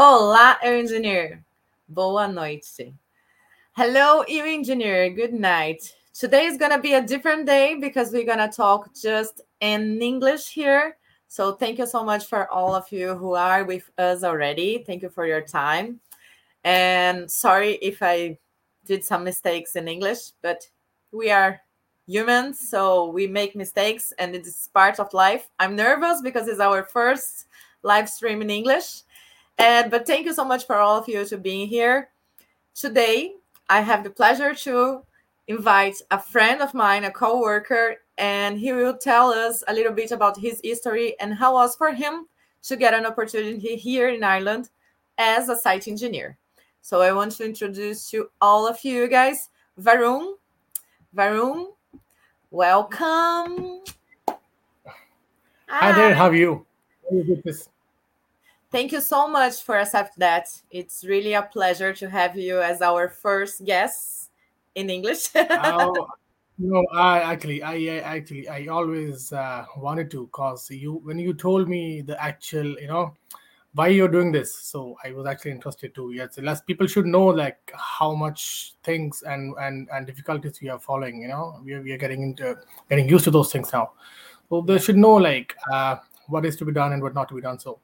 [0.00, 1.44] Olá, engineer.
[1.88, 2.94] Boa noite.
[3.72, 5.10] Hello, engineer.
[5.10, 5.92] Good night.
[6.14, 10.00] Today is going to be a different day because we're going to talk just in
[10.00, 10.96] English here.
[11.26, 14.84] So thank you so much for all of you who are with us already.
[14.86, 15.98] Thank you for your time.
[16.62, 18.38] And sorry if I
[18.84, 20.70] did some mistakes in English, but
[21.10, 21.60] we are
[22.06, 25.48] humans, so we make mistakes and it is part of life.
[25.58, 27.46] I'm nervous because it's our first
[27.82, 29.02] live stream in English.
[29.58, 32.10] And but thank you so much for all of you to being here.
[32.74, 33.34] Today,
[33.68, 35.02] I have the pleasure to
[35.48, 40.12] invite a friend of mine, a co-worker, and he will tell us a little bit
[40.12, 42.26] about his history and how it was for him
[42.62, 44.70] to get an opportunity here in Ireland
[45.16, 46.36] as a site engineer.
[46.82, 49.48] So I want to introduce to all of you guys
[49.80, 50.34] Varun.
[51.14, 51.72] Varun,
[52.50, 53.82] welcome.
[55.68, 56.66] Hi there, how are you?
[58.70, 60.48] Thank you so much for accepting that.
[60.70, 64.30] It's really a pleasure to have you as our first guest
[64.74, 65.28] in English.
[65.34, 66.06] oh,
[66.58, 71.32] no, I actually, I, I actually, I always uh, wanted to, cause you when you
[71.32, 73.14] told me the actual, you know,
[73.74, 76.12] why you're doing this, so I was actually interested too.
[76.12, 80.78] Yes, less people should know like how much things and and and difficulties we are
[80.78, 81.22] following.
[81.22, 82.56] You know, we are, we are getting into
[82.90, 83.92] getting used to those things now.
[84.48, 87.34] So they should know like uh, what is to be done and what not to
[87.34, 87.58] be done.
[87.58, 87.78] So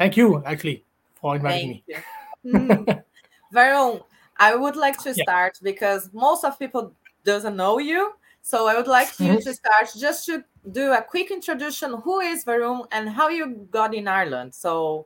[0.00, 0.82] Thank you, actually,
[1.20, 2.04] for inviting Thank
[2.46, 2.58] me.
[2.58, 3.02] mm.
[3.54, 4.02] Varun,
[4.38, 5.24] I would like to yeah.
[5.24, 8.14] start because most of people doesn't know you.
[8.40, 9.34] So I would like mm-hmm.
[9.34, 10.42] you to start just to
[10.72, 12.00] do a quick introduction.
[12.00, 14.54] Who is Varun and how you got in Ireland?
[14.54, 15.04] So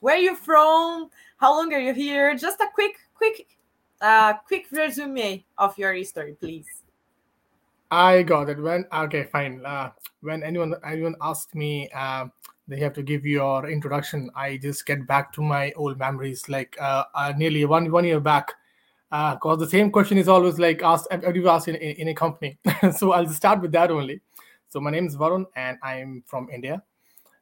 [0.00, 1.08] where are you from?
[1.38, 2.36] How long are you here?
[2.36, 3.46] Just a quick, quick,
[4.02, 6.66] uh, quick resume of your history, please.
[7.90, 8.60] I got it.
[8.60, 9.64] When okay, fine.
[9.64, 12.26] Uh, when anyone anyone asked me uh,
[12.68, 14.30] they have to give your introduction.
[14.34, 18.20] I just get back to my old memories like uh, uh, nearly one one year
[18.20, 18.52] back.
[19.08, 22.58] Because uh, the same question is always like asked you asked in, in, a company.
[22.96, 24.20] So i'll start with that only.
[24.68, 26.82] So my name is varun and i'm from india.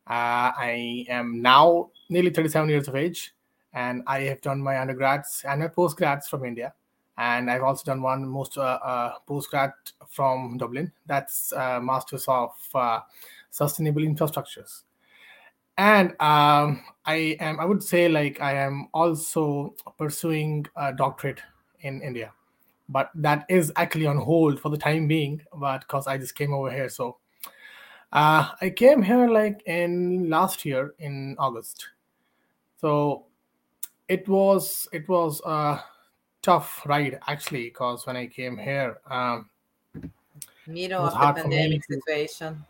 [0.07, 3.35] Uh, i am now nearly 37 years of age
[3.73, 6.75] and i have done my undergrads and my postgrads from india.
[7.17, 9.73] And i've also done one most uh, uh, postgrad
[10.11, 10.93] from dublin.
[11.07, 12.53] That's masters of
[13.51, 14.84] sustainable infrastructures
[15.77, 21.41] and um, i am i would say like i am also pursuing a doctorate
[21.81, 22.33] in india.
[22.89, 26.53] But that is actually on hold for the time being but because i just came
[26.53, 26.89] over here.
[26.89, 27.17] So
[28.13, 31.89] uh, i came here like in last year in august.
[32.81, 33.27] So
[34.09, 35.83] it was it was a
[36.43, 39.49] tough ride actually because when i came here um
[40.67, 42.65] middle of the pandemic situation.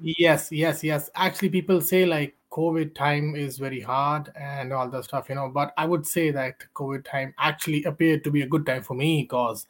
[0.00, 1.10] Yes yes yes.
[1.14, 5.48] Actually people say like COVID time is very hard and all the stuff, you know.
[5.48, 8.94] But I would say that COVID time actually appeared to be a good time for
[8.94, 9.68] me because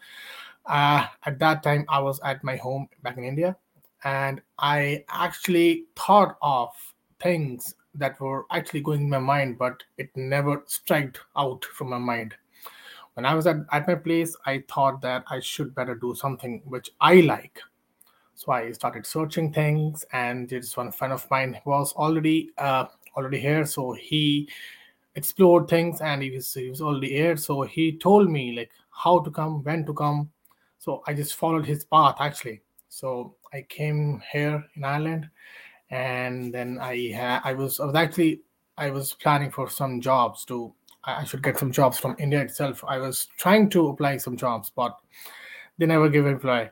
[0.65, 3.59] uh, at that time I was at my home back in India
[4.05, 6.71] and I actually thought of
[7.21, 11.99] things that were actually going in my mind, but it never struck out from my
[11.99, 12.37] mind.
[13.15, 16.63] When I was at, at my place, I thought that I should better do something
[16.65, 17.61] which I like
[18.39, 22.85] so I started searching things, and this one friend of mine was already uh,
[23.17, 23.67] already here.
[23.67, 24.49] So he
[25.17, 27.37] explored things, and he was he was already here.
[27.37, 30.31] So he told me like how to come, when to come.
[30.79, 32.63] So I just followed his path actually.
[32.89, 35.29] So I came here in Ireland,
[35.91, 38.43] and then I ha- I was I was actually
[38.77, 40.73] I was planning for some jobs to
[41.03, 42.85] I should get some jobs from India itself.
[42.87, 44.97] I was trying to apply some jobs, but
[45.77, 46.71] they never give reply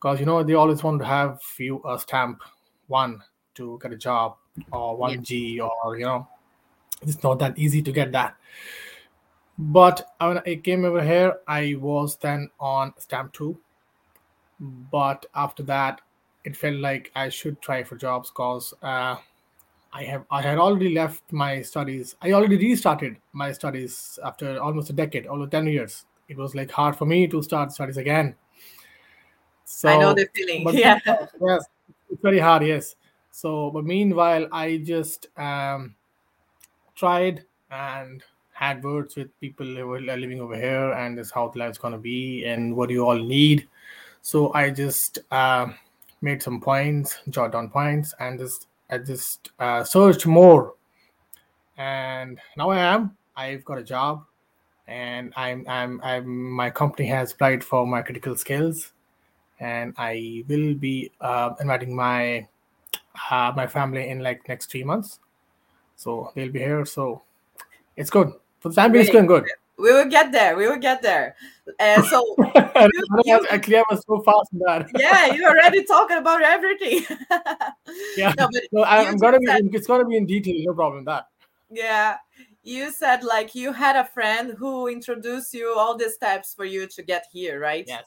[0.00, 2.42] because you know they always want to have you a stamp
[2.86, 3.22] one
[3.54, 4.36] to get a job
[4.72, 5.20] or one yeah.
[5.20, 6.28] G or you know
[7.02, 8.36] it's not that easy to get that.
[9.58, 13.58] But when I came over here, I was then on stamp two.
[14.60, 16.00] But after that,
[16.44, 19.16] it felt like I should try for jobs because uh,
[19.92, 22.16] I have I had already left my studies.
[22.20, 26.04] I already restarted my studies after almost a decade, almost ten years.
[26.28, 28.34] It was like hard for me to start studies again
[29.66, 30.64] so I know the feeling.
[30.64, 31.00] But, yeah.
[31.04, 31.66] Yes,
[32.08, 32.62] it's very hard.
[32.62, 32.94] Yes.
[33.32, 35.94] So, but meanwhile, I just um,
[36.94, 38.22] tried and
[38.52, 41.98] had words with people who were living over here, and this how the life's gonna
[41.98, 43.68] be, and what you all need.
[44.22, 45.66] So I just uh,
[46.22, 50.74] made some points, jot down points, and just I just uh, searched more,
[51.76, 53.16] and now I am.
[53.36, 54.24] I've got a job,
[54.86, 58.92] and I'm I'm I'm my company has applied for my critical skills
[59.60, 62.46] and I will be uh, inviting my
[63.30, 65.18] uh, my family in like next three months.
[65.96, 66.84] So they'll be here.
[66.84, 67.22] So
[67.96, 68.32] it's good.
[68.60, 69.44] For the time being, it's going good.
[69.78, 70.56] We will get there.
[70.56, 71.36] We will get there.
[71.78, 72.24] And so,
[73.24, 74.88] you- Actually, I was so fast in that.
[74.98, 77.04] yeah, you're already talking about everything.
[78.16, 78.32] Yeah.
[78.38, 79.46] No, but No, you I'm gonna be.
[79.46, 80.54] said- it's gonna be in detail.
[80.66, 80.98] No problem.
[81.04, 81.26] with That.
[81.70, 82.16] Yeah.
[82.62, 86.86] You said like you had a friend who introduced you all the steps for you
[86.88, 87.84] to get here, right?
[87.86, 88.04] Yes.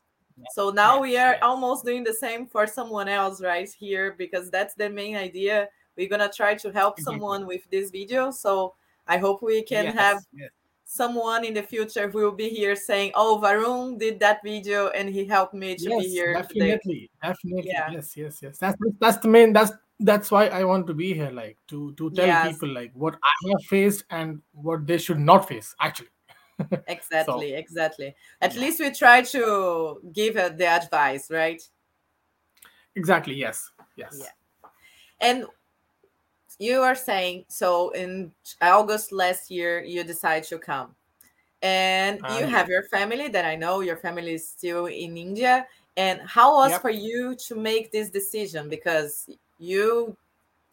[0.54, 4.74] So now we are almost doing the same for someone else right here because that's
[4.76, 5.70] the main idea.
[5.98, 8.32] We're gonna try to help someone with this video.
[8.32, 8.76] So
[9.08, 10.50] I hope we can Yes, have yes.
[10.86, 15.10] someone in the future who will be here saying, "Oh, Varun did that video and
[15.10, 17.72] he helped me to be yes, here today." definitely, definitely.
[17.72, 17.92] Yeah.
[17.92, 18.58] Yes, yes, yes.
[18.60, 19.54] That's that's the main.
[19.54, 21.32] That's that's why I want to be here.
[21.32, 25.48] Like to to tell people like what I have faced and what they should not
[25.48, 25.76] face.
[25.82, 26.10] Actually.
[26.88, 28.16] Exactly, exactly.
[28.42, 28.62] At Yeah.
[28.62, 31.62] least we try to give uh, the advice, right?
[32.96, 33.36] Exactly.
[33.36, 33.72] Yes.
[33.96, 34.20] Yes.
[34.20, 34.32] Yeah.
[35.22, 35.46] And
[36.58, 40.96] you are saying so in August last year you decide to come.
[41.62, 45.68] And Ah, you have your family that I know your family is still in India.
[45.98, 46.82] And how was Yep.
[46.82, 48.70] for you to make this decision?
[48.70, 49.30] Because
[49.60, 50.16] you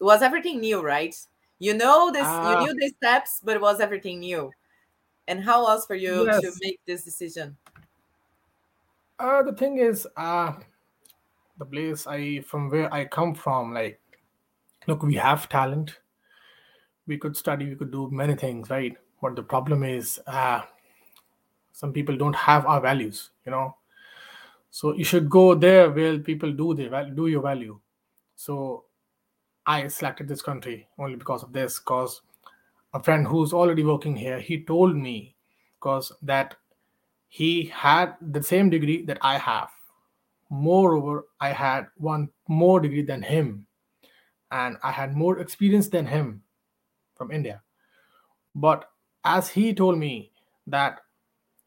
[0.00, 1.16] was everything new, right?
[1.58, 2.42] You know this Ah.
[2.42, 4.52] you knew the steps, but it was everything new.
[5.28, 7.56] And how was for you to make this decision?
[9.18, 10.52] Uh, the thing is, uh,
[11.58, 14.00] the place I from where I come from, like,
[14.86, 15.98] look, we have talent.
[17.06, 17.66] We could study.
[17.66, 18.96] We could do many things, right?
[19.22, 20.62] But the problem is, uh,
[21.72, 23.30] some people don't have our values.
[23.44, 23.76] You know,
[24.70, 27.80] so you should go there where people do their do your value.
[28.34, 28.84] So
[29.64, 31.78] I selected this country only because of this.
[31.78, 32.20] Because
[32.94, 35.36] a friend who's already working here, he told me,
[35.78, 36.56] because that
[37.28, 39.68] he had the same degree that I have.
[40.48, 43.66] Moreover, I had one more degree than him,
[44.50, 46.42] and I had more experience than him
[47.14, 47.62] from India.
[48.54, 48.88] But
[49.24, 50.30] as he told me
[50.68, 51.00] that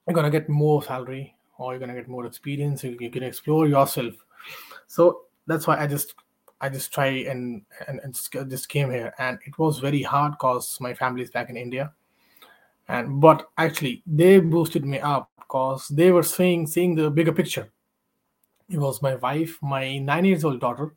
[0.08, 3.68] you're gonna get more salary or you're gonna get more experience, you, you can explore
[3.68, 4.14] yourself.
[4.88, 6.16] So that's why I just
[6.62, 10.78] I just try and and, and just, came here, and it was very hard because
[10.82, 11.94] my family is back in India.
[12.88, 17.72] And but actually they boosted me up because they were seeing seeing the bigger picture.
[18.70, 20.96] It was my wife my nine years old daughter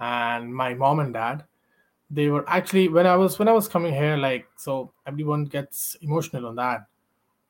[0.00, 1.44] and my mom and dad.
[2.10, 5.96] They were actually when i was when i was coming here like so everyone gets
[6.00, 6.86] emotional on that.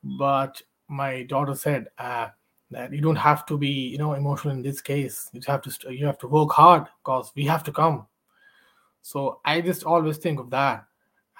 [0.02, 2.28] But my daughter said uh,
[2.70, 5.72] that you don't have to be you know emotional in this case you have to
[5.92, 8.06] you have to work hard because we have to come
[9.02, 10.84] so i just always think of that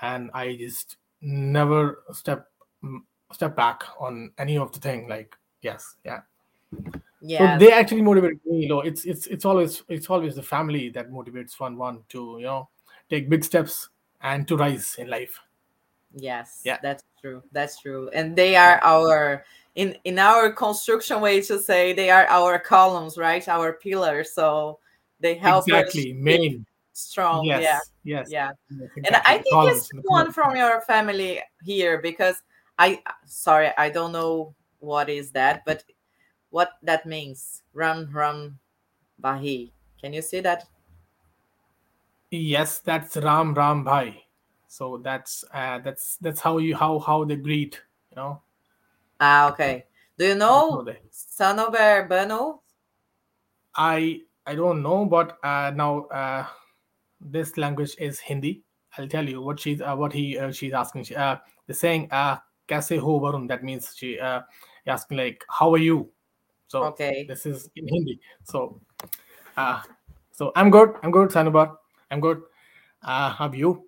[0.01, 2.47] and i just never step
[3.33, 6.21] step back on any of the thing like yes yeah
[7.21, 7.59] Yeah.
[7.59, 10.89] so they actually motivate me you know it's it's it's always it's always the family
[10.91, 12.69] that motivates one one to you know
[13.11, 13.91] take big steps
[14.23, 15.41] and to rise in life
[16.15, 16.79] Yes, Yeah.
[16.83, 17.43] that's true.
[17.53, 18.09] That's true.
[18.11, 23.17] And they are our in in our construction way to say they are our columns,
[23.17, 23.47] right?
[23.49, 24.33] Our pillars.
[24.33, 24.79] So
[25.21, 27.45] they help exactly us main strong.
[27.47, 28.51] yes Yeah, yes yeah.
[28.71, 29.17] yes, And.
[29.25, 32.43] I think Columns it's one from your family here because
[32.79, 35.85] I sorry, I don't know what is that, but
[36.51, 37.63] what that means.
[37.75, 38.59] Ram Ram
[39.19, 39.73] Bhai.
[40.01, 40.65] Can you see that?
[42.31, 44.23] yes that's ram ram bhai
[44.67, 48.43] so that's uh that's that's how you how how they greet you know
[49.21, 49.85] Ah, okay.
[50.17, 52.63] Do you know they- Sanover Bano?
[53.75, 56.47] I I don't know, but uh, now uh,
[57.21, 58.63] this language is Hindi.
[58.97, 61.05] I'll tell you what she's uh, what he uh, she's asking.
[61.05, 64.41] She, uh, they're saying uh, "Kaise ho Varun?" That means she uh,
[64.87, 66.11] asking like "How are you?"
[66.69, 67.25] So Okay.
[67.29, 68.21] this is in Hindi.
[68.45, 68.81] So
[69.57, 69.83] uh,
[70.33, 70.95] so I'm good.
[71.03, 71.77] I'm good, Sanubar.
[72.11, 72.43] I'm good.
[73.03, 73.85] Uh, how are you?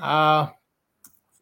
[0.00, 0.48] Uh,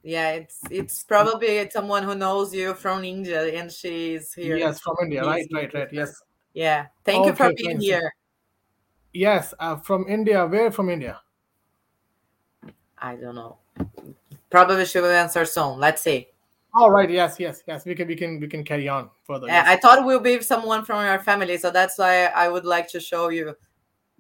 [0.05, 4.57] Yeah, it's it's probably someone who knows you from India, and she's here.
[4.59, 5.25] yes, from India.
[5.25, 5.89] Right, right, right.
[5.91, 6.13] Yes.
[6.53, 6.87] Yeah.
[7.05, 8.13] Thank you for being so- here.
[9.15, 9.55] yes.
[9.59, 10.45] Uh, from India.
[10.47, 11.21] Where from India?
[12.99, 13.57] I don't know.
[14.51, 15.79] Probably she will answer soon.
[15.81, 16.29] Let's see.
[16.77, 17.09] All right.
[17.09, 17.85] Yes, yes, yes.
[17.87, 19.47] We can we can we can carry on further.
[19.47, 19.69] Yeah, yes.
[19.69, 23.01] I thought we'll be someone from your family, so that's why I would like to
[23.01, 23.55] show you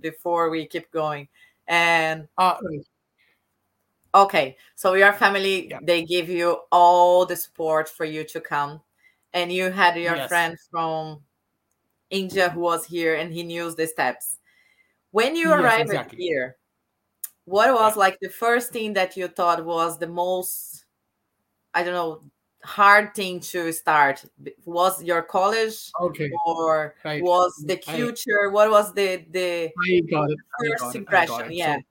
[0.00, 1.28] before we keep going.
[1.68, 2.56] And Uh,
[4.14, 5.80] okay, so your family Yeah.
[5.82, 8.80] they give you all the support for you to come,
[9.32, 10.28] and you had your Yes.
[10.28, 11.22] friend from
[12.10, 14.38] India who was here, and he knew the steps.
[15.12, 16.18] When you Yes, arrived exactly.
[16.18, 16.56] here,
[17.44, 18.00] what was Yeah.
[18.00, 20.84] like the first thing that you thought was the most,
[21.74, 22.22] I don't know,
[22.64, 24.24] hard thing to start?
[24.66, 25.92] Was your college?
[26.00, 26.30] okay.
[26.46, 27.22] or Right.
[27.22, 30.02] was the I- culture what was the the I.
[30.14, 30.26] I
[30.70, 31.82] first I impression yeah So,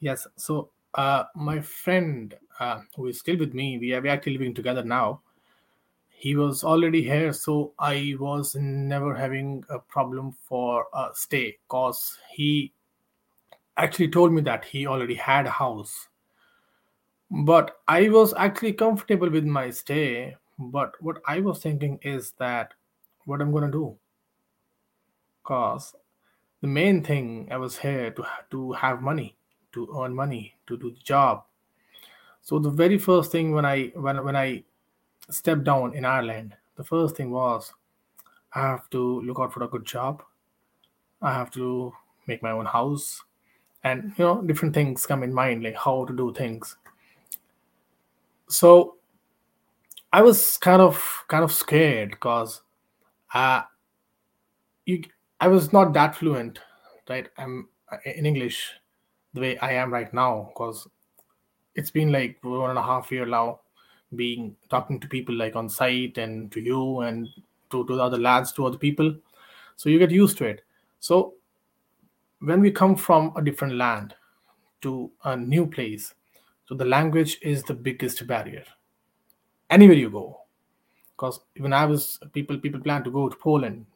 [0.00, 0.26] yes.
[0.36, 4.32] So, uh, my friend, uh, who is still with me, we are, we are actually
[4.32, 5.20] living together now.
[6.08, 12.18] He was already here, so I was never having a problem for a stay because
[12.30, 12.72] he
[13.78, 16.08] actually told me that he already had a house.
[17.30, 20.36] But I was actually comfortable with my stay.
[20.58, 22.74] But what I was thinking is that
[23.24, 23.96] what I'm gonna do,
[25.42, 25.94] cause
[26.60, 29.36] the main thing I was here to to have money,
[29.72, 31.44] to earn money, to do the job.
[32.42, 34.64] So the very first thing when I when when I
[35.28, 37.72] stepped down in Ireland, the first thing was
[38.54, 40.22] I have to look out for a good job.
[41.22, 41.92] I have to
[42.26, 43.22] make my own house,
[43.84, 46.76] and you know different things come in mind like how to do things.
[48.48, 48.96] So
[50.12, 52.62] I was kind of kind of scared because
[53.34, 53.62] uh,
[54.86, 55.04] you
[55.40, 56.58] I was not that fluent,
[57.08, 57.28] right?
[57.38, 58.72] I'm uh, in English
[59.34, 60.88] the way I am right now because
[61.74, 63.60] it's been like one and a half year now
[64.16, 67.28] being talking to people like on site and to you and
[67.70, 69.14] to, to the other lads to other people.
[69.76, 70.62] So you get used to it.
[70.98, 71.34] So
[72.40, 74.14] when we come from a different land
[74.82, 76.14] to a new place
[76.70, 78.64] so the language is the biggest barrier.
[79.68, 80.40] Anywhere you go.
[81.16, 83.86] Because when i was people people plan to go to poland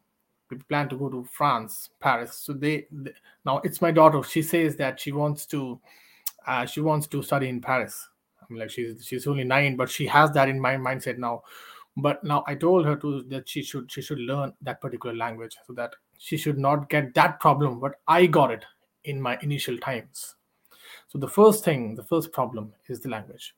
[0.55, 2.37] people plan to go to france paris.
[2.37, 3.13] So they, they
[3.45, 4.23] now it's my daughter.
[4.23, 5.81] She says that she wants to
[6.47, 8.09] uh, she wants to study in paris.
[8.49, 11.43] I'm like she's she's only nine but she has that in my mindset now.
[11.97, 15.57] But now i told her to that she should she should learn that particular language
[15.67, 18.65] so that she should not get that problem but i got it
[19.05, 20.35] in my initial times.
[21.09, 23.55] So the first thing the first problem is the language.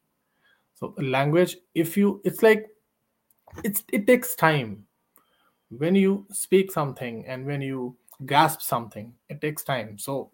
[0.75, 2.67] So the language if you it's like
[3.65, 4.87] it's it takes time
[5.71, 9.99] when you speak something and when you grasp something it takes time.
[9.99, 10.31] So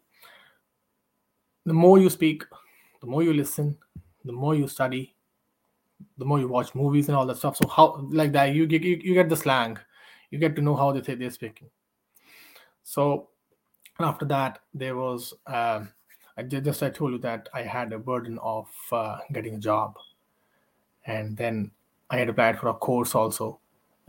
[1.64, 2.44] the more you speak
[3.00, 3.76] the more you listen
[4.24, 5.14] the more you study
[6.18, 7.56] the more you watch movies and all that stuff.
[7.56, 9.78] So how like that you get you, you get the slang.
[10.30, 11.68] You get to know how they say they're speaking.
[12.82, 13.28] So
[14.00, 15.88] after that there was um
[16.36, 19.58] i ju- just i told you that i had a burden of uh, getting a
[19.58, 19.96] job.
[21.06, 21.70] And then
[22.10, 23.58] i had applied for a course also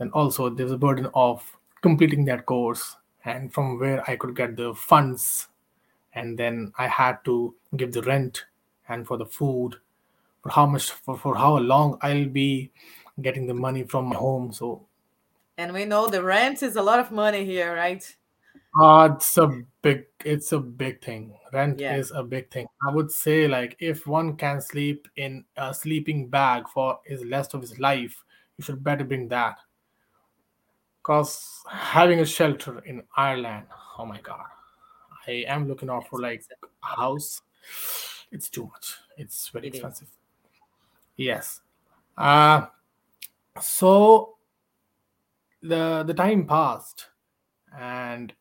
[0.00, 2.96] and also there's a burden of completing that course.
[3.26, 5.48] And from where i could get the funds.
[6.14, 8.44] And then i had to give the rent
[8.88, 9.76] and for the food.
[10.42, 12.70] For how much for, for how long i'll be
[13.22, 14.52] getting the money from my home.
[14.52, 14.86] So
[15.58, 18.16] And we know the rent is a lot of money here, right?
[18.80, 21.36] uh, it's a big it's a big thing.
[21.52, 21.96] Rent Yeah.
[21.96, 22.66] is a big thing.
[22.86, 27.54] I would say like if one can sleep in a sleeping bag for his rest
[27.54, 28.24] of his life
[28.56, 29.58] you should better bring that
[31.04, 33.66] because having a shelter in ireland
[33.98, 34.46] oh my god.
[35.26, 36.42] I am looking out for like
[36.82, 37.40] a house.
[38.30, 38.96] It's too much.
[39.16, 39.76] It's very It is.
[39.76, 40.08] expensive.
[41.16, 41.60] Yes.
[42.18, 42.66] Uh
[43.60, 44.36] so
[45.62, 47.06] the the time passed
[47.78, 48.34] and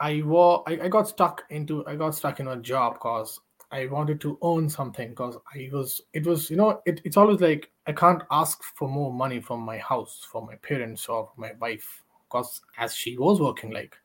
[0.00, 3.40] i wa- I, I got stuck into i got stuck in a job because
[3.72, 7.40] i wanted to earn something because i was it was you know it, it's always
[7.40, 11.52] like i can't ask for more money from my house from my parents or my
[11.60, 13.96] wife because as she was working like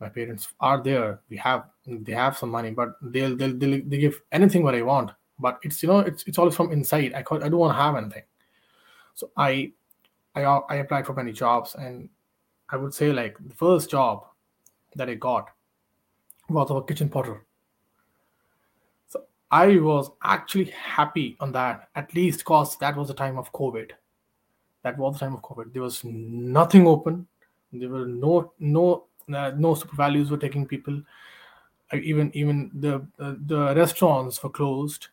[0.00, 3.98] my parents are there we have they have some money but they'll they'll, they'll they
[3.98, 5.10] give anything what i want.
[5.38, 7.12] But it's you know it's it's always from inside.
[7.12, 8.22] I i don't want to have anything.
[9.14, 9.72] So i
[10.34, 12.08] i i applied for many jobs and
[12.70, 14.24] i would say like the first job
[14.96, 15.48] that i got
[16.48, 17.46] was of a kitchen porter
[19.54, 23.92] i was actually happy on that at least because that was the time of covid.
[24.82, 25.72] That was the time of covid.
[25.72, 27.26] There was nothing open.
[27.72, 31.00] There were no no uh, no SuperValus were taking people.
[31.92, 35.08] Uh, even even the uh, the restaurants were closed.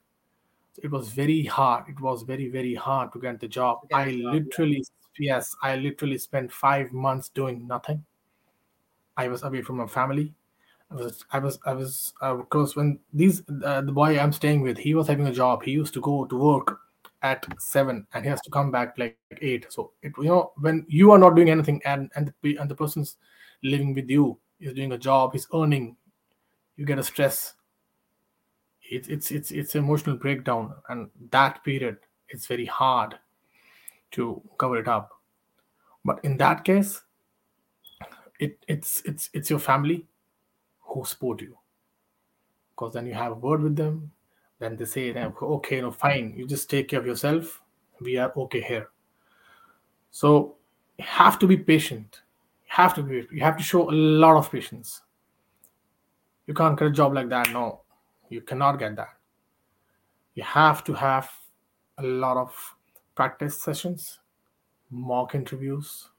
[0.81, 1.85] It was very hard.
[1.89, 3.87] It was very very hard to get the job.
[3.89, 4.31] Get i job, yeah.
[4.31, 4.83] literally
[5.19, 8.03] yes i literally spent five months doing nothing.
[9.17, 10.33] I was away from my family
[10.91, 14.93] was i was i was because when these uh, the boy i'm staying with he
[14.93, 15.63] was having a job.
[15.63, 16.79] He used to go to work
[17.23, 19.67] at seven and he has to come back like eight.
[19.69, 22.75] So it you know when you are not doing anything and and the, and the
[22.75, 23.17] person's
[23.63, 25.95] living with you is doing a job he's earning
[26.75, 27.53] you get a stress.
[28.89, 31.97] It's it's it's it's emotional breakdown and that period
[32.29, 33.15] it's very hard
[34.11, 35.11] to cover it up.
[36.03, 37.01] But in that case
[38.39, 40.07] it it's it's it's your family
[40.91, 41.57] who support you?
[42.71, 44.11] Because then you have a word with them
[44.61, 47.61] then they say okay no fine you just take care of yourself.
[47.99, 48.89] We are okay here.
[50.11, 50.55] So
[50.99, 52.21] you have to be patient.
[52.65, 55.01] You have to be you have to show a lot of patience.
[56.45, 57.81] You can't get a job like that no.
[58.29, 59.17] You cannot get that.
[60.35, 61.27] You have to have
[61.97, 62.75] a lot of
[63.15, 64.19] practice sessions
[64.91, 66.09] mock interviews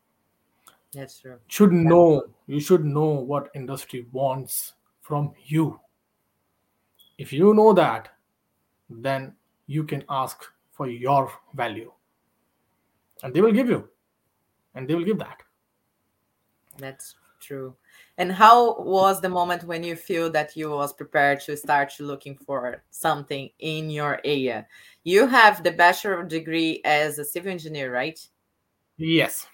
[0.95, 1.39] That's true.
[1.49, 5.81] should know you should know what industry wants from you
[7.19, 8.11] if you know that
[8.91, 9.35] then
[9.67, 11.91] you can ask for your value
[13.23, 13.89] and they will give you
[14.75, 15.43] and they will give that
[16.79, 17.77] That's true.
[18.19, 22.37] And how was the moment when you feel that you was prepared to start looking
[22.37, 24.67] for something in your area?
[25.05, 28.19] You have the bachelor degree as a civil engineer, right?
[28.99, 29.47] yes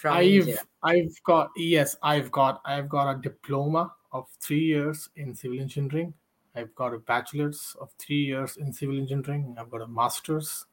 [0.00, 0.58] From i've India.
[0.82, 6.14] i've got yes i've got i've got a diploma of three years in civil engineering.
[6.56, 9.54] I've got a bachelor's of three years in civil engineering.
[9.58, 10.64] I've got a master's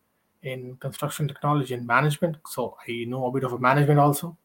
[0.43, 2.38] in construction technology and management.
[2.48, 4.38] So i know a bit of a management also.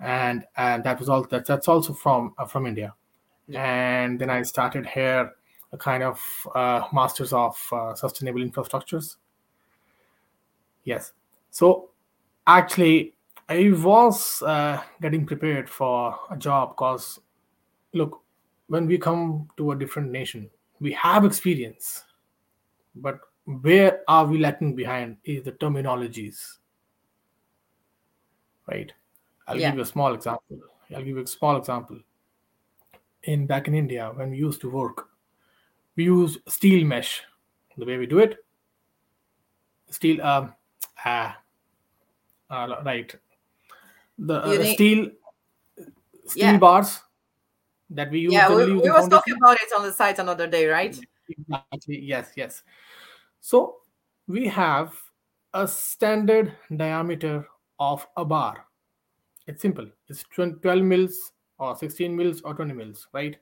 [0.00, 2.94] And and that was all that, that's also from uh, from india.
[3.48, 3.62] Yeah.
[3.64, 5.32] and then i started here
[5.72, 6.18] a kind of
[6.54, 9.16] uh, masters of uh, sustainable infrastructures.
[10.84, 11.12] Yes.
[11.50, 11.90] So
[12.46, 13.15] actually
[13.48, 17.20] i was uh, getting prepared for a job because
[17.92, 18.22] look
[18.68, 20.50] when we come to a different nation
[20.80, 22.04] we have experience
[22.96, 26.58] but where are we lacking behind is the terminologies.
[28.66, 28.92] Right?
[29.46, 29.68] I'll Yeah.
[29.70, 30.58] give you a small example.
[30.90, 32.00] I'll give you a small example.
[33.22, 35.08] In back in india when we used to work
[35.96, 37.22] we use steel mesh.
[37.76, 38.38] The way we do it
[39.90, 40.54] steel um
[41.04, 41.38] ah,
[42.50, 43.14] uh, right
[44.18, 45.10] the, uh, the steel
[46.26, 46.58] steel Yeah.
[46.58, 47.00] bars
[47.90, 50.66] that we use Yeah, we, we was talking about it on the site another day,
[50.66, 50.98] right?
[51.28, 52.00] Exactly.
[52.00, 52.62] Yes, yes.
[53.40, 53.76] So
[54.26, 54.94] we have
[55.54, 57.46] a standard diameter
[57.78, 58.66] of a bar.
[59.46, 59.88] It's simple.
[60.08, 63.36] It's 12 mils or 16 mils or 20 mils, right?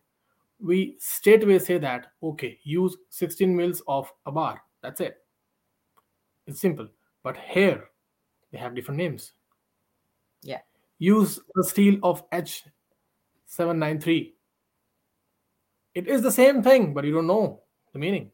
[0.61, 4.63] We straightaway say that, okay, use 16 mils of a bar.
[4.83, 5.19] That's it.
[6.47, 6.89] It's simple.
[7.23, 7.89] But here,
[8.53, 9.33] they have different names.
[10.45, 10.61] Yeah.
[10.99, 14.33] Use the steel of H793.
[15.95, 18.31] It is the same thing, but you don't know the meaning.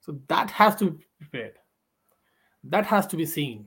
[0.00, 1.54] So that has to be prepared.
[2.64, 3.66] That has to be seen.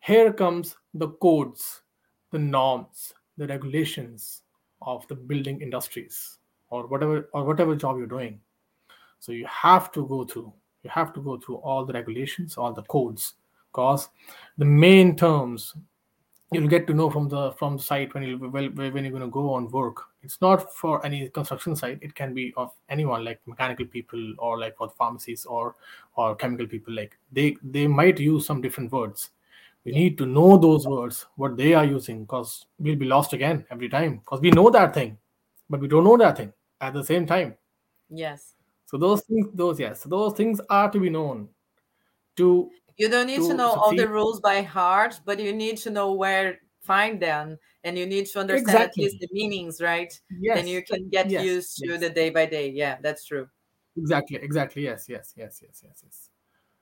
[0.00, 1.82] Here comes the codes,
[2.30, 4.42] the norms, the regulations
[4.82, 6.38] of the building industries
[6.70, 8.40] or whatever or whatever job you're doing.
[9.18, 10.52] So you have to go through.
[10.82, 13.34] You have to go through all the regulations, all the codes,
[13.72, 14.08] because
[14.56, 15.74] the main terms
[16.52, 19.22] you'll get to know from the from the site when you well, when you're going
[19.22, 20.04] to go on work.
[20.22, 21.98] It's not for any construction site.
[22.02, 25.76] It can be of anyone like mechanical people or like for pharmacies or
[26.16, 26.94] or chemical people.
[26.94, 29.30] Like they they might use some different words.
[29.84, 33.64] We need to know those words what they are using because we'll be lost again
[33.70, 35.16] every time because we know that thing
[35.70, 37.56] but we don't know that thing at the same time.
[38.10, 38.54] Yes.
[38.84, 41.48] so those things those yes so those things are to be known
[42.36, 42.68] to
[43.00, 45.90] You don't need to To know all the rules by heart, but you need to
[45.90, 50.12] know where find them and you need to understand at least the meanings, right?
[50.38, 52.00] yes Then you can get Yes, used to yes.
[52.00, 52.68] the day by day.
[52.68, 53.48] Yeah, that's true.
[53.96, 56.30] exactly exactly yes yes yes yes yes yes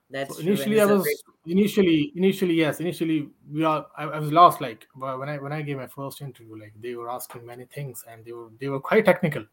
[0.09, 0.55] That's So true.
[0.55, 5.29] initially, I was initially initially yes initially we are I, I was lost like when
[5.29, 8.33] I when I gave my first interview like they were asking many things and they
[8.33, 9.45] were they were quite technical.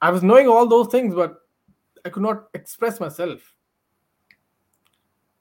[0.00, 1.36] I was knowing all those things, but
[2.04, 3.40] I could not express myself.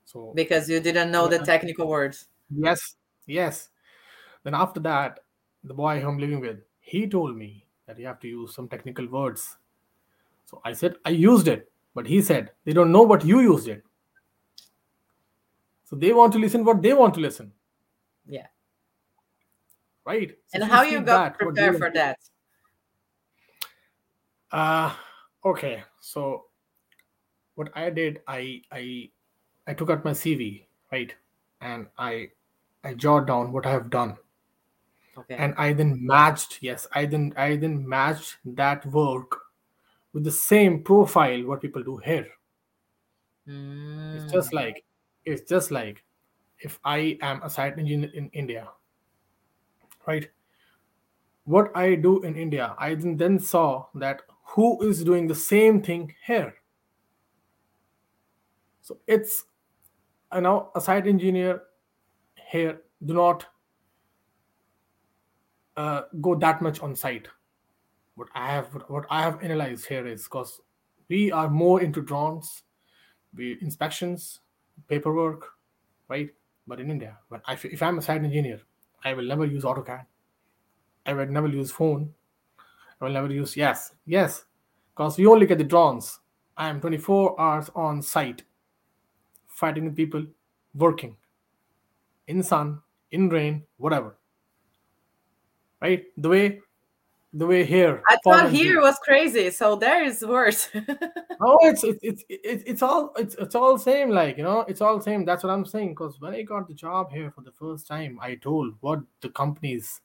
[0.06, 2.28] So because you didn't know the technical words.
[2.50, 3.70] yes, yes.
[4.44, 5.22] Then after that,
[5.64, 8.70] the boy who I'm living with, he told me that you have to use some
[8.70, 9.58] technical words.
[10.46, 13.68] So I said I used it, but he said they don't know what you used
[13.68, 13.84] it.
[15.86, 17.54] So they want to listen what they want to listen,
[18.26, 18.48] Yeah.
[20.06, 20.38] right?
[20.46, 22.18] So And how you got that, prepared for that?
[24.52, 24.96] Uh
[25.44, 25.84] okay.
[26.00, 26.50] So
[27.56, 29.12] what I did, I I
[29.68, 31.14] I took out my CV, right?
[31.62, 32.32] And I
[32.84, 34.18] I jot down what I have done.
[35.18, 35.36] Okay.
[35.38, 39.42] and i then matched yes i then i then matched that work
[40.14, 42.28] with the same profile what people do here
[44.12, 44.84] it's just Mm, like
[45.26, 46.04] it's just like
[46.60, 48.70] if i am a site engineer in india
[50.08, 50.30] right
[51.46, 54.22] what i do in india i then, then saw that
[54.56, 56.54] who is doing the same thing here
[58.82, 59.46] so it's
[60.34, 61.62] uh, now a site engineer
[62.52, 63.46] here do not
[65.78, 67.28] uh, go that much on site.
[68.16, 70.62] What i have what i have analyzed here is because
[71.10, 72.64] we are more into drones
[73.36, 74.42] we inspections
[74.88, 75.48] paperwork
[76.10, 76.30] right?
[76.68, 78.62] But in india when I, if i'm a site engineer
[79.04, 80.06] i will never use AutoCAD.
[81.06, 82.14] I will never use phone.
[83.02, 84.46] I will never use yes yes.
[84.96, 86.20] Because we only get the drones.
[86.56, 88.44] I am 24 hours on site,
[89.56, 90.26] fighting with people,
[90.76, 91.16] working
[92.28, 94.18] in sun, in rain, whatever.
[95.82, 96.06] Right?
[96.18, 96.60] The way
[97.34, 98.04] the way here.
[98.08, 100.70] I thought here was crazy, so there is worse.
[101.42, 104.12] oh, it's it's it's it's it's all it's it's all same.
[104.12, 105.26] Like you know, it's all same.
[105.26, 105.90] That's what I'm saying.
[105.90, 109.30] Because when I got the job here for the first time, I told what the
[109.30, 110.02] companies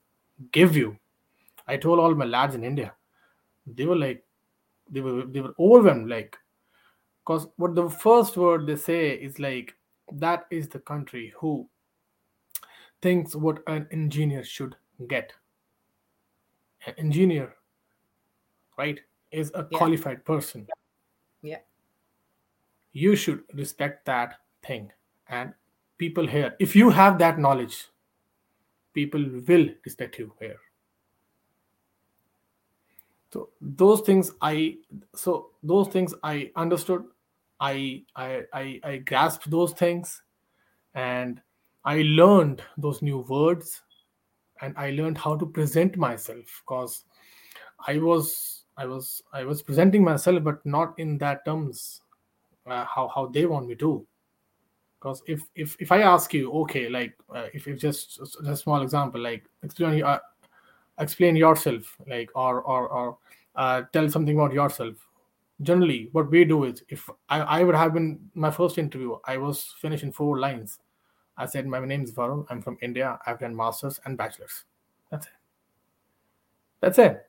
[0.52, 0.96] give you.
[1.66, 2.94] I told all my lads in India.
[3.66, 4.24] They were like,
[4.90, 6.08] they were they were overwhelmed.
[6.08, 6.38] Like,
[7.28, 9.74] because what the first word they say is like,
[10.12, 11.68] that is the country who
[13.02, 14.74] thinks what an engineer should
[15.08, 15.34] get.
[16.86, 17.54] An engineer
[18.78, 18.98] right
[19.30, 19.78] is a Yeah.
[19.78, 20.66] qualified person.
[21.42, 21.58] Yeah.
[22.92, 24.90] you should respect that thing.
[25.28, 25.52] And
[25.98, 27.76] people here if you have that knowledge
[28.94, 30.58] people will respect you here.
[33.32, 34.78] So those things i
[35.14, 37.04] so those things i understood
[37.60, 38.44] i i
[38.84, 40.22] i, grasped those things
[40.94, 41.40] and
[41.84, 43.82] i learned those new words
[44.62, 47.04] and i learned how to present myself because
[47.86, 52.00] i was i was i was presenting myself but not in that terms
[52.68, 54.06] uh, how how they want me to.
[54.98, 58.82] Because if if if i ask you okay like uh, if if just a small
[58.82, 60.18] example like explain uh,
[60.98, 63.18] explain yourself like or or or
[63.54, 65.07] uh, tell something about yourself
[65.62, 69.36] generally what we do is if I, I would have been my first interview i
[69.36, 70.78] was finished in four lines.
[71.36, 72.46] I said my name is varun.
[72.50, 73.18] I'm from india.
[73.26, 74.64] I've done masters and bachelors.
[75.10, 75.32] That's it.
[76.80, 77.28] That's it.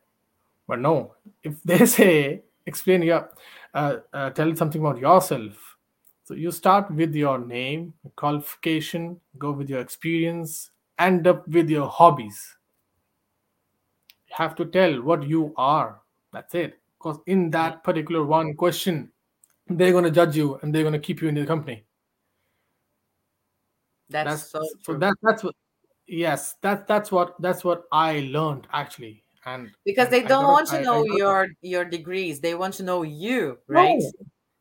[0.67, 3.29] But no if they say explain your
[3.73, 5.77] uh, uh, tell something about yourself.
[6.23, 11.87] So you start with your name qualification go with your experience end up with your
[11.87, 12.55] hobbies.
[14.27, 16.01] You have to tell what you are.
[16.31, 19.12] That's it because in that particular one question
[19.67, 21.85] they're going to judge you and they're going to keep you in the company
[24.09, 25.55] That's, that's so so that that's what
[26.07, 30.67] yes that that's what that's what i learned actually and because and they don't want
[30.69, 32.41] to I- I know got- your your degrees.
[32.41, 33.97] They want to know you, right?
[33.97, 34.12] No,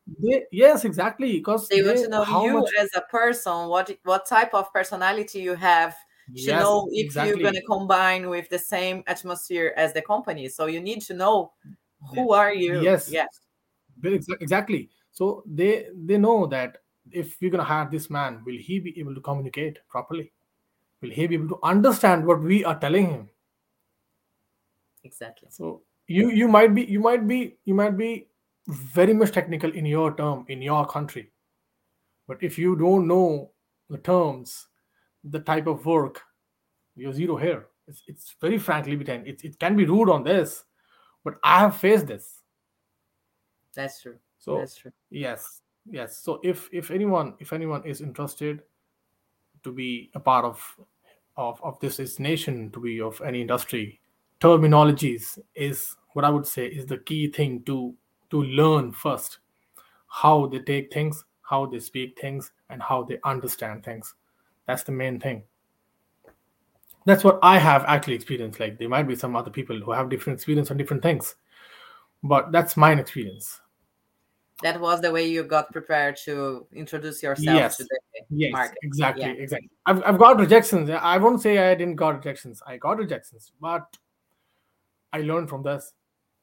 [0.07, 3.91] they, yes exactly because They they, want to know you much as a person, what
[4.05, 5.95] what type of personality you have
[6.45, 10.49] to yes know if exactly you're gonna combine with the same atmosphere as the company.
[10.49, 11.53] So you need to know
[12.15, 12.81] who are you.
[12.83, 13.11] yes.
[13.11, 13.41] Yes.
[14.41, 14.91] Exactly.
[15.13, 16.79] So they they know that
[17.11, 20.33] if we're going to hire this man will he be able to communicate properly?
[21.03, 23.29] Will he be able to understand what we are telling him?
[25.05, 25.49] Exactly.
[25.51, 28.29] so you you might be you might be you might be
[28.67, 31.31] very much technical in your term in your country.
[32.27, 33.53] But if you don't know
[33.89, 34.67] the terms
[35.25, 36.23] the type of work
[36.97, 37.67] you're zero here.
[37.87, 40.65] It's, it's very frankly it, it can be rude on this
[41.29, 42.43] but i have faced this.
[43.75, 44.17] That's true.
[44.39, 44.93] so That's true.
[45.11, 45.61] yes
[45.91, 46.19] yes.
[46.19, 48.63] So if if anyone if anyone is interested
[49.63, 50.77] to be a part of
[51.37, 54.01] of, of this is nation to be of any industry
[54.41, 57.95] terminologies is what i would say is the key thing to
[58.31, 59.39] to learn first.
[60.07, 64.15] How they take things how they speak things and how they understand things.
[64.67, 65.45] That's the main thing
[67.09, 70.09] that's what i have actually experienced like there might be some other people who have
[70.09, 71.35] different experience on different things
[72.23, 73.61] but that's my experience
[74.63, 77.77] That was the way you got prepared to introduce yourself Yes.
[77.77, 77.99] to the
[78.31, 78.79] Yes, market.
[78.83, 79.43] exactly, Yeah.
[79.45, 79.71] exactly.
[79.87, 80.91] I've, I've got rejections.
[80.91, 82.61] I won't say I didn't got rejections.
[82.67, 83.87] I got rejections, but
[85.13, 85.93] I learned from this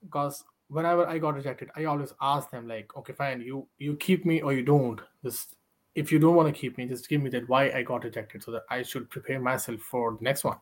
[0.01, 4.25] because whenever I got rejected, I always ask them like, okay, fine, you you keep
[4.25, 5.01] me or you don't.
[5.23, 5.55] Just
[5.95, 8.43] if you don't want to keep me, just give me that why I got rejected,
[8.43, 10.57] so that I should prepare myself for the next one.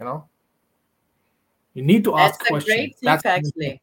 [0.00, 0.28] You know,
[1.74, 2.74] you need to That's ask a questions.
[2.76, 3.80] great tip, That's actually.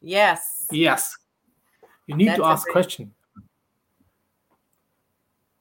[0.00, 0.66] Yes.
[0.70, 1.16] Yes.
[2.06, 3.12] You need That's to ask great- question.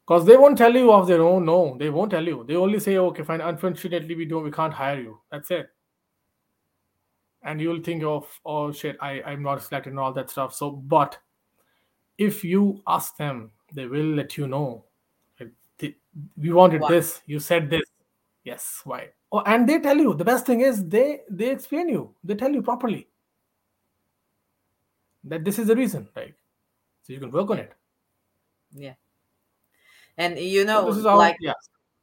[0.06, 1.46] Because they won't tell you of their own.
[1.46, 2.44] No, they won't tell you.
[2.46, 5.22] They only say, okay, fine, unfortunately, we don't we can't hire you.
[5.32, 5.70] That's it.
[7.44, 10.54] And you'll think of, oh shit, I, I'm not selected and all that stuff.
[10.54, 11.18] So but
[12.18, 14.86] if you ask them, they will let you know.
[16.38, 16.90] We wanted Why?
[16.90, 17.82] this, you said this.
[18.44, 19.10] Yes, why?
[19.32, 20.14] Oh, and they tell you.
[20.14, 22.14] The best thing is they they explain you.
[22.24, 23.08] They tell you properly
[25.24, 26.36] that this is the reason, right?
[27.04, 27.74] So you can work on it.
[28.74, 28.94] Yeah.
[30.18, 31.54] And you So know, is how like yeah.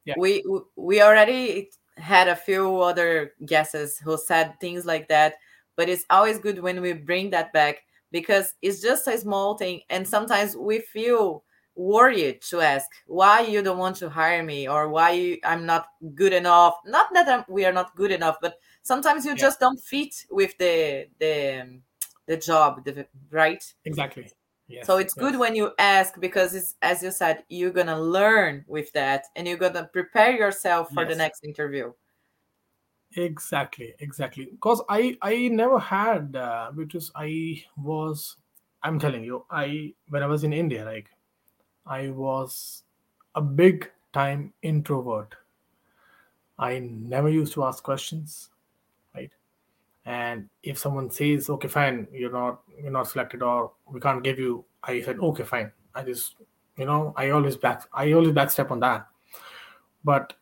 [0.04, 0.14] Yeah.
[0.16, 0.42] we
[0.76, 5.34] we already had a few other guesses who said things like that,
[5.76, 9.82] but it's always good when we bring that back because it's just a small thing,
[9.90, 11.44] and sometimes we feel
[11.78, 15.86] worried to ask why you don't want to hire me or why you, I'm not
[16.14, 16.74] good enough.
[16.84, 19.42] Not that I'm, we are not good enough, but sometimes you Yeah.
[19.46, 21.80] just don't fit with the the
[22.26, 23.62] the job, the, right?
[23.84, 24.30] Exactly.
[24.68, 24.86] Yes.
[24.86, 28.92] So it's good when you ask because it's as you said, you're gonna learn with
[28.92, 31.92] that and you're gonna prepare yourself for the next interview.
[33.16, 34.46] Exactly, exactly.
[34.50, 38.36] Because I I never had uh, because I was
[38.82, 41.08] I'm telling you I when I was in India like
[41.88, 42.84] I was
[43.34, 45.34] a big time introvert.
[46.58, 48.50] I never used to ask questions,
[49.14, 49.30] right?
[50.04, 54.38] And if someone says, "Okay, fine, you're not you're not selected or we can't give
[54.38, 56.36] you," I said, "Okay, fine." I just
[56.76, 59.06] you know I always back I always backstep on that.
[60.04, 60.34] But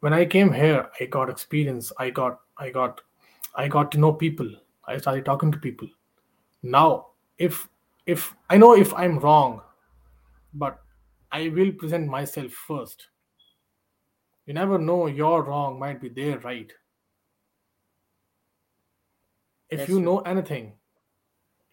[0.00, 1.92] when I came here, I got experience.
[1.98, 3.00] I got I got
[3.54, 4.50] I got to know people.
[4.86, 5.88] I started talking to people.
[6.62, 7.68] Now, if
[8.06, 9.62] if I know if I'm wrong,
[10.54, 10.82] but
[11.30, 13.08] I will present myself first.
[14.46, 16.72] You never know your wrong might be their right.
[19.70, 20.04] If That's you true.
[20.04, 20.72] know anything,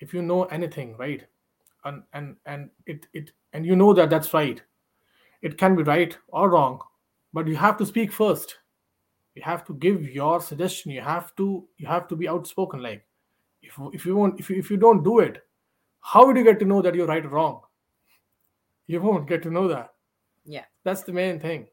[0.02, 1.26] if you know anything, right,
[1.86, 4.62] and and and it it and you know that that's right,
[5.42, 6.82] it can be right or wrong,
[7.32, 8.58] but you have to speak first.
[9.36, 10.92] You have to give your suggestion.
[10.92, 12.82] You have to you have to be outspoken.
[12.82, 13.06] Like
[13.62, 15.44] if if you won't if you, if you don't do it,
[16.02, 17.62] how would you get to know that you're right or wrong?
[18.88, 19.92] You won't get to know that.
[20.46, 20.66] Yeah.
[20.84, 21.68] That's the main thing.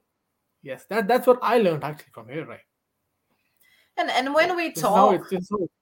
[0.62, 2.60] Yes, that that's what I learned actually from here, right?
[3.96, 5.50] And and when we this is how talk it's.
[5.50, 5.72] How it's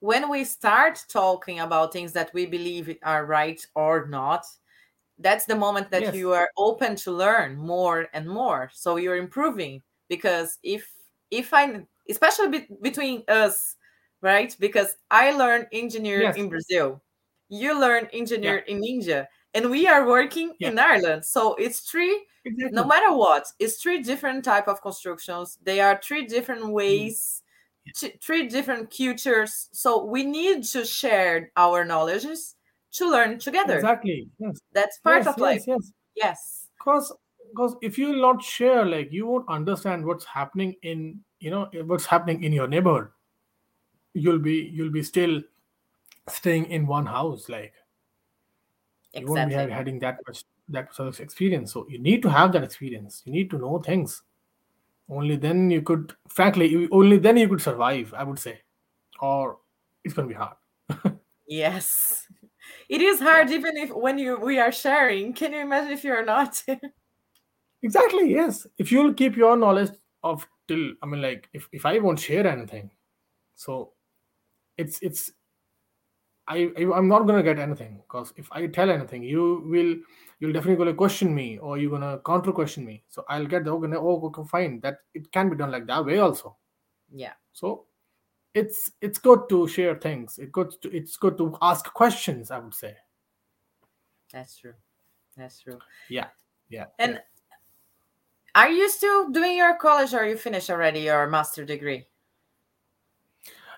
[0.00, 4.44] when we start talking about things that we believe are right or not,
[5.18, 8.70] that's the moment that yes, you are open to learn more and more.
[8.74, 10.86] So you're improving because if
[11.30, 13.76] if I especially be, between us,
[14.20, 14.54] right?
[14.60, 17.02] Because I learned engineer yes, in Brazil,
[17.48, 21.24] you learn yeah, engineer in India, and we are working yeah, in Ireland.
[21.24, 22.26] So it's three
[22.70, 27.42] no matter what it's three different type of constructions they are three different Mm, ways
[27.94, 32.56] t- three different cultures so we need to share our knowledges
[32.92, 34.28] to learn together Exactly.
[34.38, 35.92] Yes, that's part yes, of life yes, yes.
[36.14, 37.12] yes Because
[37.50, 42.06] because if you not share, like you won't understand what's happening in you know what's
[42.06, 43.08] happening in your neighborhood.
[44.12, 45.42] You'll be you'll be still
[46.28, 47.48] staying in one house.
[47.48, 47.74] Like
[49.20, 51.72] you won't be having that much that sort of experience.
[51.72, 53.22] So you need to have that experience.
[53.24, 54.22] You need to know things.
[55.08, 58.14] Only then you could, frankly, you, only then you could survive.
[58.14, 58.60] I would say,
[59.20, 59.58] or
[60.04, 60.56] it's gonna be hard.
[61.46, 62.26] yes
[62.88, 66.04] it is Yeah, hard even if when you we are sharing can you imagine if
[66.04, 66.62] you're not
[67.82, 68.32] exactly.
[68.32, 69.90] Yes, if you'll keep your knowledge
[70.22, 72.90] of till, I mean, like if if I won't share anything,
[73.54, 73.92] so
[74.78, 75.32] it's it's
[76.46, 79.96] I, I I'm not gonna get anything because if I tell anything, you will
[80.40, 83.02] you'll definitely gonna question me or you're gonna counter question me.
[83.08, 86.04] So I'll get the okay, oh okay, fine that it can be done like that
[86.04, 86.56] way also.
[87.12, 87.86] yeah So
[88.52, 90.38] it's it's good to share things.
[90.38, 92.50] It good to it's good to ask questions.
[92.50, 92.94] I would say.
[94.32, 94.74] that's true
[95.36, 95.78] that's true
[96.08, 96.26] Yeah,
[96.68, 97.04] yeah, yeah.
[97.06, 97.22] and
[98.54, 102.06] are you still doing your college or you finished already your master degree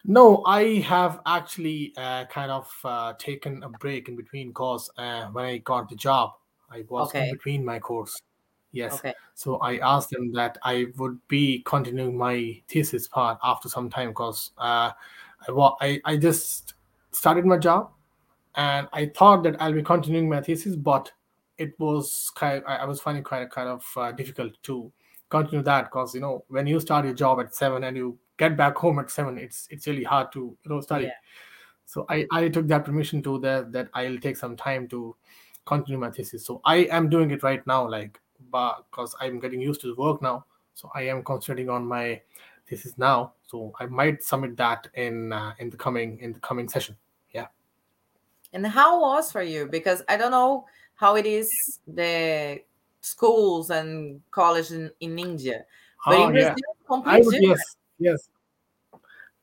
[0.09, 5.27] No, I have actually uh, kind of uh, taken a break in between course uh,
[5.27, 6.35] when I got the job.
[6.71, 8.23] I was in between my course.
[8.73, 8.95] Yes.
[8.95, 13.91] okay So I asked them that I would be continuing my thesis part after some
[13.91, 14.93] time because uh,
[15.49, 16.75] I, I I just
[17.11, 17.91] started my job
[18.55, 21.11] and I thought that I'll be continuing my thesis, but
[21.59, 22.63] it was kind.
[22.67, 24.93] I, I was finding quite kind of uh, difficult to
[25.31, 28.57] continue that because you know when you start your job at seven and you get
[28.57, 31.11] back home at seven, it's it's really hard to you know yeah study.
[31.87, 35.17] So I I took that permission to that that I'll take some time to
[35.65, 36.45] continue my thesis.
[36.45, 38.21] So I am doing it right now, like
[38.51, 40.45] but because I'm getting used to the work now.
[40.75, 42.21] So I am concentrating on my
[42.69, 43.33] thesis now.
[43.47, 46.97] So I might submit that in uh, in the coming in the coming session.
[47.33, 47.47] Yeah.
[48.53, 49.67] And how was for you?
[49.67, 52.61] Because I don't know how it is the
[53.01, 55.65] schools and college in, in India,
[56.05, 56.55] but Oh in Brazil,
[56.91, 57.03] yeah.
[57.05, 58.29] I would yes yes.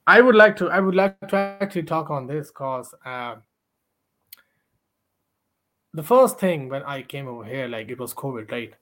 [0.05, 3.35] I would like to I would like to actually talk on this because uh,
[5.93, 8.73] the first thing when I came over here, like it was COVID, right?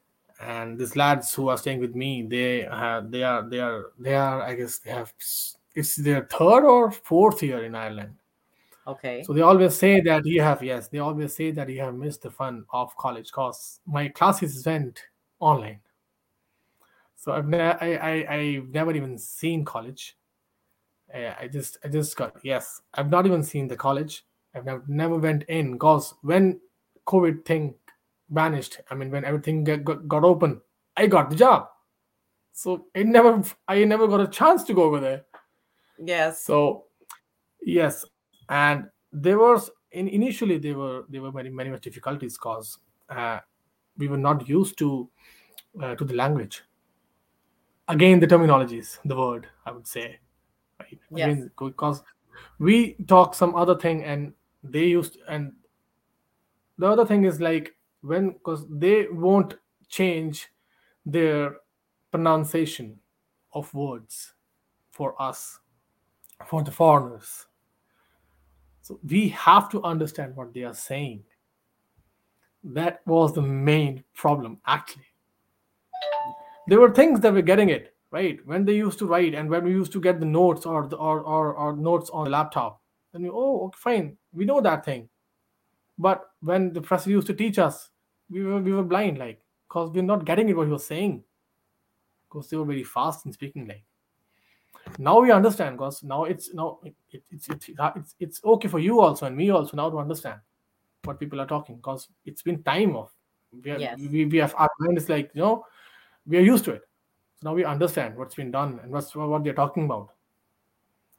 [0.42, 4.16] And these lads who are staying with me, they have they are they are they
[4.16, 5.14] are I guess they have
[5.76, 8.16] it's their third or fourth year in Ireland.
[8.88, 9.22] Okay.
[9.24, 12.24] So they always say that you have yes, they always say that you have missed
[12.24, 15.04] the fun of college because my classes went
[15.40, 15.82] online.
[17.22, 20.18] So I've ne- I, I I've never even seen college.
[21.14, 22.82] I, I just I just got yes.
[22.96, 24.26] I've not even seen the college.
[24.56, 26.60] I've never never went in because when
[27.06, 27.76] COVID thing
[28.32, 30.62] vanished, I mean when everything got, got, got open,
[30.98, 31.68] I got the job.
[32.54, 35.26] So it never I never got a chance to go over there.
[36.04, 36.44] Yes.
[36.44, 36.86] So
[37.62, 38.04] yes,
[38.50, 42.80] and there was in, initially there were there were many many much difficulties because
[43.10, 43.42] uh,
[43.96, 45.08] we were not used to
[45.84, 46.64] uh, to the language.
[47.92, 50.18] Again, the terminologies, the word I would say,
[50.80, 50.98] right?
[51.14, 51.26] Yes.
[51.28, 52.04] Again, because
[52.58, 55.52] we talk some other thing and they used and
[56.78, 59.56] the other thing is like when because they won't
[59.90, 60.48] change
[61.06, 61.58] their
[62.12, 62.98] pronunciation
[63.54, 64.34] of words
[64.92, 65.60] for us
[66.46, 67.48] for the foreigners
[68.82, 71.24] so we have to understand what they are saying
[72.64, 75.12] that was the main problem actually
[76.72, 78.40] there were things that were getting it right?
[78.46, 80.96] When they used to write and when we used to get the notes or the
[80.96, 82.82] or, or, or notes on the laptop
[83.12, 84.18] then we oh okay, fine.
[84.32, 85.10] We know that thing.
[85.98, 87.90] But when the professor used to teach us
[88.30, 91.24] we were we were blind like because we're not getting it what he was saying.
[92.30, 93.84] Because they were very fast in speaking like.
[94.98, 98.80] Now we understand because now it's now it, it, it's, it's it's it's okay for
[98.80, 100.40] you also and me also now to understand
[101.04, 103.12] what people are talking because it's been time of
[103.64, 104.00] we, are, Yes.
[104.00, 105.66] we, we have our mind is like you know
[106.28, 106.82] we are used to it.
[107.36, 110.10] So now we understand what's been done and what's what they're talking about.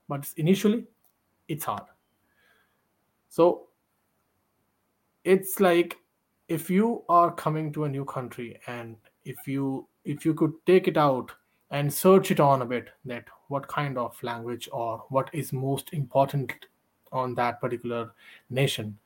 [0.09, 0.85] But initially
[1.49, 1.85] it's hard.
[3.29, 3.69] So
[5.25, 5.99] it's like
[6.49, 10.89] if you are coming to a new country and if you if you could take
[10.89, 11.31] it out
[11.71, 15.93] and search it on a bit that what kind of language or what is most
[15.93, 16.53] important
[17.13, 18.11] on that particular
[18.51, 18.99] nation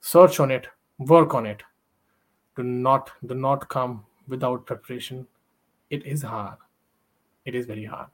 [0.00, 0.66] search on it
[0.98, 1.62] work on it.
[2.56, 5.26] Do not do not come without preparation
[5.90, 6.56] it is hard.
[7.44, 8.08] It is very hard.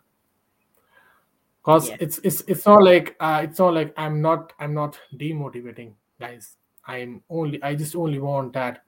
[1.63, 1.99] Because Yes.
[2.01, 6.57] it's it's it's not like uh, it's not like i'm not i'm not demotivating guys.
[6.87, 8.83] I'm only i just only want that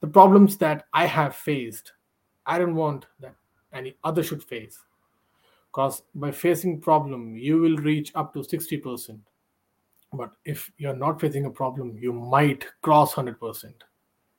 [0.00, 1.92] the problems that i have faced
[2.44, 3.36] i don't want that
[3.72, 4.78] any other should face.
[5.70, 9.20] Because by facing problem you will reach up to 60%
[10.12, 13.72] but if you're not facing a problem you might cross 100%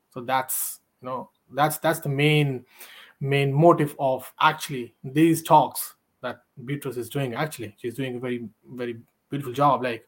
[0.09, 2.65] so that's you know that's that's the main
[3.19, 8.47] main motive of actually these talks that beatrice is doing actually she's doing a very
[8.73, 8.97] very
[9.29, 10.07] beautiful job like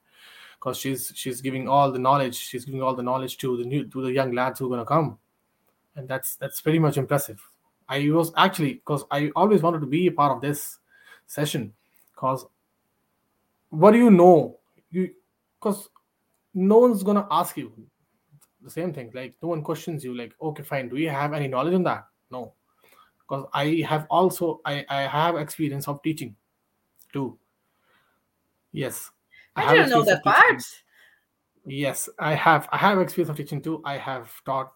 [0.59, 3.85] because she's she's giving all the knowledge she's giving all the knowledge to the new
[3.85, 5.17] to the young lads who are to come.
[5.95, 7.41] And that's that's very much impressive.
[7.87, 10.77] I was actually because i always wanted to be a part of this
[11.25, 11.73] session
[12.13, 12.45] because
[13.69, 14.59] what do you know?
[14.91, 15.11] You
[15.59, 15.89] because
[16.53, 17.71] no one's gonna ask you
[18.61, 21.47] the same thing like no one questions you like okay fine do you have any
[21.47, 22.05] knowledge on that?
[22.29, 22.53] No
[23.29, 26.35] because i have also i i have experience of teaching
[27.13, 27.37] too
[28.71, 29.11] yes
[29.59, 30.63] I have didn't know that of part.
[31.65, 32.67] Yes, I have.
[32.71, 33.81] I have experience of teaching too.
[33.85, 34.71] I have taught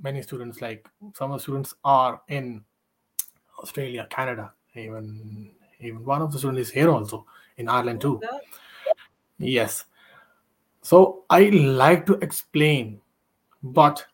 [0.00, 0.60] many students.
[0.60, 2.64] Like some of the students are in
[3.58, 8.20] Australia, Canada, even even one of the students is here also in Ireland too.
[9.38, 9.84] Yes.
[10.82, 13.00] So I like to explain,
[13.62, 14.04] but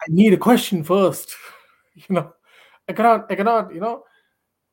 [0.00, 1.34] I need a question first.
[1.94, 2.32] You know,
[2.92, 3.32] I cannot.
[3.32, 3.74] I cannot.
[3.74, 4.04] You know.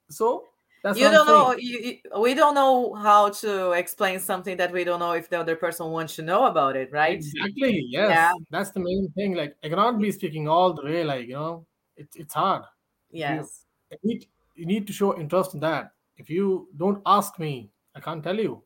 [0.10, 0.46] So
[0.84, 4.84] that's you don't know you, you- we don't know how to explain something that we
[4.84, 7.86] don't know if the other person wants to know about it right Exactly.
[7.90, 8.10] Yes.
[8.10, 8.32] Yeah.
[8.50, 9.36] That's the main thing.
[9.36, 11.04] Like I cannot be speaking all the way.
[11.04, 12.64] Like you know, it's it's hard.
[13.12, 15.92] yes you need you need to show interest in that.
[16.18, 18.64] If you don't ask me, I can't tell you.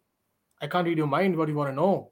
[0.61, 2.11] I can't read your mind what you want to know.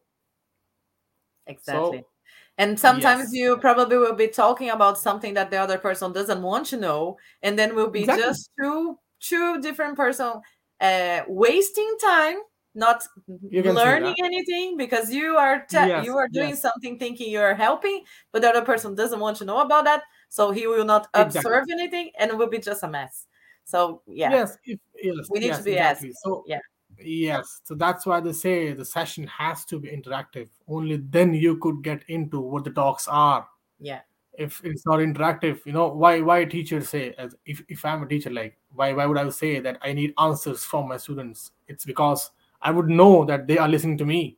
[1.48, 2.11] exactly So
[2.58, 3.34] and sometimes yes.
[3.34, 7.18] you probably will be talking about something that the other person doesn't want to know
[7.44, 8.24] and then we'll be Exactly.
[8.24, 10.42] just two two different person
[10.82, 12.38] uh wasting time
[12.74, 13.04] not
[13.50, 16.62] You can say learning anything because you are te- Yes, you are doing yes.
[16.62, 20.52] something thinking you're helping but the other person doesn't want to know about that so
[20.52, 21.40] he will not Exactly.
[21.40, 23.28] observe anything and it will be just a mess
[23.66, 26.10] so yeah Yes, if, yes, we need to be exactly.
[26.10, 26.60] asked So yeah
[27.04, 30.50] yes, so that's why they say the session has to be interactive.
[30.68, 33.48] Only then you could get into what the talks are.
[33.80, 34.02] yeah
[34.34, 38.08] If it's not interactive, you know why why teachers say as if, if I'm a
[38.08, 41.52] teacher, like why why would I say that I need answers from my students?
[41.68, 42.32] It's because
[42.62, 44.38] I would know that they are listening to me.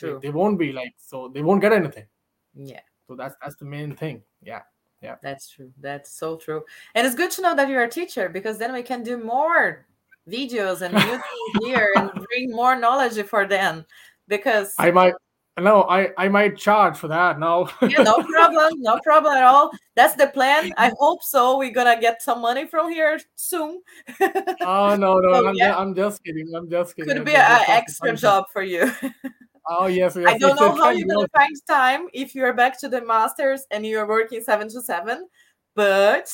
[0.00, 2.06] They, true they won't be like so they won't get anything.
[2.54, 4.22] yeah So that's that's the main thing.
[4.42, 4.62] Yeah.
[5.02, 5.16] Yeah.
[5.22, 5.72] That's true.
[5.80, 6.64] That's so true.
[6.94, 9.86] And it's good to know that you're a teacher because then we can do more
[10.28, 13.84] videos and new things here and bring more knowledge for them.
[14.28, 15.14] Because I might
[15.58, 19.70] no, I I might charge for that No, yeah, no problem, no problem at all.
[19.94, 20.72] That's the plan.
[20.76, 21.58] I hope so.
[21.58, 23.80] We're gonna get some money from here soon.
[24.60, 25.76] oh no, no, So, I'm, yeah.
[25.76, 26.52] I'm just kidding.
[26.54, 27.08] I'm just kidding.
[27.08, 28.90] Could I'm be an extra job for you.
[29.68, 30.26] Oh yes, yes.
[30.26, 33.64] I don't yes, know how you're gonna find time if you're back to the masters
[33.70, 35.26] and you're working seven to seven,
[35.74, 36.28] but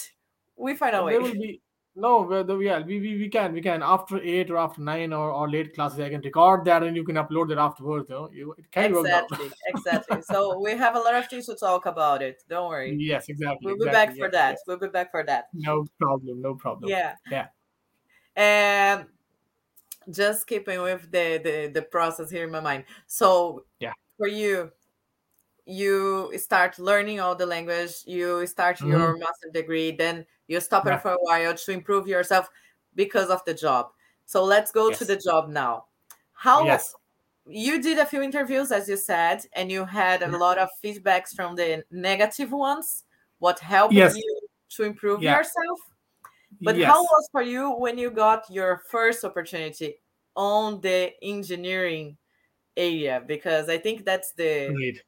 [0.57, 1.61] we find a way.
[1.95, 5.31] No, the, yeah, we, we, we can we can after eight or after nine or,
[5.31, 6.01] or late classes.
[6.01, 8.09] I can record that and you can upload that afterwards.
[8.09, 8.17] You
[8.47, 9.25] know, it can work out.
[9.25, 10.23] Exactly, exactly.
[10.23, 12.43] So we have a lot of things to talk about it.
[12.49, 12.97] Don't worry.
[12.99, 13.67] yes, exactly.
[13.67, 14.51] We'll be exactly, back for that.
[14.53, 14.61] yes.
[14.67, 15.49] We'll be back for that.
[15.53, 16.41] No problem.
[16.41, 16.89] No problem.
[16.91, 17.17] Yeah.
[17.31, 17.49] Yeah.
[18.37, 19.05] And
[20.11, 22.85] just keeping with the, the the process here in my mind.
[23.07, 23.93] So Yeah.
[24.17, 24.73] for you,
[25.67, 28.89] you start learning all the language, you start Mhm.
[28.89, 30.97] your master degree, then you stop Yeah.
[30.97, 32.49] it for a while to improve yourself
[32.95, 33.91] because of the job.
[34.27, 35.87] So let's go to the job now.
[36.33, 36.95] How Yes.
[37.47, 40.37] you did a few interviews, as you said, and you had a Yeah.
[40.37, 43.05] lot of feedbacks from the negative ones.
[43.39, 44.17] What helped Yes.
[44.17, 44.41] you
[44.77, 45.39] to improve Yeah.
[45.39, 45.81] yourself?
[46.61, 46.87] But yes.
[46.91, 49.99] how was for you when you got your first opportunity
[50.37, 52.17] on the engineering
[52.77, 53.23] area?
[53.27, 55.03] Because I think that's the Right.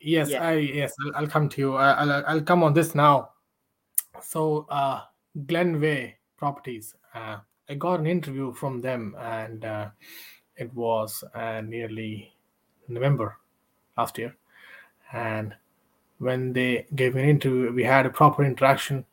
[0.00, 0.46] Yes, Yeah.
[0.46, 1.74] I yes, I'll, I'll come to you.
[1.76, 3.33] I'll I'll come on this now.
[4.20, 5.02] So, uh,
[5.46, 6.94] Glenway Properties.
[7.14, 7.38] Uh,
[7.68, 9.90] I got an interview from them, and uh,
[10.56, 12.34] it was uh, nearly
[12.88, 13.38] November
[13.96, 14.36] last year.
[15.12, 15.54] And
[16.18, 19.04] when they gave me an interview, we had a proper interaction,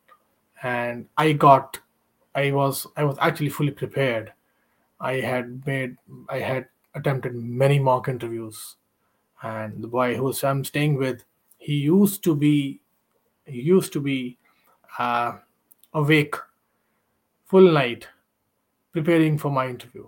[0.63, 1.79] and I got,
[2.35, 4.33] I was I was actually fully prepared.
[4.99, 5.97] I had made,
[6.29, 8.75] I had attempted many mock interviews
[9.43, 11.23] and the boy who I'm staying with,
[11.57, 12.81] he used to be
[13.45, 14.37] he used to be
[14.97, 15.33] uh,
[15.93, 16.35] awake
[17.45, 18.07] full night
[18.91, 20.07] preparing for my interview.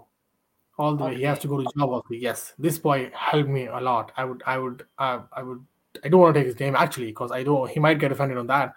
[0.78, 1.90] All the way, he has to go to job.
[1.90, 2.08] Also.
[2.12, 4.12] Yes, this boy helped me a lot.
[4.18, 5.64] I would, I would, uh, I would.
[6.04, 7.70] I don't want to take his name actually because I don't.
[7.70, 8.74] He might get offended on that,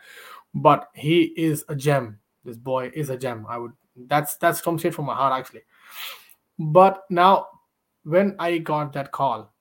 [0.54, 2.18] but he is a gem.
[2.44, 3.46] This boy is a gem.
[3.48, 3.72] I would.
[3.96, 5.62] That's that's from straight from my heart actually.
[6.58, 7.46] But now,
[8.04, 9.54] when I got that call,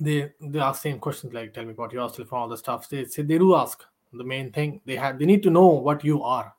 [0.00, 3.04] they they ask same questions like tell me about yourself and all the stuff they
[3.04, 4.80] say they do ask the main thing.
[4.84, 6.54] They have they need to know what you are.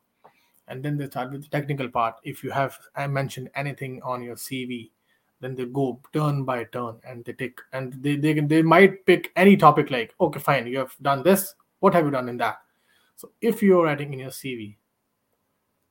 [0.67, 2.15] And then they start with the technical part.
[2.23, 4.91] If you have i mentioned anything on your cv
[5.41, 9.05] then they go turn by turn and they take and they they, can, they might
[9.05, 11.55] pick any topic like okay fine you have done this.
[11.79, 12.59] What have you done in that?
[13.15, 14.75] So if you're writing in your cv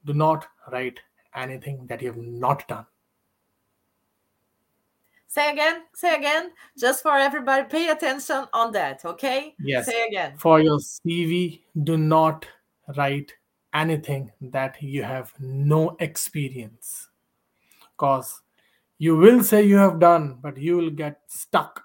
[0.05, 1.01] do not write
[1.35, 2.87] anything that you have not done
[5.29, 9.55] say again, say again, just for everybody, pay attention on that, okay?
[9.61, 10.37] yes Say again.
[10.37, 12.47] for your CV, do not
[12.97, 13.33] write
[13.75, 17.09] anything that you have no experience.
[17.93, 18.41] Because
[18.99, 21.85] you will say you have done, but you will get stuck.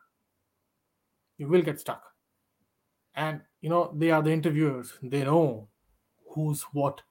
[1.37, 2.03] You will get stuck.
[3.15, 5.67] And you know, they are the interviewers, they know
[6.29, 7.01] who's what,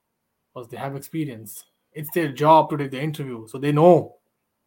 [0.53, 1.65] because they have experience.
[1.93, 4.15] It's their job to take the interview, so they know,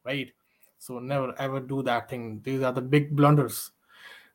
[0.04, 0.32] right?
[0.78, 2.40] So never ever do that thing.
[2.44, 3.72] These are the big blunders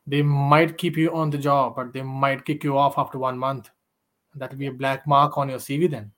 [0.08, 3.38] they might keep you on the job, but they might kick you off after one
[3.38, 3.70] month.
[4.36, 6.12] That will be a black mark on your CV then.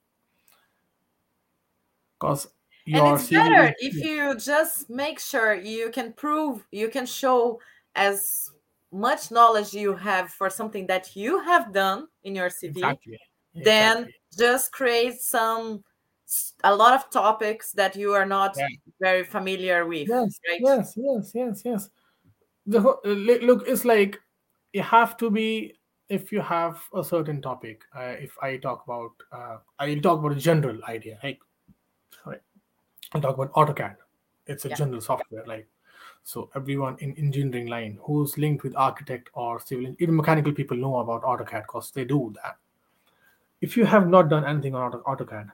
[2.19, 2.47] Because
[2.85, 7.05] your and it's CV better if you just make sure you can prove you can
[7.05, 7.59] show
[7.95, 8.51] as
[8.91, 13.17] much knowledge you have for something that you have done in your cv exactly.
[13.55, 14.13] then exactly.
[14.37, 15.81] just create some
[16.63, 18.67] a lot of topics that you are not Yeah.
[19.01, 21.89] very familiar with yes, right yes, yes, yes, yes.
[22.67, 23.09] The whole- uh,
[23.49, 24.19] look, it's like
[24.73, 25.79] you have to be
[26.09, 27.83] if you have a certain topic.
[27.95, 31.19] Uh, if I talk about, uh, I'll talk about a general idea.
[31.23, 31.39] Like,
[32.23, 32.39] sorry,
[33.13, 33.97] I'll talk about AutoCAD.
[34.47, 34.75] It's a Yeah.
[34.77, 35.45] general software.
[35.45, 35.67] Like,
[36.23, 40.97] so everyone in engineering line who's linked with architect or civil, even mechanical people know
[40.97, 42.57] about AutoCAD because they do that.
[43.61, 45.51] If you have not done anything on AutoCAD,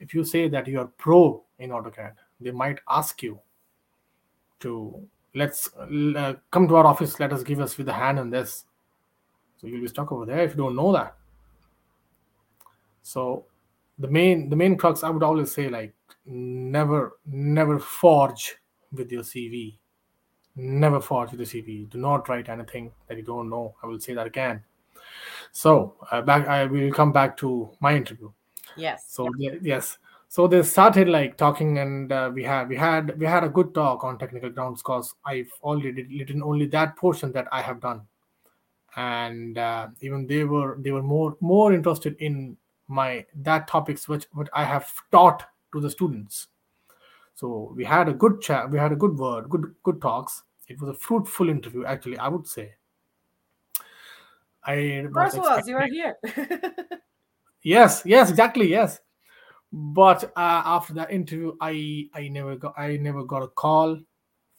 [0.00, 3.38] if you say that you are pro in AutoCAD, they might ask you
[4.60, 7.18] to let's uh, come to our office.
[7.20, 8.64] Let us give us with a hand on this.
[9.60, 11.16] So you'll be stuck over there if you don't know that.
[13.02, 13.44] So
[13.98, 15.94] the main the main crux I would always say like
[16.26, 18.56] never never forge
[18.92, 19.76] with your CV.
[20.56, 21.88] Never forge with your CV.
[21.90, 23.74] Do not write anything that you don't know.
[23.82, 24.62] I will say that again.
[25.52, 28.30] So uh, back I will come back to my interview
[28.76, 29.06] yes.
[29.08, 29.98] So they, yes.
[30.34, 33.72] So they started like talking and uh, we had we had we had a good
[33.72, 38.02] talk on technical grounds because i've already written only that portion that i have done.
[38.96, 42.56] And uh, even they were they were more more interested in
[42.88, 46.48] my that topics which what i have taught to the students.
[47.36, 50.42] So we had a good chat we had a good word good good talks.
[50.66, 52.74] It was a fruitful interview actually i would say.
[54.64, 55.68] I of course it was.
[55.68, 56.16] You are here
[57.64, 59.00] Yes, yes, exactly, yes.
[59.72, 63.98] But uh, after that interview, I I never got I never got a call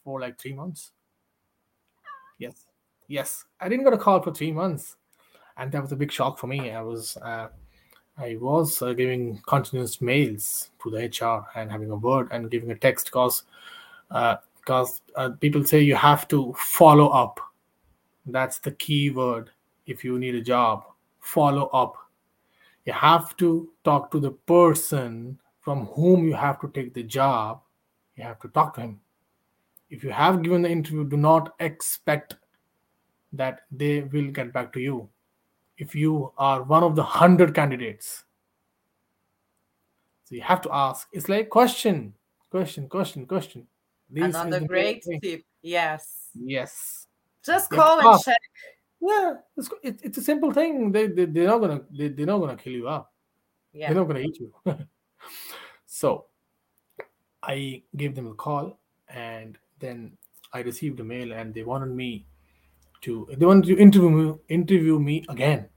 [0.04, 0.92] for like three months.
[2.38, 2.66] Yes,
[3.08, 4.98] yes, I didn't get a call for three months,
[5.56, 6.72] and that was a big shock for me.
[6.72, 7.48] I was uh,
[8.18, 12.72] I was uh, giving continuous mails to the HR and having a word and giving
[12.72, 13.44] a text because
[14.10, 17.40] because uh, people say you have to follow up.
[18.26, 19.52] That's the key word
[19.86, 20.84] if you need a job.
[21.20, 21.96] Follow up.
[22.86, 27.62] You have to talk to the person from whom you have to take the job.
[28.16, 29.02] You have to talk to him.
[29.90, 32.36] If you have given the interview, do not expect
[33.34, 35.10] that they will get back to you
[35.78, 38.24] if you are one of the 100 candidates
[40.24, 42.14] so you have to ask it's like question
[42.50, 43.68] question question question
[44.10, 45.44] This is Another the great tip.
[45.62, 46.30] Yes.
[46.34, 47.08] yes
[47.46, 48.38] Just You call and check.
[49.02, 50.92] Yeah it's, it, it's a simple thing.
[50.92, 53.12] They, they, they're not gonna they, they're not gonna kill you up
[53.74, 53.88] Yeah.
[53.88, 54.54] they're not gonna eat you.
[55.86, 56.26] So
[57.44, 60.18] i gave them a call and then
[60.52, 62.26] i received a mail and they wanted me
[63.02, 65.70] to they wanted to interview me interview me again.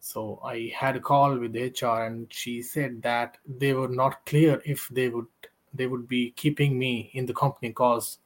[0.00, 4.60] So i had a call with hr and she said that they were not clear
[4.64, 5.26] if they would
[5.74, 8.18] they would be keeping me in the company because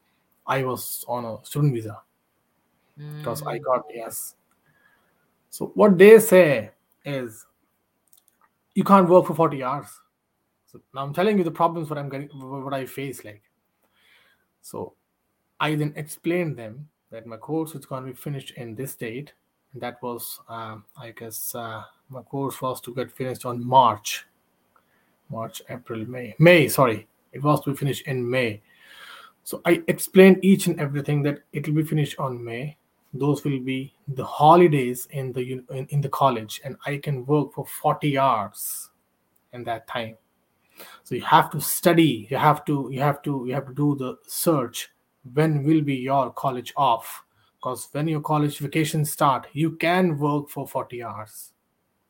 [0.47, 2.03] i was on a student visa
[3.21, 4.35] because i Mm, got yes.
[5.51, 6.71] So what they say
[7.05, 7.45] is
[8.75, 9.87] you can't work for 40 hours.
[10.67, 13.43] So now i'm telling you the problems what i'm getting what i face like.
[14.63, 14.95] So
[15.59, 19.33] i then explained them that my course is going to be finished in this date.
[19.73, 24.27] And that was um, i guess uh, my course was to get finished on march.
[25.29, 27.07] March april may may sorry.
[27.33, 28.63] It was to be finished in may.
[29.43, 32.77] So i explained each and everything that it will be finished on may
[33.13, 37.53] those will be the holidays in the in, in the college and i can work
[37.53, 38.91] for 40 hours
[39.53, 40.17] in that time.
[41.05, 43.97] So you have to study you have to you have to you have to do
[43.97, 44.89] the search
[45.35, 47.25] when will be your college off?
[47.59, 51.53] Because when your college vacations start you can work for 40 hours.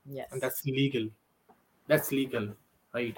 [0.06, 0.28] Yes.
[0.32, 1.08] and that's legal.
[1.88, 2.54] That's legal
[2.94, 3.16] right?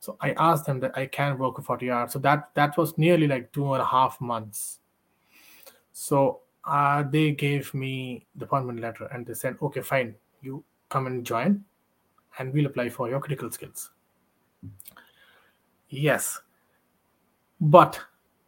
[0.00, 2.12] So i asked them that i can work for 40 hours.
[2.12, 4.78] So that that was nearly like two and a half months.
[5.92, 11.06] So uh, they gave me the appointment letter and they said okay fine you come
[11.06, 11.64] and join
[12.38, 13.90] and we'll apply for your critical skills.
[15.88, 16.40] Yes.
[17.60, 17.98] But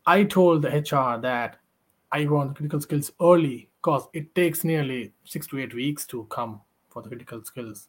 [0.07, 1.59] i told the hr that
[2.11, 6.61] i want critical skills early because it takes nearly six to eight weeks to come
[6.91, 7.89] for the critical skills.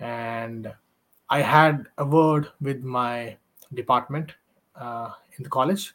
[0.00, 0.72] And
[1.30, 3.36] I had a word with my
[3.72, 4.32] department
[4.76, 5.94] uh, in the college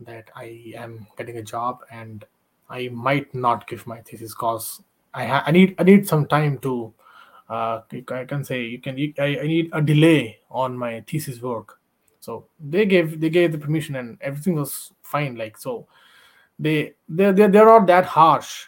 [0.00, 2.24] that I am getting a job and
[2.68, 4.82] I might not give my thesis because
[5.14, 6.92] I ha- I need I need some time to
[7.48, 11.78] uh, I can say you can I, I need a delay on my thesis work.
[12.20, 15.36] So they gave they gave the permission and everything was fine.
[15.36, 15.86] Like so
[16.58, 18.66] they they they they're not that harsh.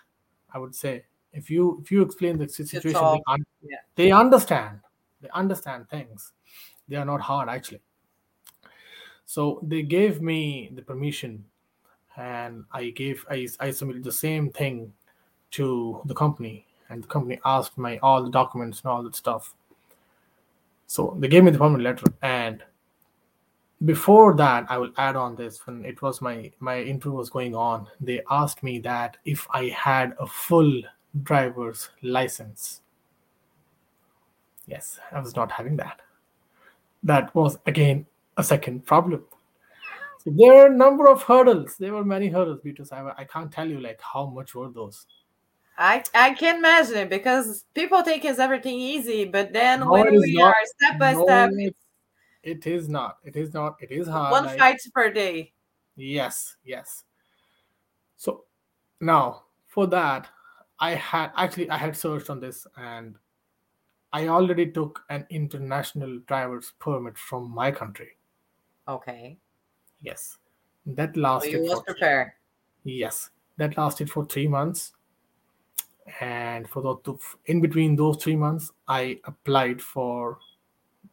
[0.53, 3.77] I would say if you if you explain the situation they un- Yeah.
[3.97, 4.81] they understand
[5.21, 6.33] they understand things
[6.89, 7.83] they are not hard actually
[9.27, 11.45] so they gave me the permission
[12.19, 14.93] and i gave i, I submitted the same thing
[15.53, 19.55] to the company and the company asked my all the documents and all that stuff.
[20.87, 22.63] So they gave me the permanent letter and
[23.85, 27.55] before that i will add on this when it was my my interview was going
[27.55, 30.83] on they asked me that if i had a full
[31.23, 32.81] driver's license.
[34.67, 36.01] Yes i was not having that.
[37.05, 38.07] That was again
[38.37, 39.25] a second problem
[40.35, 41.77] there are a number of hurdles.
[41.77, 45.07] There were many hurdles because I, I can't tell you like how much were those.
[45.77, 50.11] I I can imagine it because people think it's everything easy, but then no when
[50.11, 50.49] we not.
[50.49, 51.85] are step by no step, it's
[52.43, 53.19] it is not.
[53.25, 53.77] It is not.
[53.81, 54.33] It is hard.
[54.33, 55.53] One like fight per day.
[55.97, 57.05] yes yes.
[58.17, 58.45] So
[59.01, 60.27] now for that
[60.81, 63.17] i had actually i had searched on this and
[64.13, 68.17] i already took an international driver's permit from my country.
[68.89, 69.39] Okay.
[70.03, 70.39] Yes.
[70.87, 72.33] That So lasted you was for prepared.
[72.85, 73.31] yes.
[73.57, 74.93] That lasted for three months.
[76.21, 80.39] And for the two- in between those three months i applied for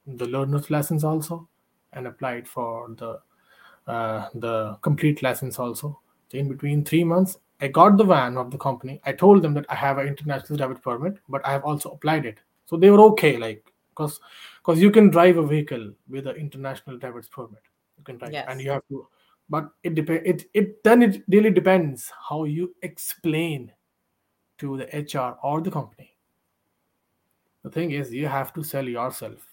[0.08, 1.48] the learner's lessons also
[1.94, 3.20] and applied for the
[3.88, 6.00] uh, the complete lessons also.
[6.32, 9.02] So in between three months i got the van of the company.
[9.06, 12.26] I told them that i have an international driver permit but i have also applied
[12.26, 12.38] it.
[12.66, 14.20] So they were okay like because
[14.60, 17.62] because you can drive a vehicle with an international driver's permit
[18.06, 19.08] can drive and you have to
[19.50, 23.72] but it depends it, it then it really depends how you explain
[24.58, 26.16] to the hr or the company
[27.64, 29.46] the thing is you have to sell yourself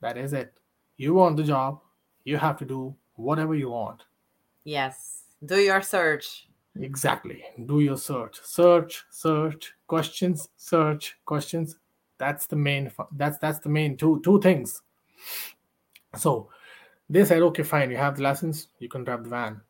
[0.00, 0.52] that is it
[0.96, 1.80] you want the job
[2.24, 4.02] you have to do whatever you want
[4.64, 5.24] Yes.
[5.44, 6.48] Do your search.
[6.80, 11.76] exactly do your search search search questions search questions
[12.18, 12.90] That's the main.
[13.12, 14.82] That's that's the main two two things.
[16.16, 16.48] So
[17.10, 19.60] they said, okay, fine, you have the license, you can drive the van.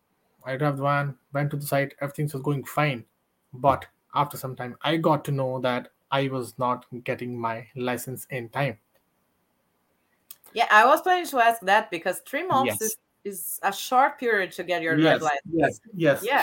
[0.45, 3.05] I drove the van, went to the site, everything was going fine.
[3.53, 8.27] But after some time, I got to know that I was not getting my license
[8.31, 8.79] in time.
[10.53, 12.83] Yeah, I was planning to ask that because three months yes.
[12.83, 15.43] is, is a short period to get your yes, license.
[15.53, 16.25] Yes, yes.
[16.25, 16.43] Yeah.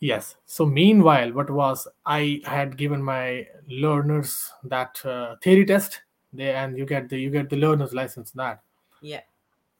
[0.00, 0.36] Yes.
[0.46, 6.02] So meanwhile, what was I had given my learners that uh, theory test,
[6.32, 8.60] they and you get the you get the learner's license that.
[9.00, 9.22] Yeah.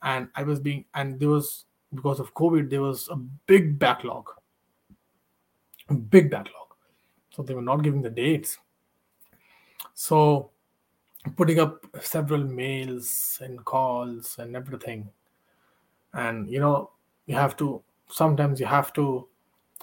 [0.02, 4.28] And I was being and there was because of COVID there was a big backlog.
[5.88, 6.74] A big backlog.
[7.30, 8.58] So they were not giving the dates.
[9.94, 10.50] So
[11.36, 15.08] putting up several mails and calls and everything.
[16.12, 16.90] And you know,
[17.26, 19.28] you have to sometimes you have to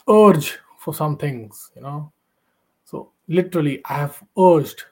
[0.10, 2.12] urge for some things, you know.
[2.86, 4.84] So literally, I have urged.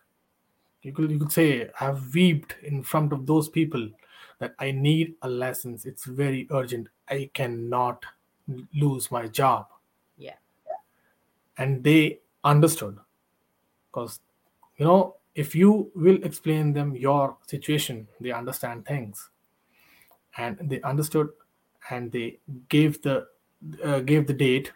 [0.81, 3.89] You could you could say I have wept in front of those people
[4.39, 5.85] that I need a license.
[5.85, 6.87] It's very urgent.
[7.09, 8.03] I cannot
[8.73, 9.67] lose my job.
[10.17, 10.35] Yeah.
[11.57, 12.97] And they understood
[13.91, 14.19] because
[14.77, 19.29] you know if you will explain them your situation they understand things
[20.37, 21.29] and they understood
[21.89, 23.25] and they gave the
[23.83, 24.71] uh, gave the date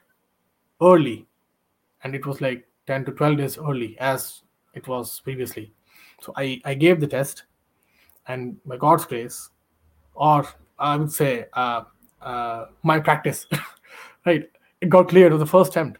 [0.81, 1.25] early
[2.03, 4.43] and it was like 10 to 12 days early as
[4.73, 5.73] it was previously
[6.21, 7.43] so i i gave the test
[8.27, 9.49] and by god's grace
[10.13, 10.47] or
[10.79, 11.83] i would say uh,
[12.21, 13.45] uh, my practice
[14.25, 14.49] right
[14.81, 15.33] it got cleared.
[15.33, 15.99] On the first attempt.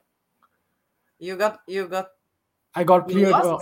[1.20, 2.10] You got you got
[2.76, 3.58] i got cleared uh,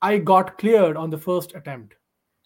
[0.00, 1.94] i got cleared on the first attempt.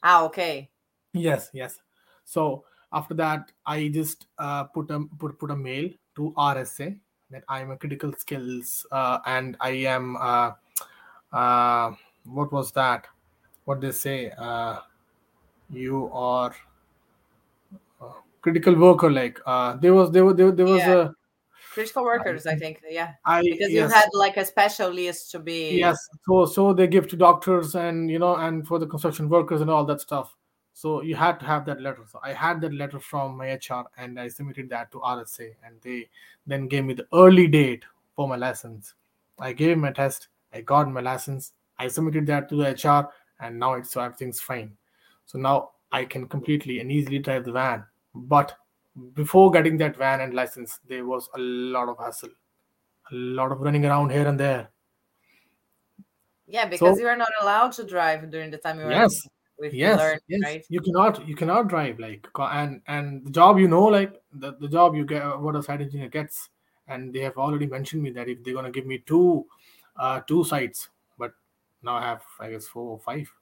[0.03, 0.71] Ah okay.
[1.15, 1.79] Yes yes.
[2.25, 6.99] So after that i just uh, put a put, put a mail to rsa
[7.31, 10.53] that I'm a critical skills uh, and I am uh,
[11.33, 11.93] uh,
[12.25, 13.07] what was that?
[13.65, 14.31] What they say?
[15.71, 16.55] You are
[18.47, 19.11] critical worker.
[19.11, 20.95] Like uh, there was there was there, there was yeah.
[20.95, 21.11] a
[21.73, 22.47] critical workers.
[22.47, 23.15] I, I think yeah.
[23.25, 23.91] I because yes.
[23.91, 25.79] you had like a special list to be.
[25.79, 25.99] Yes.
[26.27, 29.71] So so they give to doctors and you know and for the construction workers and
[29.71, 30.37] all that stuff.
[30.75, 32.05] So you had to have that letter.
[32.07, 35.81] So I had that letter from my HR and I submitted that to RSA and
[35.81, 36.09] they
[36.47, 38.95] then gave me the early date for my license.
[39.39, 43.09] I gave my test, I got my license, I submitted that to the HR,
[43.43, 44.77] and now it's so everything's fine.
[45.27, 47.85] So now I can completely and easily drive the van.
[48.15, 48.57] But
[49.15, 52.31] before getting that van and license, there was a lot of hassle,
[53.11, 54.71] a lot of running around here and there.
[56.47, 59.29] Yeah, because so, you are not allowed to drive during the time you are yes
[59.73, 60.41] yes, learn, yes.
[60.45, 60.67] right?
[60.69, 64.69] You cannot you cannot drive like and and the job you know like the, the
[64.69, 66.49] job you get what a site engineer gets
[66.89, 69.47] and they have already mentioned me that if they're gonna give me two
[69.97, 71.33] uh two sites, but
[71.83, 73.33] now I have I guess four or five.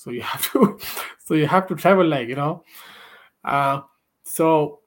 [0.00, 0.78] So you have to
[1.24, 2.64] so you have to travel like you know.
[3.44, 3.82] Uh
[4.22, 4.80] so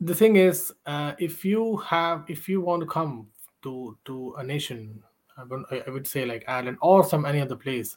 [0.00, 3.26] the thing is uh, if you have if you want to come
[3.62, 5.02] to to a nation
[5.36, 7.96] I would, I would say like Ireland or some any other place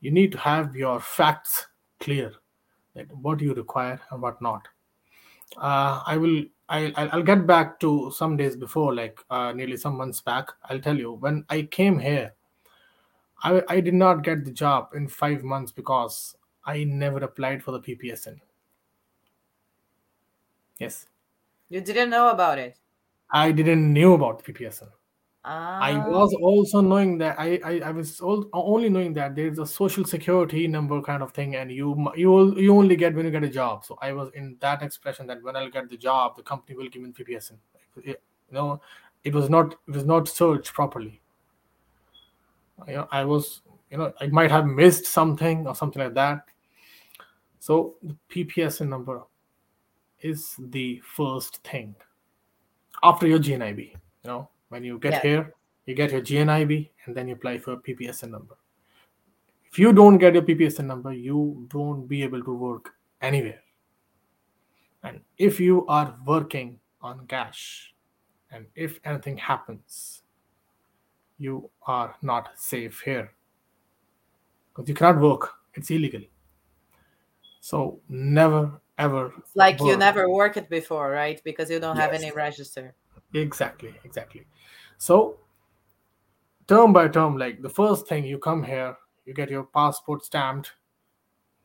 [0.00, 1.66] you need to have your facts
[2.00, 2.32] clear
[2.94, 4.68] that what you require and what not
[5.56, 9.96] uh, i will I'll, I'll get back to some days before like uh, nearly some
[9.96, 12.34] months back i'll tell you when i came here
[13.42, 17.72] I, I did not get the job in five months because i never applied for
[17.72, 18.40] the ppsn
[20.78, 21.06] yes
[21.70, 22.78] you didn't know about it
[23.32, 24.88] i didn't knew about the ppsn
[25.80, 29.58] I Ah, was also knowing that I, I, I was all, only knowing that there's
[29.58, 33.30] a social security number kind of thing, and you you you only get when you
[33.32, 33.84] get a job.
[33.84, 36.88] So I was in that expression that when I'll get the job, the company will
[36.88, 37.58] give me PPSN.
[38.04, 38.80] It- you know,
[39.24, 41.20] it was not it was not searched properly.
[42.86, 46.44] You know, I was you know I might have missed something or something like that.
[47.58, 49.22] So the PPSN number
[50.20, 51.94] is the first thing
[53.02, 53.90] after your GNIB.
[53.90, 55.22] You know, when you get yeah.
[55.22, 55.54] here,
[55.86, 58.56] you get your GNIB and then you apply for a PPSN number.
[59.70, 63.60] If you don't get your PPSN number, you don't be able to work anywhere.
[65.02, 67.94] And if you are working on cash,
[68.50, 70.22] and if anything happens,
[71.38, 73.32] you are not safe here
[74.68, 75.50] because you cannot work.
[75.74, 76.22] It's illegal.
[77.60, 79.32] So never ever.
[79.38, 81.40] It's like you never worked before, right?
[81.44, 82.94] Because you don't have any register.
[83.32, 84.46] Exactly, exactly.
[84.98, 85.38] So,
[86.66, 90.72] term by term, like the first thing you come here, you get your passport stamped.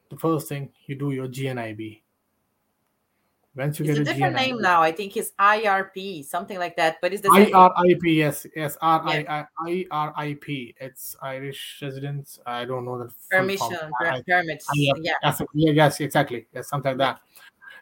[0.09, 2.02] The first thing you do your GNIB.
[3.55, 4.81] Once you It's a get a different GNIB, name now.
[4.81, 7.51] I think it's IRP, something like that, but it's the same.
[7.53, 9.23] IRIP, yes, yes, R Yeah.
[9.29, 10.73] I I I R I P.
[10.79, 12.39] It's Irish residents.
[12.47, 14.65] I don't know the Permission, per- permits.
[14.69, 15.13] I, yeah, Yeah.
[15.23, 16.47] yes, yes, exactly.
[16.51, 17.21] Yes, something like that.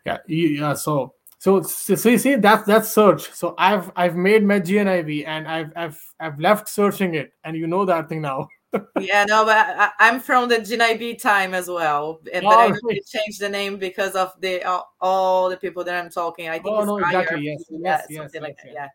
[0.06, 0.74] Yeah, yeah.
[0.74, 3.32] So, so, so, so you see, that's that's search.
[3.32, 7.68] So I've I've made my GNIB and I've I've I've left searching it, and you
[7.68, 8.50] know that thing now.
[9.00, 12.78] Yeah, no, but I, I'm from the GNIB time as well, eh, but I Oh,
[12.88, 16.48] they changed the name because of the all, all the people that I'm talking.
[16.50, 17.42] I think Oh, no, exactly.
[17.42, 18.74] Yes, yeah, yes, yes, like yes.
[18.74, 18.88] Yeah.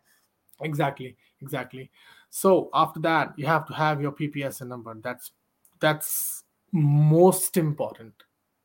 [0.63, 1.91] exactly, exactly.
[2.31, 4.95] So after that, you have to have your PPSN number.
[5.03, 5.33] That's
[5.81, 8.15] that's most important.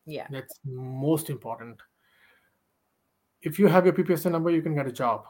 [0.05, 0.27] Yeah.
[0.29, 1.81] That's most important.
[3.41, 5.25] If you have your PPSN number, you can get a job,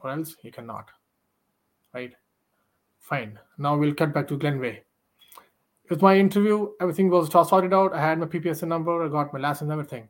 [0.00, 0.90] or else you cannot.
[1.92, 2.12] Right?
[3.00, 3.38] Fine.
[3.58, 4.82] Now we'll cut back to Glenway.
[5.84, 6.70] It was my interview.
[6.80, 7.92] Everything was sorted out.
[7.92, 9.04] I had my PPSN number.
[9.04, 10.08] I got my license, everything.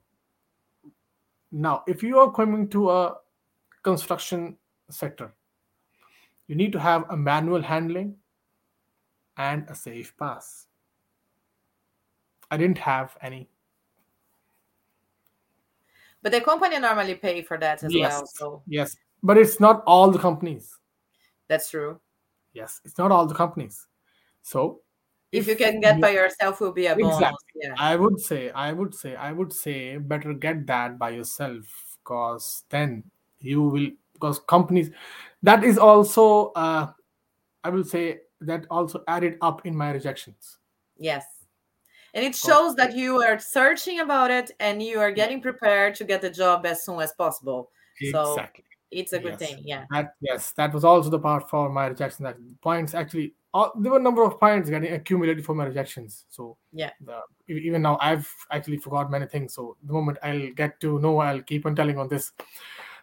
[1.50, 3.16] Now, if you are coming to a
[3.82, 4.56] construction
[4.88, 5.32] sector,
[6.46, 8.16] you need to have a manual handling
[9.36, 10.66] and a safe pass.
[12.50, 13.48] I didn't have any.
[16.22, 18.12] But the company normally pay for that as Yes.
[18.12, 18.26] well.
[18.26, 20.78] So Yes, but it's not all the companies.
[21.48, 22.00] that's true.
[22.52, 23.86] Yes, it's not all the companies.
[24.42, 24.80] So
[25.34, 27.16] If you can get you- by yourself, will be a bonus.
[27.16, 27.60] Exactly.
[27.62, 27.74] Yeah.
[27.78, 32.64] I would say, I would say, I would say, better get that by yourself, because
[32.70, 33.04] then
[33.40, 34.90] you will, because companies,
[35.42, 36.92] that is also, uh,
[37.62, 40.58] I will say that also added up in my rejections.
[40.98, 41.24] Yes.
[42.14, 46.04] And it shows that you are searching about it and you are getting prepared to
[46.04, 47.70] get the job as soon as possible.
[48.00, 48.64] exactly.
[48.64, 49.38] So it's a good Yes.
[49.40, 49.62] thing.
[49.64, 49.84] Yeah.
[49.90, 52.24] That yes, that was also the part for my rejection.
[52.24, 56.24] That points actually, all, there were a number of points getting accumulated for my rejections.
[56.28, 56.90] So Yeah.
[57.00, 59.54] the, even now, I've actually forgot many things.
[59.54, 62.32] So the moment I'll get to know, I'll keep on telling on this.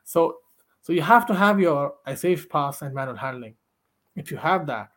[0.03, 0.39] So
[0.81, 3.55] so you have to have your a safe pass and manual handling.
[4.15, 4.89] If you have that,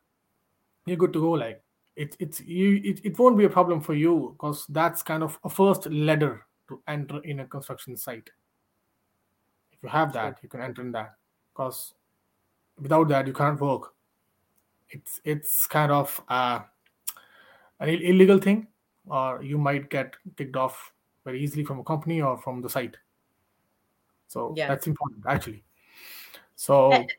[0.86, 1.30] you're good to go.
[1.30, 1.62] Like
[1.94, 5.38] it, it's you, it, it won't be a problem for you because that's kind of
[5.44, 8.28] a first ladder to enter in a construction site.
[9.72, 11.14] If you have that, you can enter in that
[11.52, 11.94] because
[12.80, 13.92] without that you can't work.
[14.94, 16.60] It's it's kind of uh,
[17.80, 18.68] an illegal thing,
[19.06, 20.92] or you might get kicked off
[21.24, 22.96] very easily from a company or from the site.
[24.28, 24.68] So Yeah.
[24.68, 25.64] that's important actually.
[26.56, 27.10] So And-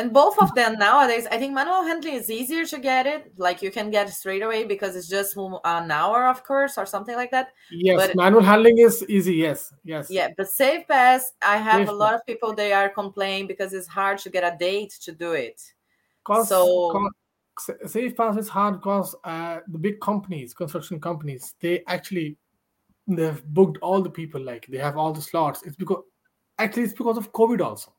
[0.00, 3.22] And both of them nowadays, I think manual handling is easier to get it.
[3.36, 7.14] Like you can get straight away because it's just an hour of course or something
[7.14, 7.52] like that.
[7.70, 9.34] yes, but- manual handling is easy.
[9.34, 10.08] Yes, yes.
[10.10, 13.74] Yeah, but Safe Pass, I have Safe a lot of people they are complaining because
[13.76, 15.60] it's hard to get a date to do it.
[16.24, 17.10] Cause, So- sa-
[17.86, 22.36] safe pass is hard because uh, the big companies, construction companies, they actually
[23.06, 24.40] they've booked all the people.
[24.40, 25.62] Like they have all the slots.
[25.62, 26.02] It's because
[26.58, 27.94] actually it's because of COVID also.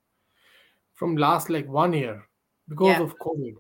[0.94, 2.28] From last like one year,
[2.70, 3.02] because Yeah.
[3.04, 3.56] of COVID.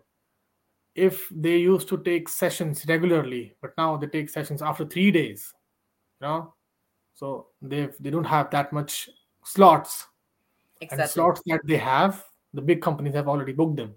[0.95, 5.51] If they used to take sessions regularly, but now they take sessions after three days,
[6.21, 6.53] you know,
[7.15, 9.09] so they they don't have that much
[9.43, 10.07] slots
[10.81, 10.87] Exactly.
[10.91, 12.23] and the slots that they have,
[12.53, 13.95] the big companies have already booked them.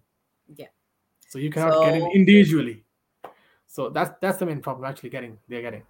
[0.55, 0.69] Yeah.
[1.29, 2.85] So you cannot get it individually.
[3.67, 5.83] So that's that's the main problem actually getting they're getting.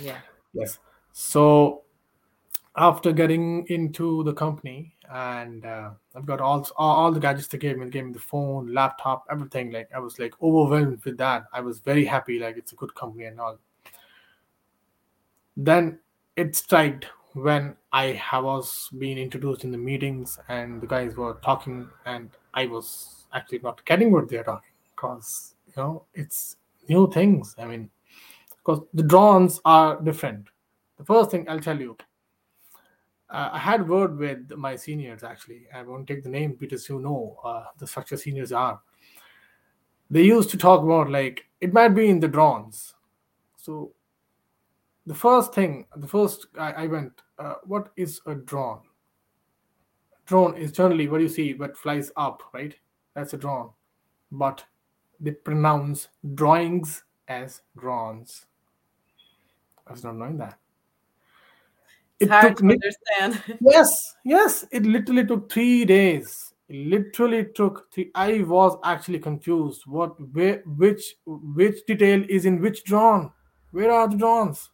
[0.00, 0.18] Yeah.
[0.52, 0.78] Yes.
[1.12, 1.82] So
[2.76, 7.58] after getting into the company and uh, I've got all, all all the gadgets they
[7.58, 9.72] gave me, they gave me the phone, laptop, everything.
[9.72, 11.46] Like I was like overwhelmed with that.
[11.52, 13.58] I was very happy, like it's a good company and all.
[15.56, 15.98] Then
[16.36, 21.88] it striked when I was being introduced in the meetings and the guys were talking
[22.06, 26.56] and I was actually not getting what they're talking because you know it's
[26.88, 27.54] new things.
[27.58, 27.90] I mean,
[28.56, 30.48] because the drones are different.
[30.96, 31.96] The first thing I'll tell you,
[33.30, 35.66] uh, I had word with my seniors actually.
[35.74, 38.80] I won't take the name because you know uh, the structure seniors are.
[40.10, 42.94] They used to talk about like it might be in the drones.
[43.56, 43.92] So
[45.06, 48.80] the first thing, the first I, I went, uh, what is a drone?
[50.26, 52.74] Drone is generally what you see, what flies up, right?
[53.18, 53.70] That's a drone.
[54.30, 54.64] But
[55.18, 56.06] they pronounce
[56.36, 58.46] drawings as drones.
[59.84, 60.56] I was not knowing that.
[62.20, 63.58] It's hard to lit- understand.
[63.60, 64.64] Yes, yes.
[64.70, 66.54] It literally took three days.
[66.68, 68.12] It literally took three.
[68.14, 69.82] I was actually confused.
[69.86, 73.32] What, where, which, which detail is in which drawn?
[73.72, 74.70] Where are the drawns?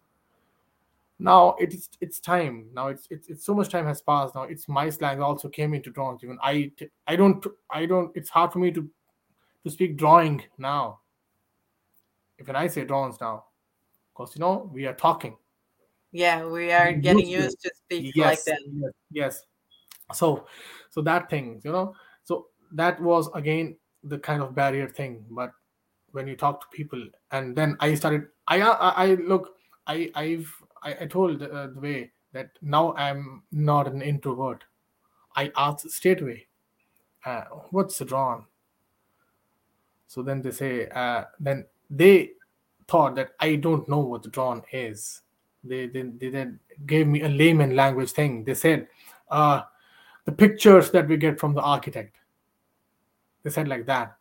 [1.19, 2.67] Now it's it's time.
[2.75, 4.35] Now it's it's, it's so much time has passed.
[4.35, 6.25] Now it's my slang also came into drawings.
[6.25, 6.73] Even I
[7.07, 8.11] I don't I don't.
[8.17, 8.89] It's hard for me to
[9.65, 11.01] to speak drawing now.
[12.39, 13.45] If when I say drawings now,
[14.13, 15.37] because you know we are talking.
[16.13, 17.43] yeah, we are You getting used to.
[17.43, 18.59] used to speak like Yes, that.
[18.73, 19.45] yes, yes.
[20.13, 20.47] so
[20.91, 21.95] so that thing you know
[22.25, 25.51] so that was again the kind of barrier thing but
[26.13, 27.03] when you talk to people
[27.33, 29.57] and then i started i i, I look
[29.87, 30.53] i i've
[30.85, 34.65] i, I told uh, the way that now i'm not an introvert.
[35.37, 36.47] I asked straight away
[37.25, 38.45] uh, what's drawn
[40.07, 42.31] so then they say uh, then they
[42.87, 45.23] thought that i don't know what drawn is.
[45.65, 48.45] They, they, they then gave me a layman language thing.
[48.45, 48.87] They said
[49.31, 49.63] uh,
[50.27, 52.17] the pictures that we get from the architect.
[53.43, 54.17] They said like that.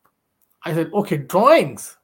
[0.64, 1.97] I said okay drawings.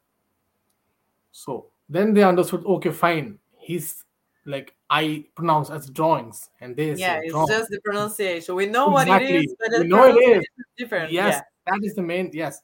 [1.32, 3.40] So then they understood okay fine.
[3.58, 4.04] He's
[4.50, 7.00] like i pronounce as drawings and this.
[7.00, 7.50] Yeah, it's drawings.
[7.52, 8.56] just the pronunciation.
[8.56, 9.58] We know what it is, Exactly.
[9.60, 10.42] but We the know it is.
[10.58, 11.12] is different.
[11.12, 12.62] yes that is the main yes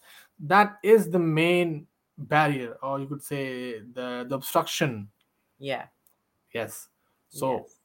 [0.48, 1.86] that is the main
[2.18, 5.10] barrier or you could say the the obstruction
[5.60, 5.86] Yeah.
[6.54, 6.88] yes
[7.30, 7.76] so yes.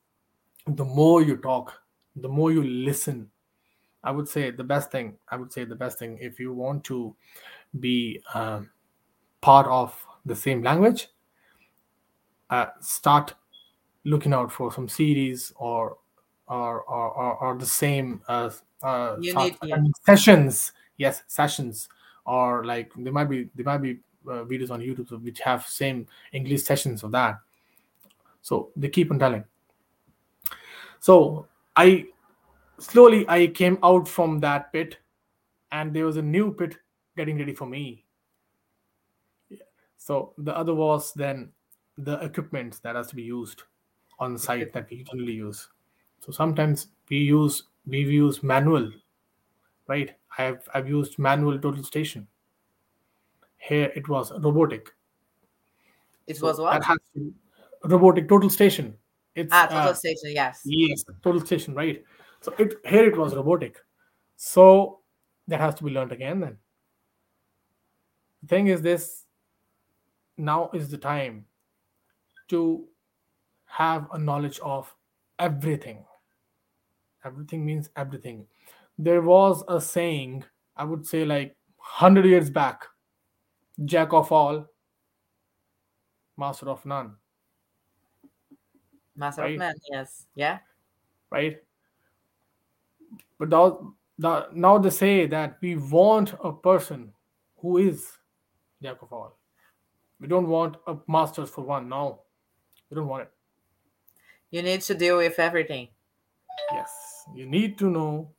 [0.77, 1.75] the more you talk
[2.17, 3.31] the more you listen
[4.05, 6.85] i would say the best thing i would say the best thing if you want
[6.85, 7.15] to
[7.81, 8.71] be um,
[9.41, 9.95] part of
[10.25, 11.09] the same language
[12.51, 13.35] uh, start
[14.05, 15.99] looking out for some series or
[16.49, 18.51] or or, or, or the same uh,
[18.83, 19.77] uh, need- yeah.
[20.05, 20.73] sessions.
[20.97, 21.89] Yes sessions.
[22.27, 26.07] Or like there might be there might be uh, videos on youtube which have same
[26.33, 27.39] english sessions of that.
[28.43, 29.45] So they keep on telling.
[31.01, 31.47] So
[31.77, 32.07] i
[32.79, 34.99] slowly i came out from that pit
[35.73, 36.77] and there was a new pit
[37.17, 38.05] getting ready for me.
[39.97, 41.51] So the other was then
[41.99, 43.63] the equipment that has to be used
[44.21, 45.69] on site that we generally use
[46.21, 48.91] so sometimes we use we use manual
[49.89, 52.27] right i've i've used manual total station
[53.59, 54.95] here it was robotic
[56.27, 56.83] It So was what?
[56.83, 57.35] to,
[57.85, 58.97] robotic total station
[59.35, 60.31] it's Ah, total uh, station.
[60.35, 60.61] Yes.
[60.65, 62.05] Yes, total station, right?
[62.41, 63.79] So it here it was robotic.
[64.37, 65.01] So
[65.49, 66.59] that has to be learned again then.
[68.43, 69.27] The thing is this
[70.37, 71.47] now is the time
[72.49, 72.89] to
[73.71, 74.93] have a knowledge of
[75.39, 76.05] everything.
[77.25, 78.47] Everything means everything.
[78.99, 80.45] There was a saying,
[80.77, 82.85] I would say like 100 years back,
[83.85, 84.67] jack of all,
[86.37, 87.17] master of none.
[89.17, 89.53] Master Right.
[89.53, 89.75] of Man.
[89.91, 90.27] Yes.
[90.35, 90.59] Yeah.
[91.31, 91.59] right?
[93.39, 97.13] But now, now, now they say that we want a person
[97.59, 98.19] who is
[98.83, 99.39] jack of all.
[100.19, 101.89] We don't want a master for one.
[101.89, 102.23] No,
[102.91, 103.33] we don't want it.
[104.51, 105.89] You need to deal with everything.
[106.73, 108.31] Yes, you need to know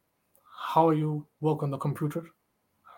[0.73, 2.25] how you work on the computer.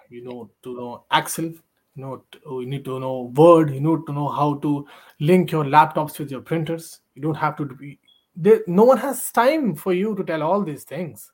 [0.09, 1.45] You know to know Excel.
[1.45, 3.69] You know to, oh, you need to know Word.
[3.73, 4.87] You need to know how to
[5.19, 7.01] link your laptops with your printers.
[7.15, 7.99] You don't have to be.
[8.35, 11.31] There, no one has time for you to tell all these things.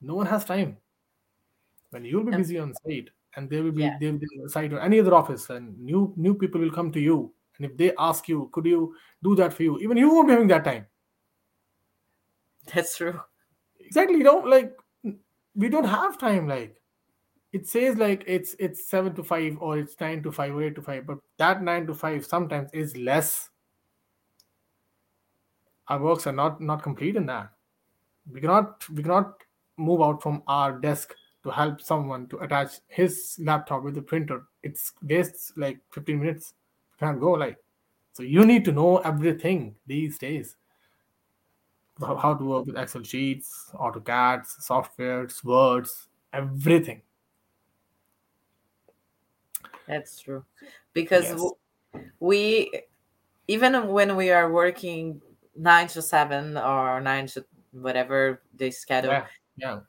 [0.00, 0.76] No one has time.
[1.90, 3.96] When you'll be busy on site, and there will be Yeah.
[4.00, 7.00] there will be site or any other office, and new new people will come to
[7.00, 9.78] you, and if they ask you, could you do that for you?
[9.78, 10.86] Even you won't be having that time.
[12.72, 13.20] That's true.
[13.80, 14.76] exactly you know like
[15.54, 16.80] we don't have time like
[17.52, 20.74] it says like it's it's 7 to 5 or it's 9 to 5 or 8
[20.74, 23.50] to 5 but that 9 to 5 sometimes is less
[25.88, 27.52] our works are not not complete in that
[28.32, 29.34] we cannot we cannot
[29.76, 34.44] move out from our desk to help someone to attach his laptop with the printer
[34.62, 36.54] it's wastes like 15 minutes
[37.04, 37.56] can't go like
[38.12, 40.56] so you need to know everything these days
[42.00, 47.02] how how to work with Excel sheets, AutoCADs, softwares, words, everything.
[49.86, 50.44] That's true.
[50.92, 51.52] Because Yes.
[52.18, 52.82] we,
[53.46, 55.20] even when we are working
[55.54, 59.26] nine to seven or nine to whatever they schedule, Yeah,
[59.56, 59.80] yeah.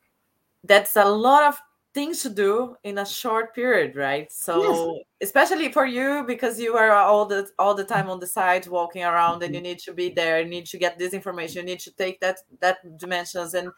[0.64, 1.60] that's a lot of
[1.96, 4.30] things to do in a short period, right?
[4.32, 8.68] So especially for you because you are all the all the time on the site
[8.68, 11.74] walking around and you need to be there, you need to get this information, you
[11.74, 13.72] need to take that that dimensions and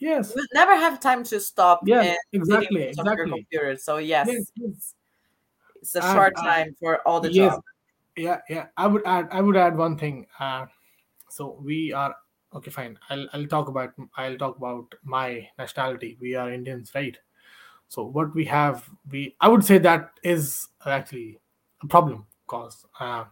[0.00, 0.32] Yes.
[0.36, 3.30] you never have time to stop Yeah, exactly, your exactly.
[3.30, 3.76] computer.
[3.76, 4.94] So yes, Yes, yes.
[5.82, 7.54] it's, a short uh, time for all the yes.
[7.54, 7.62] job.
[8.16, 8.66] Yeah, yeah.
[8.76, 10.26] I would add I would add one thing.
[10.38, 10.66] Uh,
[11.30, 12.14] so we are
[12.54, 12.98] okay, fine.
[13.10, 16.18] I'll I'll talk about I'll talk about my nationality.
[16.20, 17.18] We are Indians, right?
[17.88, 21.38] So what we have, we I would say that is actually
[21.82, 23.24] a problem because uh,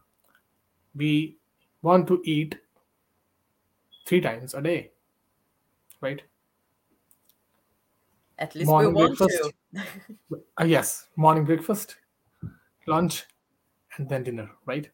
[0.95, 1.37] we
[1.83, 2.57] want to eat
[4.07, 4.91] three times a day,
[6.01, 6.23] right?
[8.39, 9.43] At least we want breakfast.
[9.43, 9.53] to.
[10.59, 11.97] Uh, yes, morning breakfast,
[12.87, 13.25] lunch,
[13.97, 14.91] and then dinner, right?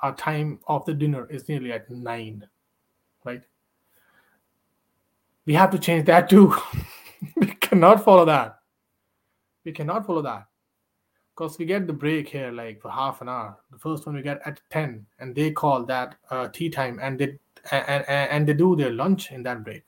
[0.00, 2.48] Our time of the dinner is nearly at nine,
[3.24, 3.42] right?
[5.46, 6.54] we have to change that too.
[7.76, 8.58] cannot follow that.
[9.64, 10.46] We cannot follow that.
[11.34, 13.58] Because we get the break here like for half an hour.
[13.70, 17.18] The first one we get at 10, and they call that uh, tea time and
[17.18, 17.38] they
[17.70, 19.84] and, and, and they do their lunch in that break.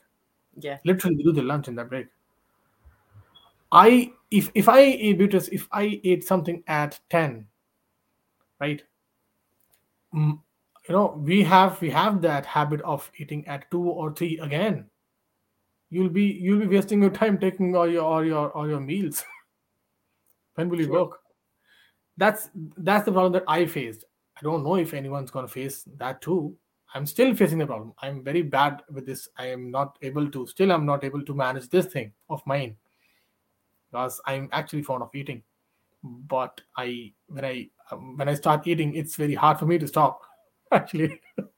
[0.58, 0.78] Yeah.
[0.84, 2.08] Literally they do their lunch in that break.
[3.72, 7.46] I if if I eat Beatrice, if I eat something at 10,
[8.60, 8.82] right?
[10.14, 10.38] mm,
[10.88, 14.86] you know we have we have that habit of eating at two or three again
[15.90, 19.24] you'll be you'll be wasting your time taking all your all your all your meals.
[20.54, 21.00] When will you True.
[21.00, 21.20] work?
[22.16, 24.04] That's that's the problem that i faced.
[24.36, 26.56] I don't know if anyone's going to face that too.
[26.94, 27.92] I'm still facing the problem.
[28.00, 29.28] I'm very bad with this.
[29.36, 32.76] I am not able to still i'm not able to manage this thing of mine.
[33.90, 35.42] Because i'm actually fond of eating.
[36.02, 39.86] But i when i um, when i start eating it's very hard for me to
[39.86, 40.22] stop
[40.72, 41.20] actually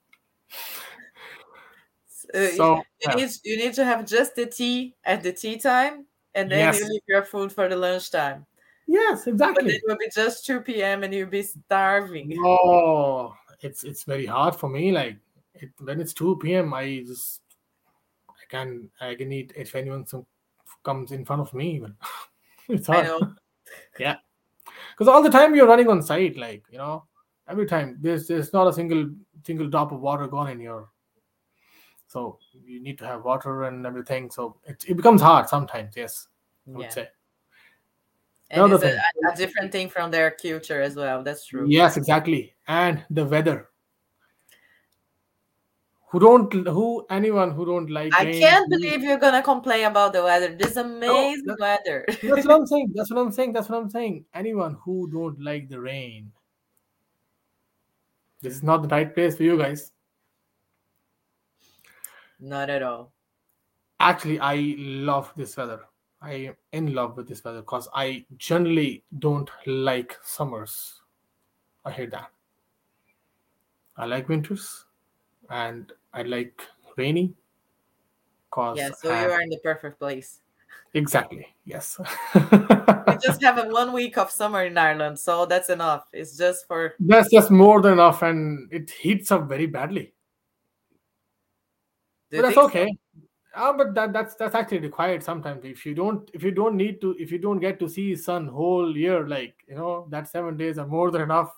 [2.34, 3.14] Uh, so you yeah.
[3.16, 6.80] need you need to have just the tea at the tea time, and then Yes.
[6.80, 8.46] you leave your food for the lunchtime.
[8.86, 9.64] yes exactly.
[9.64, 11.02] But it will be just two p.m.
[11.02, 12.36] and you'll be starving.
[12.40, 14.92] Oh, it's it's very hard for me.
[14.92, 15.16] Like
[15.54, 17.40] it, when it's two p.m., I just
[18.28, 20.26] I can I can eat if anyone some,
[20.84, 21.76] comes in front of me.
[21.76, 21.94] Even
[22.68, 23.34] it's hard know.
[23.98, 26.36] because all the time you're running on site.
[26.36, 27.04] Like you know,
[27.48, 29.10] every time there's there's not a single
[29.44, 30.88] single drop of water gone in your.
[32.10, 34.32] So you need to have water and everything.
[34.32, 35.94] So it, it becomes hard sometimes.
[35.96, 36.26] Yes,
[36.66, 37.08] I would Yeah, say.
[38.50, 39.00] and it's a, thing.
[39.32, 41.22] a different thing from their culture as well.
[41.22, 41.66] That's true.
[41.68, 42.56] Yes, exactly.
[42.66, 43.68] And the weather.
[46.10, 50.12] Who don't who anyone who don't like I rain, can't believe you're gonna complain about
[50.12, 50.52] the weather.
[50.52, 52.04] This amazing that- weather.
[52.08, 52.90] That's what I'm saying.
[52.96, 53.52] That's what I'm saying.
[53.52, 54.24] That's what I'm saying.
[54.34, 56.32] Anyone who don't like the rain,
[58.42, 59.92] this is not the right place for you guys.
[62.40, 63.12] Not at all.
[64.00, 65.80] Actually, I love this weather.
[66.22, 71.00] I am in love with this weather because I generally don't like summers.
[71.84, 72.30] I hate that.
[73.96, 74.84] I like winters,
[75.50, 76.62] and I like
[76.96, 77.34] rainy.
[78.50, 80.40] Cause Yeah, so I- you are in the perfect place.
[80.94, 82.00] exactly yes.
[82.34, 86.06] We just have a one week of summer in Ireland, so that's enough.
[86.12, 90.14] It's just for That's just more than enough, and it heats up very badly.
[92.30, 92.88] But that's okay
[93.54, 97.00] uh, but that that's that's actually required sometimes if you don't if you don't need
[97.00, 100.56] to if you don't get to see sun whole year like you know that seven
[100.56, 101.52] days are more than enough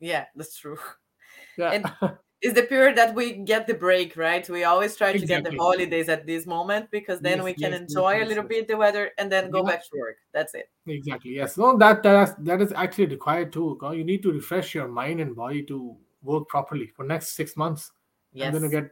[0.00, 0.78] Yeah, that's true.
[1.58, 1.92] yeah And
[2.42, 4.46] It's the period that we get the break, right?
[4.48, 7.72] We always try to get the holidays at this moment because then Yes, we can
[7.72, 8.48] yes, yes, enjoy a little yes.
[8.50, 9.70] bit the weather and then go Yeah.
[9.70, 10.16] back to work.
[10.34, 10.68] That's it.
[10.86, 14.74] exactly yes no that that is, that is actually required too you need to refresh
[14.74, 17.90] your mind and body to work properly for next six months
[18.32, 18.90] Yes, and then you get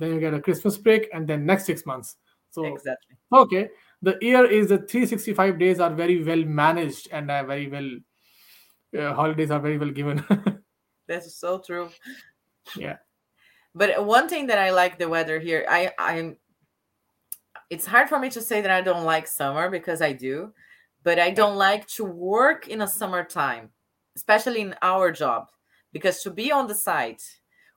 [0.00, 2.16] then you get a christmas break and then next six months
[2.50, 3.16] so exactly.
[3.32, 3.68] okay
[4.02, 7.88] the year is the 365 days are very well managed and are very well
[8.98, 10.24] uh, holidays are very well given
[11.10, 11.90] That's so true.
[12.76, 12.98] yeah
[13.74, 16.36] But one thing that I like the weather here, I I'm
[17.68, 20.52] it's hard for me to say that I don't like summer because I do,
[21.02, 23.70] but I don't like to work in a summertime,
[24.16, 25.50] especially in our job,
[25.92, 27.22] because to be on the site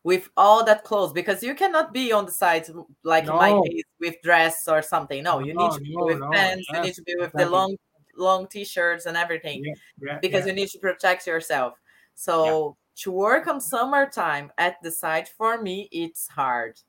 [0.04, 2.70] with all that clothes, because you cannot be on the site
[3.04, 5.24] like in my case with dress or something.
[5.24, 7.50] No, you need to be no, with no, pants, you need to be with the
[7.50, 7.76] long
[8.16, 10.52] long t-shirts and everything yeah, yeah, because yeah.
[10.52, 11.74] you need to protect yourself.
[12.16, 16.80] So to work on summertime at the site for me it's hard.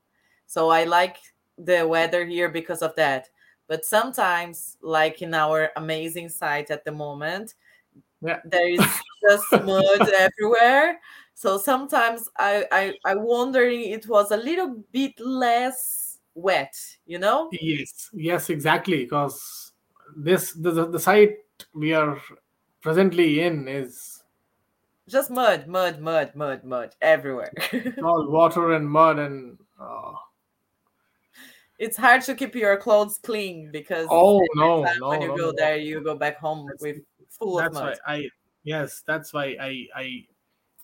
[0.46, 1.16] So I like
[1.56, 3.28] the weather here because of that.
[3.66, 7.54] But sometimes, like in our amazing site at the moment,
[8.20, 8.80] there is
[9.28, 11.00] just mud everywhere.
[11.34, 16.74] So sometimes I, I I wondering it was a little bit less wet,
[17.06, 17.48] you know?
[17.52, 19.04] Yes, yes, exactly.
[19.04, 19.72] Because
[20.16, 21.38] this the, the site
[21.74, 22.20] we are
[22.80, 24.22] presently in is
[25.08, 27.52] Just mud, mud, mud, mud, mud everywhere.
[28.02, 30.12] all water and mud and uh,
[31.78, 35.46] it's hard to keep your clothes clean because oh no no when you no, go
[35.50, 35.54] no.
[35.56, 38.28] there you go back home with full of that's mud why I
[38.62, 40.26] yes that's why I I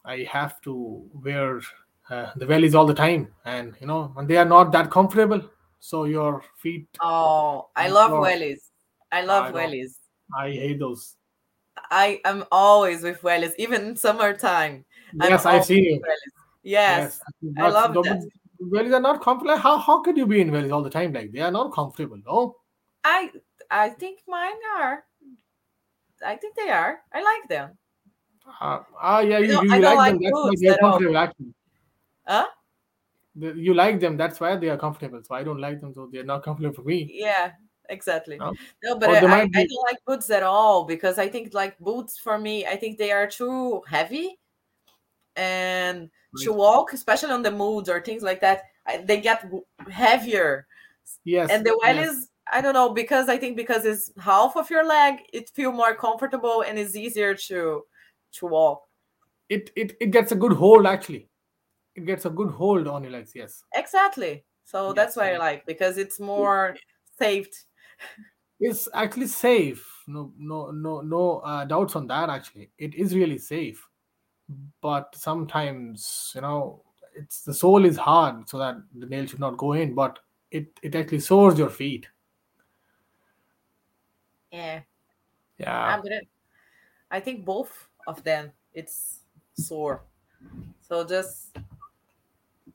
[0.04, 1.60] I have to wear
[2.08, 3.28] uh, the wellies all the time.
[3.44, 5.42] And you know and they are not that comfortable.
[5.78, 8.70] So your feet oh i love wellies.
[9.12, 9.94] I love I wellies.
[10.36, 11.16] I hate those.
[11.90, 14.84] I am always with wellies even in summertime.
[15.14, 15.96] Yes I've seen you.
[15.96, 16.34] wellies.
[16.62, 18.28] yes, yes I love the- that.
[18.60, 19.56] wellies are not comfortable.
[19.56, 21.12] How how could you be in wellies all the time?
[21.12, 22.56] Like they are not comfortable no?
[23.04, 23.30] I
[23.70, 25.04] i think mine are
[26.26, 27.00] i think they are.
[27.12, 27.78] I like them
[28.60, 30.20] Uh, ah, yeah, you, don't- you I like them.
[30.20, 30.90] like That's why they're at all.
[30.90, 31.54] comfortable, actually.
[32.26, 32.46] Huh?
[33.34, 35.22] You like them, that's why they are comfortable.
[35.22, 37.10] So I don't like them, so they're not comfortable for me.
[37.12, 37.52] Yeah,
[37.88, 38.38] exactly.
[38.38, 38.52] No?
[38.82, 41.54] No, but I, they I, might I don't like boots at all because I think
[41.54, 44.36] like boots for me, I think they are too heavy
[45.36, 49.48] and to walk, especially on the moods or things like that, I, they get
[49.90, 50.66] heavier.
[51.24, 52.10] Yes, And the well yes.
[52.10, 55.72] is, I don't know, because I think because it's half of your leg, it feel
[55.72, 57.82] more comfortable and it's easier to
[58.32, 58.82] to walk.
[59.48, 61.28] It it it gets a good hold actually.
[61.94, 63.32] It gets a good hold on your legs.
[63.34, 63.64] Yes.
[63.74, 64.44] Exactly.
[64.64, 66.76] So that's why I like because it's more
[67.18, 67.54] saved.
[68.60, 69.86] It's actually safe.
[70.06, 72.70] No no no no uh, doubts on that actually.
[72.78, 73.86] It is really safe.
[74.80, 76.82] But sometimes, you know,
[77.14, 80.18] it's the sole is hard so that the nail should not go in, but
[80.50, 82.06] it it actually sores your feet.
[84.52, 84.80] Yeah.
[85.58, 85.86] Yeah.
[85.86, 86.20] I'm gonna
[87.10, 89.20] I think both of them it's
[89.54, 90.02] sore.
[90.80, 91.56] So just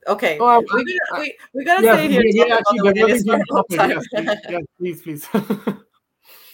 [0.07, 0.37] okay.
[0.39, 2.51] Oh, I, We're gonna I, I, we, we're gonna yes, stay here we, talking we
[2.51, 3.81] about actually the developing ladies for a the long topic.
[3.87, 5.27] Yes, please, yes, please, please.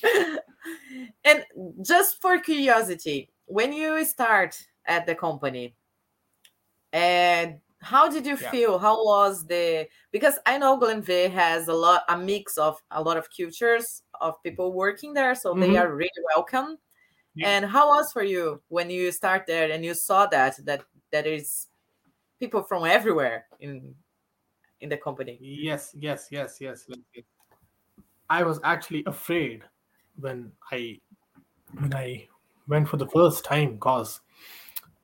[1.25, 1.45] and
[1.85, 5.75] just for curiosity, when you start at the company,
[6.93, 8.51] and how did you yeah.
[8.51, 8.79] feel?
[8.79, 13.17] How was the because I know Glenveagh has a lot a mix of a lot
[13.17, 16.77] of cultures of people working there, so they hmm are really welcome.
[17.35, 17.47] Yeah.
[17.47, 21.25] And how was for you when you start there and you saw that that that
[21.25, 21.67] is
[22.39, 23.95] people from everywhere in
[24.81, 25.37] in the company?
[25.39, 26.87] Yes, yes, yes, yes.
[28.29, 29.63] I was actually afraid
[30.19, 30.99] when I
[31.79, 32.27] when I
[32.67, 34.19] went for the first time because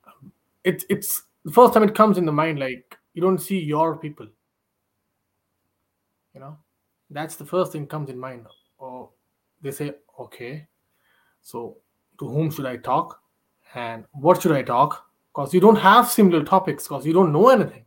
[0.06, 0.32] um,
[0.64, 3.96] it it's the first time it comes in the mind like you don't see your
[3.96, 4.26] people,
[6.34, 6.58] you know.
[7.10, 8.46] That's the first thing comes in mind.
[8.76, 9.08] Or
[9.62, 10.68] they say, okay,
[11.40, 11.78] so
[12.18, 13.20] to whom should I talk
[13.74, 15.06] and what should I talk?
[15.32, 17.84] Because you don't have similar topics because you don't know anything,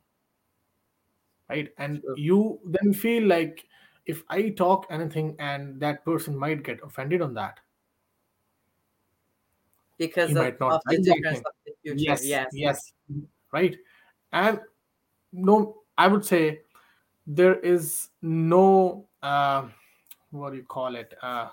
[1.49, 1.69] right?
[1.77, 2.15] And True.
[2.17, 3.65] you then feel like
[4.05, 7.59] if I talk anything and that person might get offended on that,
[9.97, 11.43] Because he of, might not of the like that difference thing.
[11.45, 12.03] of the future.
[12.03, 12.47] Yes, Yes.
[12.53, 12.93] yes,
[13.51, 13.77] right.
[14.33, 14.59] And
[15.33, 16.61] no, I would say
[17.27, 19.67] there is no uh,
[20.31, 21.49] what do you call it uh,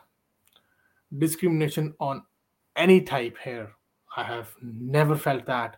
[1.18, 2.22] discrimination on
[2.78, 3.70] any type here.
[4.16, 5.76] I have never felt that,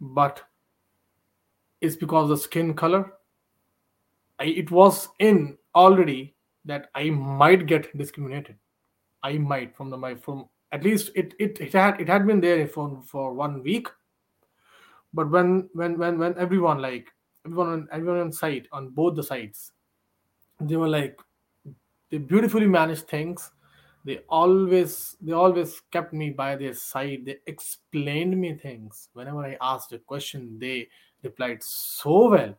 [0.00, 0.42] but
[1.80, 3.12] it's because of the skin color.
[4.38, 6.34] I, it was in already
[6.64, 8.56] that I might get discriminated.
[9.22, 12.40] I might from the my from at least it it, it had it had been
[12.40, 13.88] there for for one week.
[15.12, 17.08] But when when when when everyone like
[17.44, 19.72] everyone on everyone on site on both the sides,
[20.60, 21.18] they were like
[22.10, 23.50] they beautifully managed things.
[24.04, 27.26] They always they always kept me by their side.
[27.26, 29.08] They explained me things.
[29.12, 30.88] Whenever I asked a question, they
[31.22, 32.54] replied so well.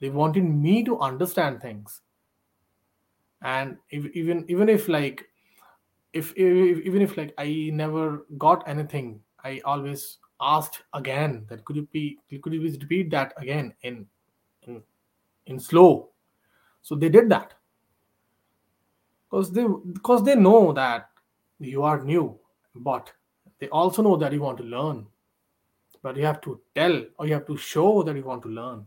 [0.00, 2.02] They wanted me to understand things.
[3.42, 5.26] And if, even even if like
[6.12, 11.76] if, if even if like I never got anything, I always asked again that could
[11.76, 14.06] you be could you please repeat that again in
[14.62, 14.82] in
[15.46, 16.10] in slow.
[16.82, 17.54] So they did that
[19.30, 21.10] because they because they know that
[21.58, 22.38] you are new,
[22.74, 23.12] but
[23.58, 25.06] they also know that you want to learn.
[26.02, 28.86] But you have to tell or you have to show that you want to learn.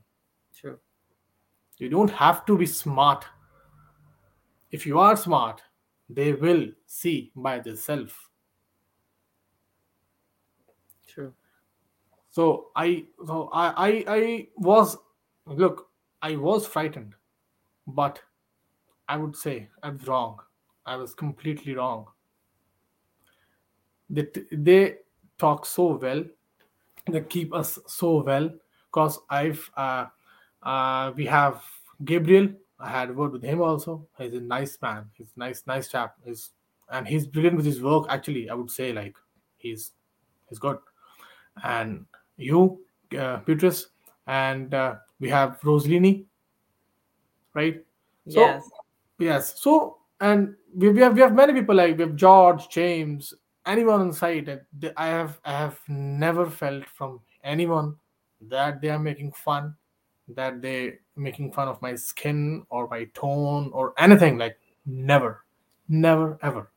[0.53, 0.79] sure
[1.77, 3.25] You don't have to be smart.
[4.71, 5.61] If you are smart,
[6.09, 8.13] they will see by themselves.
[11.05, 11.33] sure
[12.29, 14.97] So I so I, I I was
[15.45, 15.89] look,
[16.21, 17.13] I was frightened,
[17.85, 18.19] but
[19.07, 20.39] I would say I was wrong.
[20.85, 22.07] I was completely wrong.
[24.09, 24.95] They they
[25.37, 26.23] talk so well.
[27.09, 28.49] They keep us so well
[28.87, 30.05] because I've uh,
[30.61, 31.61] uh, we have
[32.05, 32.49] Gabriel.
[32.79, 34.07] I had a word with him also.
[34.17, 35.09] He's a nice man.
[35.13, 36.15] He's nice, nice chap.
[36.25, 36.51] He's
[36.89, 38.05] and he's brilliant with his work.
[38.09, 39.15] Actually, I would say like
[39.57, 39.91] he's
[40.49, 40.77] he's good.
[41.63, 42.05] And
[42.37, 42.81] you,
[43.17, 43.87] uh, Beatrice,
[44.27, 46.25] and uh, we have Rosalini,
[47.53, 47.83] right?
[48.27, 48.63] So Yes.
[49.19, 53.33] Yes, so and we, we have we have many people like we have George, James,
[53.65, 54.45] anyone on site.
[54.45, 57.95] That I have I have never felt from anyone
[58.41, 59.75] that they are making fun,
[60.29, 65.43] that they making fun of my skin or my tone or anything like never,
[65.87, 66.71] never ever.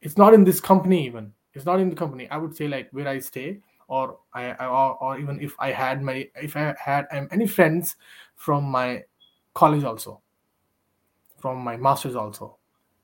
[0.00, 1.32] It's not in this company even.
[1.54, 2.28] It's not in the company.
[2.30, 3.58] I would say like where I stay
[3.88, 7.46] or I, I or, or even if I had my if I had um, any
[7.46, 7.96] friends
[8.36, 9.04] from my
[9.54, 10.21] college also
[11.42, 12.56] from my masters also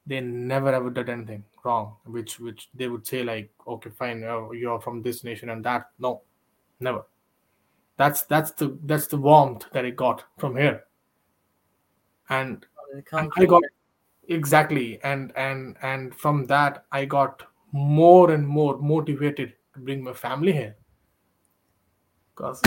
[0.06, 4.50] they never ever did anything wrong which which they would say like okay fine uh,
[4.52, 6.22] you're from this nation and that no
[6.80, 7.02] never
[7.98, 10.84] that's that's the that's the warmth that I got from here.
[12.30, 12.64] And,
[13.12, 13.62] and I got
[14.28, 17.42] exactly and and and from that I got
[17.72, 20.76] more and more motivated to bring my family here.
[22.36, 22.62] Cause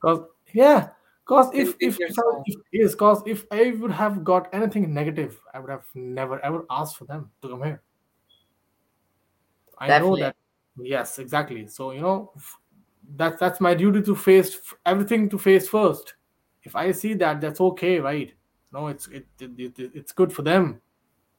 [0.00, 0.20] cause
[0.54, 0.90] yeah,
[1.28, 2.42] cause if if, if, I,
[2.72, 6.96] yes, cause if I would have got anything negative, I would have never ever asked
[6.96, 7.82] for them to come here.
[9.78, 10.20] I Definitely.
[10.20, 10.36] know that
[10.80, 11.68] yes, exactly.
[11.68, 12.32] So you know
[13.16, 16.14] that's that's my duty to face everything to face first.
[16.64, 18.32] If I see that, that's okay, right?
[18.72, 20.80] No, it's it, it, it it's good for them.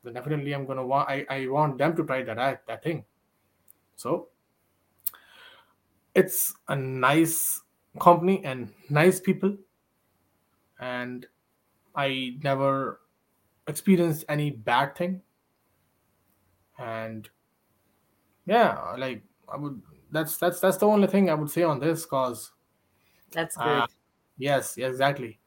[0.03, 3.05] Then definitely I'm gonna want I, I want them to try that that thing.
[3.95, 4.29] So
[6.15, 7.61] it's a nice
[7.99, 9.55] company and nice people,
[10.79, 11.27] and
[11.95, 13.01] I never
[13.67, 15.21] experienced any bad thing.
[16.77, 17.29] And
[18.45, 19.81] yeah, like I would
[20.11, 22.51] that's that's that's the only thing I would say on this cause
[23.31, 23.83] that's uh, good.
[23.83, 23.87] Uh,
[24.37, 25.38] yes, exactly.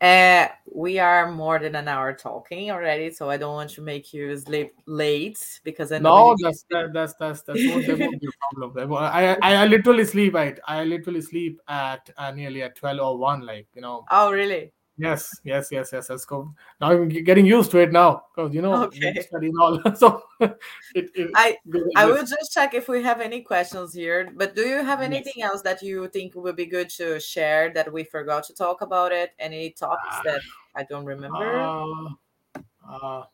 [0.00, 4.12] Uh, we are more than an hour talking already, so I don't want to make
[4.12, 6.34] you sleep late because I know.
[6.34, 8.92] No, that's that, that's that's that's won't, that won't be a problem.
[8.92, 13.16] I, I I literally sleep at I literally sleep at uh, nearly at twelve or
[13.16, 14.04] one, like you know.
[14.10, 14.72] Oh really?
[14.98, 16.08] Yes, yes, yes, yes.
[16.08, 16.54] Let's go.
[16.80, 19.20] Now I'm getting used to it now because you know okay.
[19.20, 19.78] studying all.
[19.94, 21.58] so it, it, I
[21.96, 24.30] I will just check if we have any questions here.
[24.34, 25.50] But do you have anything yes.
[25.50, 29.12] else that you think would be good to share that we forgot to talk about
[29.12, 29.32] it?
[29.38, 30.40] Any topics uh, that
[30.74, 31.44] I don't remember?
[31.44, 32.08] Uh,
[32.88, 33.24] uh,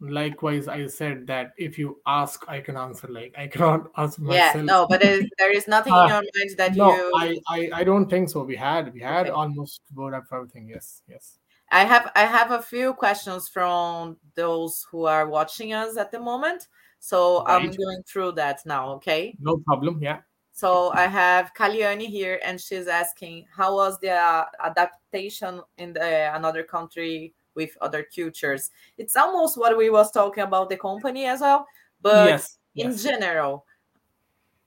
[0.00, 4.54] likewise i said that if you ask i can answer like i cannot ask myself.
[4.54, 7.84] yeah no but there is nothing in your mind that no, you I, I i
[7.84, 8.42] don't think so.
[8.42, 9.30] We had we had okay.
[9.30, 10.68] almost word up everything.
[10.68, 11.38] Yes yes.
[11.70, 16.20] I have i have a few questions from those who are watching us at the
[16.20, 16.68] moment.
[17.00, 17.62] So right.
[17.62, 19.36] i'm going through that now okay?
[19.40, 20.20] No problem yeah.
[20.58, 26.34] So I have Kalyani here, and she's asking, how was the uh, adaptation in the,
[26.34, 28.70] another country with other cultures.
[28.96, 31.66] It's almost what we was talking about the company as well,
[32.00, 33.02] but yes, in yes.
[33.02, 33.66] general,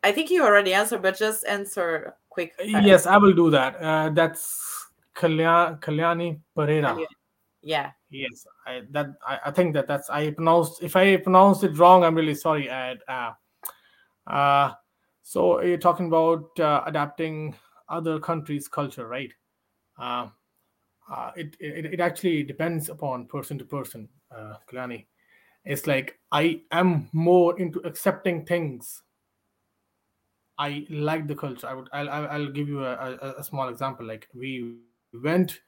[0.03, 2.53] I think you already answered, but just answer quick.
[2.59, 2.85] Fast.
[2.85, 3.81] Yes, I will do that.
[3.81, 4.59] Uh, that's
[5.15, 6.97] Kalyani, Kalyani Pereira.
[7.61, 7.91] Yeah.
[8.09, 10.83] Yes, I that I, I think that that's I pronounced.
[10.83, 12.69] If I pronounced it wrong, I'm really sorry.
[12.69, 12.99] Ed.
[13.07, 13.31] Uh,
[14.27, 14.73] uh,
[15.23, 17.55] so you're talking about uh, adapting
[17.87, 19.31] other countries' culture, right?
[19.97, 20.27] Uh,
[21.11, 25.05] uh, it, it it actually depends upon person to person, uh, Kalani.
[25.65, 29.03] It's like I am more into accepting things.
[30.57, 31.67] I like the culture.
[31.67, 34.05] I would I'll I'll give you a, a, a small example.
[34.05, 34.77] Like we
[35.13, 35.59] went,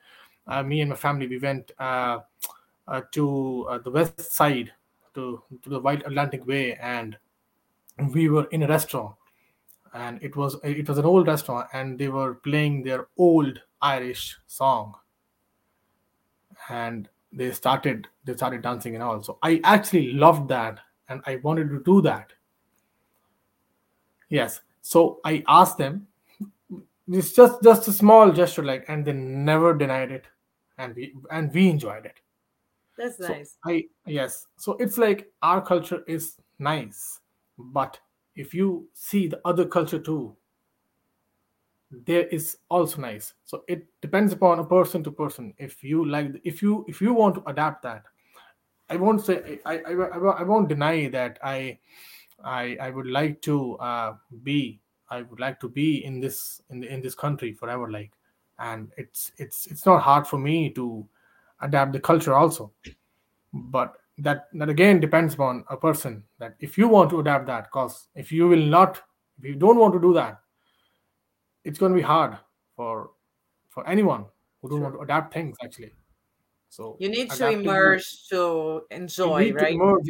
[0.47, 2.19] uh, me and my family, we went uh,
[2.87, 4.71] uh, to uh, the west side
[5.13, 7.17] to to the Wild Atlantic Way, and
[8.13, 9.15] we were in a restaurant,
[9.93, 14.37] and it was it was an old restaurant, and they were playing their old Irish
[14.47, 14.95] song
[16.69, 19.21] and they started they started dancing and all.
[19.23, 20.79] So i actually loved that
[21.09, 22.31] and i wanted to do that.
[24.29, 24.61] Yes.
[24.81, 26.07] So i asked them
[27.07, 30.25] it's just just a small gesture like and they never denied it.
[30.77, 32.19] And we and we enjoyed it.
[32.97, 33.57] That's so nice.
[33.65, 34.47] I yes.
[34.57, 37.19] So it's like our culture is nice
[37.57, 37.99] but
[38.35, 40.35] if you see the other culture too
[42.05, 43.33] there is also nice.
[43.45, 45.53] So it depends upon a person to person.
[45.57, 48.03] If you like if you if you want to adapt that
[48.89, 51.79] i won't say i i, I won't deny that i
[52.43, 56.81] i i would like to uh be i would like to be in this in
[56.81, 58.11] the, in this country forever like
[58.59, 61.07] and it's it's it's not hard for me to
[61.61, 62.71] adapt the culture also.
[63.53, 67.63] But that that again depends upon a person that if you want to adapt that
[67.65, 69.01] because if you will not
[69.39, 70.39] if you don't want to do that
[71.63, 72.37] it's going to be hard
[72.75, 73.11] for
[73.69, 74.25] for anyone
[74.61, 75.93] who don't want to adapt things actually.
[76.69, 79.59] So you need to immerse to enjoy right?
[79.59, 80.09] to immerse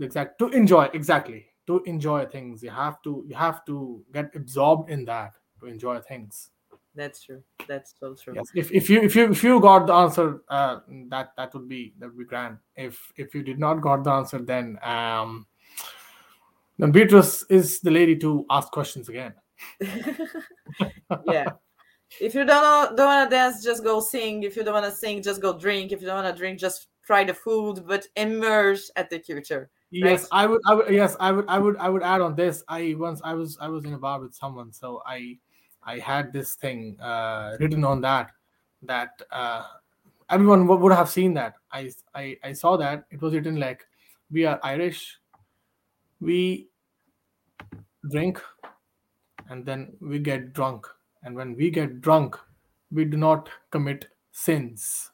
[0.00, 1.46] exactly to enjoy exactly.
[1.66, 2.62] To enjoy things.
[2.62, 6.50] You have to you have to get absorbed in that to enjoy things.
[6.94, 7.42] That's true.
[7.66, 8.34] That's so true.
[8.36, 8.46] Yes.
[8.54, 11.94] If, if you if you if you got the answer uh that that would be
[11.98, 12.58] that would be grand.
[12.76, 15.46] If if you did not got the answer then um
[16.78, 19.34] then beatrice is the lady to ask questions again
[21.26, 21.50] yeah.
[22.20, 24.42] If you don't don't want to dance, just go sing.
[24.42, 25.92] If you don't want to sing, just go drink.
[25.92, 29.70] If you don't want to drink, just try the food, but immerse at the culture.
[29.90, 30.26] Yes.
[30.32, 30.60] I would.
[30.66, 30.92] I would.
[30.92, 31.46] Yes, I would.
[31.48, 31.76] I would.
[31.76, 32.62] I would add on this.
[32.68, 35.38] I once I was I was in a bar with someone, so I
[35.82, 38.30] I had this thing uh, written on that
[38.82, 39.62] that uh,
[40.30, 41.54] everyone would have seen that.
[41.72, 43.86] I, I I saw that it was written like
[44.30, 45.18] we are Irish.
[46.20, 46.68] We
[48.10, 48.40] drink
[49.48, 50.86] and then we get drunk
[51.24, 52.36] and when we get drunk,
[52.92, 55.10] we do not commit sins.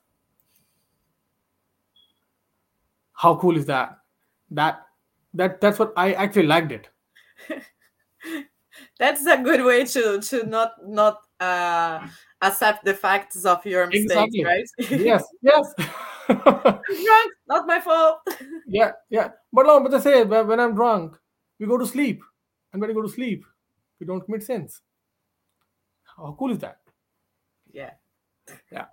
[3.12, 3.98] How cool is that?
[4.50, 4.82] That
[5.34, 6.88] that that's what I actually liked it.
[8.98, 12.00] that's a good way to to not not uh
[12.42, 14.44] accept the facts of your mistakes, exactly.
[14.44, 14.66] right?
[14.90, 15.74] yes, yes.
[16.28, 18.18] I'm drunk, not my fault.
[18.66, 19.28] yeah, yeah.
[19.52, 21.16] But no, but I say when I'm drunk,
[21.58, 22.22] we go to sleep.
[22.72, 23.44] And when we go to sleep,
[24.00, 24.80] we don't commit sins.
[26.16, 26.78] How cool is that?
[27.72, 27.92] Yeah.
[28.72, 28.86] Yeah.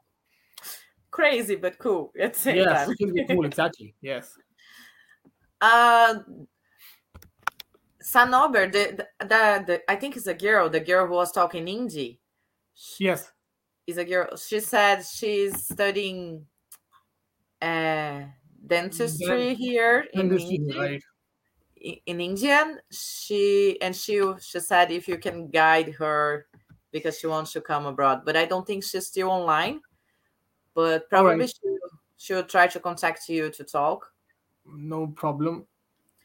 [1.09, 2.95] Crazy but cool at the same yes, time.
[3.27, 3.95] cool, exactly.
[4.01, 4.37] Yes.
[5.59, 6.15] Uh
[8.03, 12.21] Sanober, the, the, the, I think it's a girl, the girl who was talking Hindi.
[12.99, 13.31] Yes.
[13.85, 14.37] Is a girl.
[14.37, 16.45] She said she's studying
[17.61, 18.21] uh,
[18.65, 20.79] dentistry here dentistry, in India.
[20.79, 21.03] Right.
[21.81, 26.47] In Indian, she and she she said if you can guide her
[26.91, 29.81] because she wants to come abroad, but I don't think she's still online.
[30.73, 31.49] But probably right.
[31.49, 31.77] she
[32.17, 34.11] she'll try to contact you to talk.
[34.65, 35.67] No problem.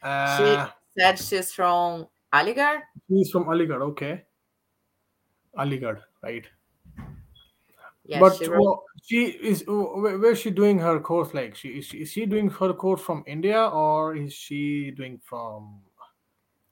[0.02, 2.80] Uh, she said she's from Aligarh.
[3.08, 3.82] She's from Aligarh.
[3.92, 4.24] Okay.
[5.56, 6.46] Aligarh, right?
[8.04, 8.82] Yes, but she, wrote...
[9.02, 11.32] she is where is she doing her course?
[11.34, 15.20] Like she is, she is she doing her course from india or is she doing
[15.22, 15.80] from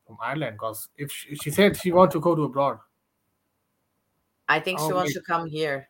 [0.06, 0.56] from ireland?
[0.56, 2.78] Because if she, she, said she wants to go to abroad.
[4.48, 5.88] I think she wants to come here.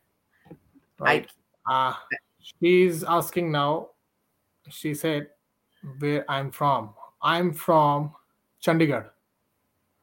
[0.99, 1.31] Right.
[1.67, 1.89] I...
[1.89, 1.95] uh,
[2.39, 3.89] she's asking now.
[4.69, 5.29] She said
[5.99, 6.91] where i'm from.
[7.23, 8.13] I'm from
[8.63, 9.09] chandigarh.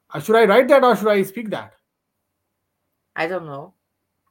[0.10, 1.74] Uh, should i write that or should i speak that?
[3.16, 3.74] I don't know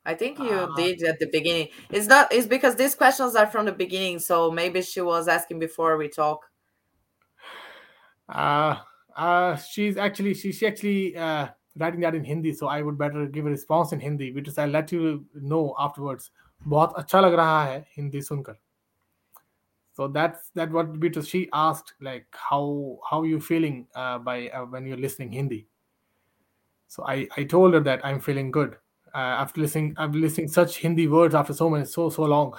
[0.05, 1.69] I think you uh, did at the beginning.
[1.91, 2.33] It's not.
[2.33, 6.09] It's because these questions are from the beginning, so maybe she was asking before we
[6.09, 6.45] talk.
[8.27, 8.77] Uh,
[9.15, 13.45] uh she's actually she's actually uh, writing that in Hindi, so I would better give
[13.45, 16.31] a response in Hindi, because I'll let you know afterwards.
[16.67, 18.55] बहुत अच्छा लग रहा है हिंदी सुनकर.
[19.93, 24.65] So that's that what because she asked like how how you feeling uh, by uh,
[24.65, 25.67] when you're listening Hindi.
[26.87, 28.84] So I I told her that I'm feeling good uh,
[29.18, 32.54] after listening after listening such Hindi words after so many so so long.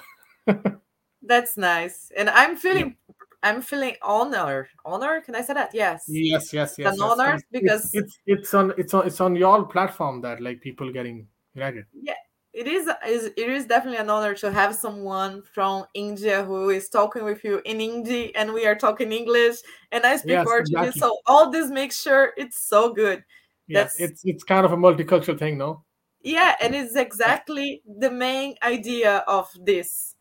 [1.21, 3.15] That's nice, and I'm feeling yeah.
[3.43, 4.67] I'm feeling honor.
[4.85, 5.21] Honor?
[5.21, 5.71] Can I say that?
[5.73, 6.05] Yes.
[6.07, 6.93] Yes, yes, yes.
[6.93, 7.01] An yes.
[7.01, 11.27] honor because it's, it's on it's on it's on your platform that like people getting
[11.53, 11.85] united.
[11.93, 12.13] Yeah,
[12.53, 16.89] it is, is it is definitely an honor to have someone from India who is
[16.89, 19.57] talking with you in Hindi and we are talking English
[19.91, 20.77] and I speak yes, Portuguese.
[20.77, 20.99] Exactly.
[20.99, 23.23] So all this makes sure it's so good.
[23.67, 25.83] Yes, That's, it's it's kind of a multicultural thing, no?
[26.27, 30.15] Yeah and it's exactly the main idea of this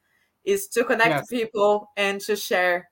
[0.44, 1.26] is to connect yes.
[1.28, 2.88] people and to share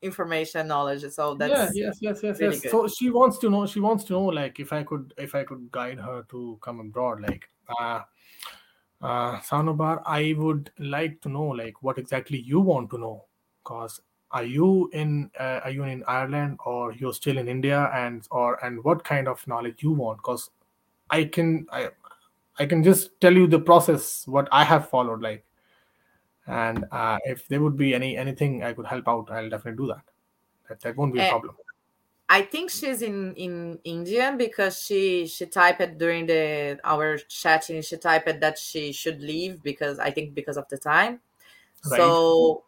[0.00, 2.70] information knowledge so that's yeah, yes yes yes really yes good.
[2.70, 5.44] so she wants to know she wants to know like if i could if i
[5.44, 8.00] could guide her to come abroad like uh
[9.02, 13.24] uh sanobar i would like to know like what exactly you want to know
[13.62, 14.00] because
[14.30, 18.62] are you in uh, are you in ireland or you're still in india and or
[18.64, 20.50] and what kind of knowledge you want because
[21.10, 21.88] i can i
[22.58, 25.44] I can just tell you the process what I have followed like
[26.46, 29.92] and uh, if there would be any anything I could help out I'll definitely do
[29.92, 30.04] that
[30.68, 31.56] that, that won't be a uh, problem
[32.28, 37.96] I think she's in in India because she she typed during the our chatting she
[37.96, 41.20] typed that she should leave because I think because of the time
[41.90, 41.98] right.
[41.98, 42.64] so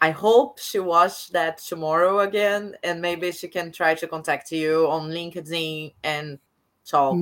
[0.00, 4.86] I hope she watch that tomorrow again and maybe she can try to contact you
[4.86, 6.38] on LinkedIn and
[6.84, 7.16] talk.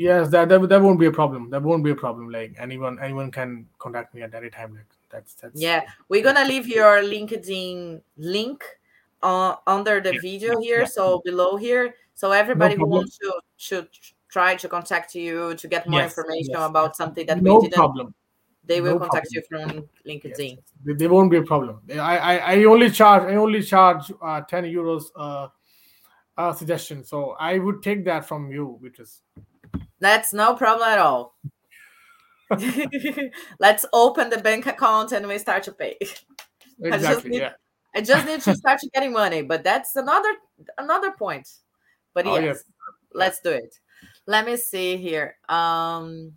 [0.00, 2.98] Yes that, that that won't be a problem that won't be a problem like anyone
[3.02, 7.02] anyone can contact me at any time like that's that's yeah we're gonna leave your
[7.02, 8.64] linkedin link
[9.22, 10.20] uh, under the yeah.
[10.22, 10.86] video here yeah.
[10.96, 13.88] so below here so everybody no who wants to should
[14.30, 16.70] try to contact you to get more yes, information yes.
[16.70, 18.14] about something that no we didn't problem
[18.64, 19.68] they will no contact problem.
[19.68, 20.56] you from linkedin
[20.86, 20.96] yes.
[20.98, 24.64] they, won't be a problem I, I i only charge i only charge uh, 10
[24.64, 25.48] euros uh,
[26.38, 29.20] uh suggestion so i would take that from you which is
[30.00, 31.36] that's no problem at all.
[33.60, 35.96] Let's open the bank account and we start to pay.
[36.00, 36.90] Exactly.
[36.92, 37.52] I just need, yeah.
[37.94, 40.30] I just need to start getting money, but that's another
[40.78, 41.48] another point.
[42.14, 42.64] But oh, yes, yes,
[43.12, 43.74] let's do it.
[44.26, 45.36] Let me see here.
[45.48, 46.32] Um,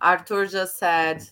[0.00, 1.22] Arthur just said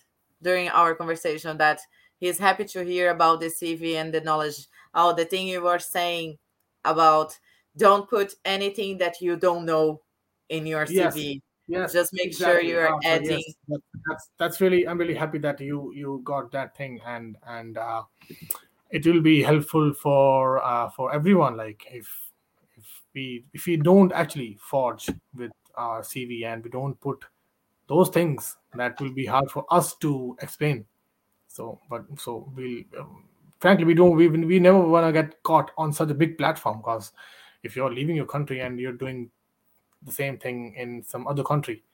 [0.40, 1.80] during our conversation that
[2.18, 4.66] he's happy to hear about the CV and the knowledge.
[4.94, 6.38] Oh, the thing you were saying
[6.84, 7.38] about
[7.76, 10.02] don't put anything that you don't know
[10.48, 11.40] in your CV.
[11.72, 11.92] Yes.
[11.92, 12.70] Just make exactly.
[12.70, 13.42] sure you're adding.
[13.66, 14.86] Yes, that's that's really.
[14.86, 18.02] I'm really happy that you you got that thing, and and uh,
[18.90, 21.56] it will be helpful for uh, for everyone.
[21.56, 22.08] Like if
[22.76, 22.84] if
[23.14, 27.24] we if we don't actually forge with our CV and we don't put
[27.88, 30.84] those things that will be hard for us to explain
[31.48, 33.24] so but so we'll um,
[33.60, 36.78] frankly we don't we, we never want to get caught on such a big platform
[36.78, 37.12] because
[37.62, 39.30] if you're leaving your country and you're doing
[40.04, 41.84] the same thing in some other country.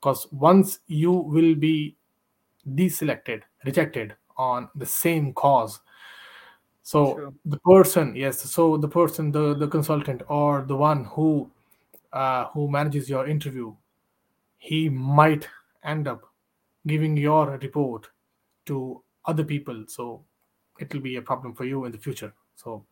[0.00, 1.96] Because once you will be
[2.68, 5.80] deselected rejected on the same cause.
[6.82, 7.34] So True.
[7.44, 11.50] the person yes so the person the the consultant or the one who
[12.12, 13.74] uh, who manages your interview
[14.58, 15.48] he might
[15.84, 16.22] end up
[16.86, 18.08] giving your report
[18.66, 19.84] to other people.
[19.88, 20.24] So
[20.78, 22.34] it will be a problem for you in the future.
[22.56, 22.86] So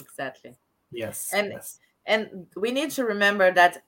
[0.00, 0.56] Exactly.
[0.90, 1.78] yes And yes
[2.10, 3.82] and we need to remember that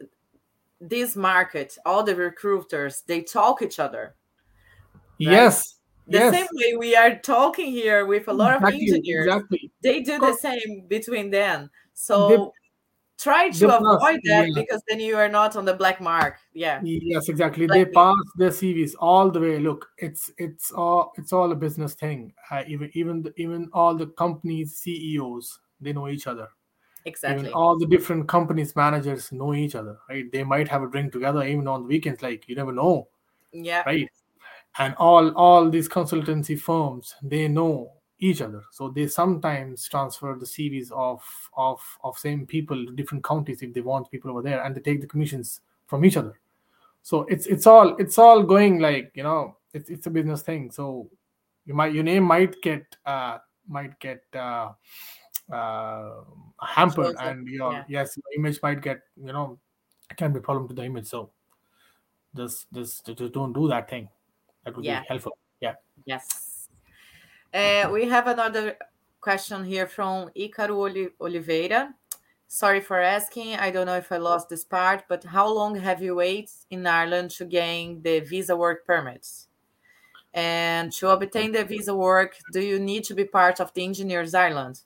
[0.81, 4.15] this market, all the recruiters, they talk each other.
[5.25, 5.37] right?
[5.37, 9.71] yes The yes same way we are talking here with a lot of engineers, exactly
[9.83, 11.71] they do the same between them.
[12.29, 12.53] they So
[13.19, 16.39] try to pass avoid that yeah because then you are not on the black mark.
[16.55, 17.67] Yeah, Yes, exactly.
[17.67, 19.59] They pass their CVs all the way.
[19.59, 22.35] Look, it's it's all it's all a business thing.
[22.51, 26.49] Uh, even even the, even all the companies CEOs they know each other.
[27.25, 27.51] Even Exactly.
[27.51, 29.99] all the different companies managers know each other.
[30.09, 30.31] Right?
[30.31, 32.23] They might have a drink together even on the weekends.
[32.23, 33.09] Like you never know,
[33.53, 34.09] Yeah, right?
[34.79, 38.63] And all all these consultancy firms they know each other.
[38.71, 41.23] So they sometimes transfer the CVs of
[41.57, 44.81] of of same people to different counties if they want people over there, and they
[44.81, 46.39] take the commissions from each other
[47.03, 50.71] so it's it's all it's all going like you know it's it's a business thing
[50.71, 51.11] so
[51.67, 53.39] you might your name might get uh
[53.69, 54.73] might get uh,
[55.51, 56.23] uh
[56.61, 59.59] hampered and your Yeah, yes your image might get you know
[60.11, 61.31] it can be a problem to the image so
[62.37, 64.09] just just, just don't do that thing
[64.65, 65.75] that would be helpful yeah
[66.05, 66.69] yes.
[67.55, 68.77] Uh, we have another
[69.21, 71.95] question here from Ícaro Oliveira.
[72.49, 73.57] Sorry for asking.
[73.57, 76.87] I don't know if I lost this part, but how long have you waited in
[76.87, 79.49] Ireland to gain the visa work permits?
[80.35, 84.35] And to obtain the visa work, do you need to be part of the Engineers
[84.35, 84.81] Ireland?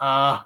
[0.00, 0.40] Uh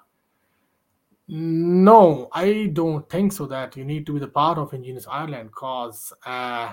[1.28, 5.52] no i don't think so that you need to be the part of engineers ireland
[5.52, 6.72] cause uh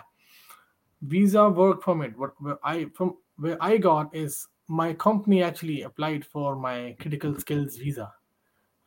[1.02, 2.34] visa work permit what
[2.64, 8.14] i from where i got is my company actually applied for my critical skills visa.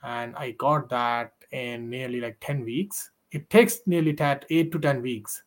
[0.03, 3.11] And i got that in nearly like 10 weeks.
[3.33, 5.43] It takes nearly that 8 to 10 weeks.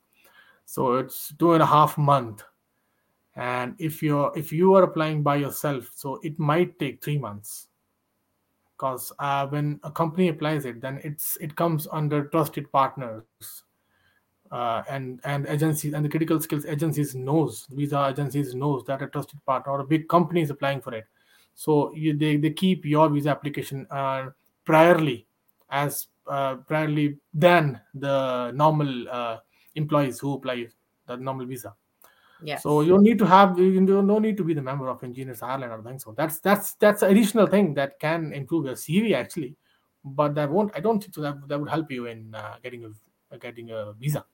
[0.65, 2.43] So it's two and a half month.
[3.35, 7.67] And if you're if you are applying by yourself so it might take three months
[8.83, 13.23] because uh, when a company applies it then it's it comes under trusted partners.
[14.51, 19.07] Uh, and and agencies and the critical skills agencies knows visa agencies knows that a
[19.07, 21.05] trusted partner or a big company is applying for it.
[21.55, 24.29] So you, they, they keep your visa application uh,
[24.67, 25.25] priorly
[25.71, 29.37] as uh, priorly than the normal uh,
[29.73, 30.67] employees who apply
[31.07, 31.73] the normal visa
[32.43, 32.61] Yes.
[32.63, 35.41] so you don't need to have you don't need to be the member of engineers
[35.41, 39.55] ireland or anything so that's that's that's additional thing that can improve your cv actually
[40.03, 42.83] but that won't i don't think so that, that would help you in uh, getting
[43.31, 44.25] a getting a visa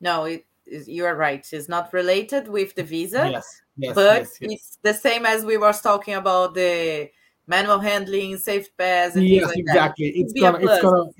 [0.00, 1.46] No, it is, you are right.
[1.52, 5.44] It's not related with the visa, yes yes but yes yes it's the same as
[5.44, 7.10] we were talking about the
[7.46, 9.96] manual handling, safe pass, and things yes like that.
[9.96, 11.10] exactly could it's a gonna it's gonna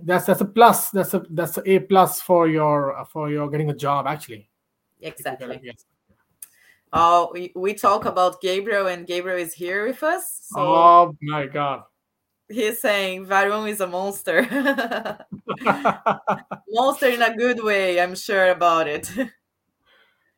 [0.00, 3.74] that's that's a plus that's a that's a plus for your for your getting a
[3.74, 4.49] job actually if you get
[5.02, 5.60] Exactly.
[5.62, 5.84] yes
[6.92, 10.48] Oh, we, we talk about Gabriel, and Gabriel is here with us.
[10.50, 11.84] So oh my god
[12.50, 14.42] he's saying Varun is a monster.
[16.68, 19.10] monster in a good way, I'm sure about it.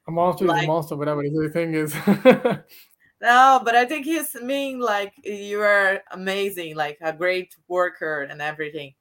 [0.07, 1.95] a monster is a like, monster whatever the thing is
[3.21, 8.41] no, but I think he's mean like you are amazing, like a great worker and
[8.43, 8.95] everything.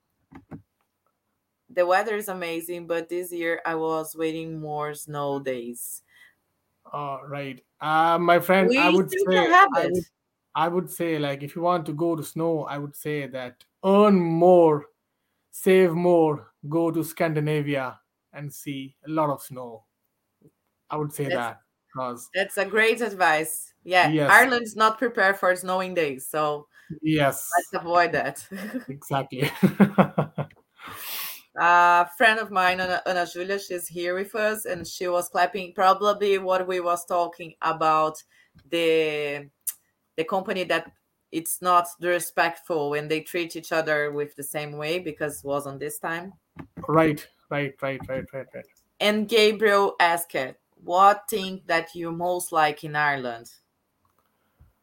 [1.74, 6.04] The weather is amazing, but this year I was waiting more snow days.
[6.92, 7.64] All right.
[7.80, 9.94] Uh, my friend, I We would still say, have I it.
[9.94, 10.04] would,
[10.56, 13.64] I would say, like, if you want to go to snow, I would say that
[13.86, 14.86] earn more,
[15.52, 18.00] save more, go to Scandinavia
[18.34, 19.86] and see a lot of snow.
[20.90, 23.74] I would say That's that because that's a great advice.
[23.84, 26.68] Yeah, yes, Ireland's not prepared for snowing days, so
[27.02, 28.48] yes, let's avoid that.
[28.88, 29.50] exactly.
[31.56, 35.74] a friend of mine, Ana, Ana Julia, she's here with us, and she was clapping
[35.74, 38.22] probably what we was talking about
[38.70, 39.50] the
[40.18, 40.92] the company that
[41.32, 45.80] it's not respectful when they treat each other with the same way because it wasn't
[45.80, 46.34] this time.
[46.88, 48.66] right, right, right, right, right, right.
[49.00, 50.36] And Gabriel asked,
[50.76, 53.52] "What thing that you most like in Ireland?"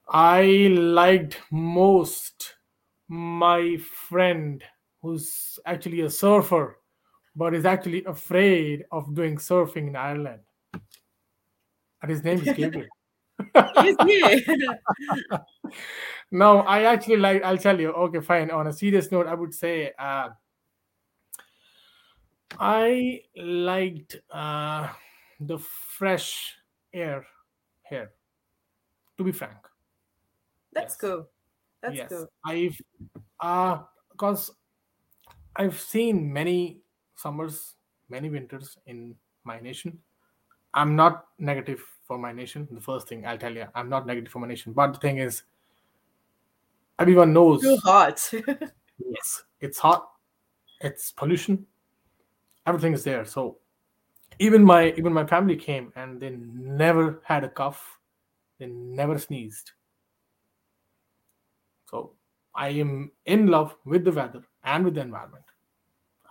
[0.09, 2.55] I liked most
[3.09, 4.62] my friend
[5.03, 6.79] who's actually a surfer
[7.37, 10.41] but is actually afraid of doing surfing in Ireland.
[12.03, 12.89] And his name is Gabriel.
[16.31, 17.43] No, I actually like.
[17.43, 17.91] I'll tell you.
[17.93, 18.51] Okay, fine.
[18.51, 20.29] On a serious note, I would say uh,
[22.59, 24.89] I liked uh,
[25.41, 26.57] the fresh
[26.93, 27.27] air
[27.89, 28.12] here.
[29.16, 29.57] To be frank,
[30.73, 31.01] That's Yes.
[31.01, 31.29] cool.
[31.83, 32.29] That's yes, cool.
[32.45, 32.81] I've
[33.41, 34.51] uh because
[35.59, 36.78] I've seen many
[37.16, 37.74] summers,
[38.09, 39.98] many winters in my nation.
[40.72, 42.68] I'm not negative for my nation.
[42.70, 44.72] The first thing I'll tell you, I'm not negative for my nation.
[44.72, 45.43] But the thing is,
[46.98, 48.30] everyone knows Too hot.
[48.32, 50.09] yes, it's hot,
[50.80, 51.66] it's pollution,
[52.66, 53.24] everything is there.
[53.24, 53.59] So
[54.39, 57.98] even my even my family came and they never had a cough,
[58.59, 59.72] they never sneezed.
[61.90, 62.12] So
[62.55, 65.44] I am in love with the weather and with the environment.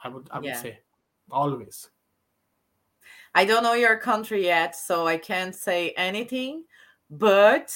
[0.08, 0.62] I would I would Yeah.
[0.62, 0.80] say
[1.30, 1.90] always.
[3.36, 6.64] I don't know your country yet, so I can't say anything,
[7.10, 7.70] but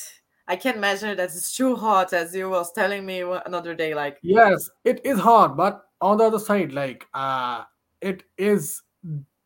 [0.48, 3.94] I can imagine that it's too hot, as you was telling me another day.
[3.94, 7.66] Like, Yes, it is hard, but on the other side, like uh
[8.02, 8.82] it is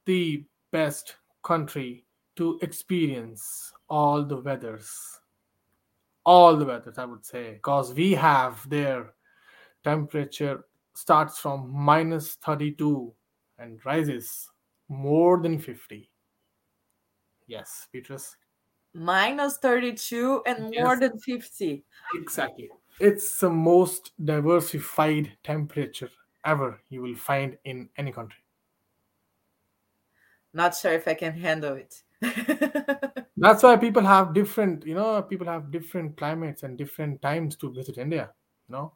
[0.05, 2.05] the best country
[2.35, 4.87] to experience all the weathers.
[6.25, 9.13] All the weathers, I would say, because we have their
[9.83, 10.65] temperature
[10.95, 13.13] starts from minus 32
[13.57, 14.49] and rises
[14.89, 16.09] more than 50.
[17.47, 18.37] Yes, Beatrice.
[18.93, 21.85] minus 32 and more than 50.
[22.15, 22.69] Exactly.
[22.99, 26.09] It's the most diversified temperature
[26.43, 28.39] ever you will find in any country.
[30.53, 32.03] Not sure if I can handle it.
[33.37, 37.71] That's why people have different, you know, people have different climates and different times to
[37.73, 38.33] visit India.
[38.67, 38.93] You know,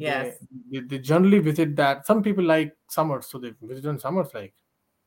[0.00, 0.36] yes.
[0.70, 2.06] they, they generally visit that.
[2.06, 4.54] Some people like summers, so they visit on summers, like,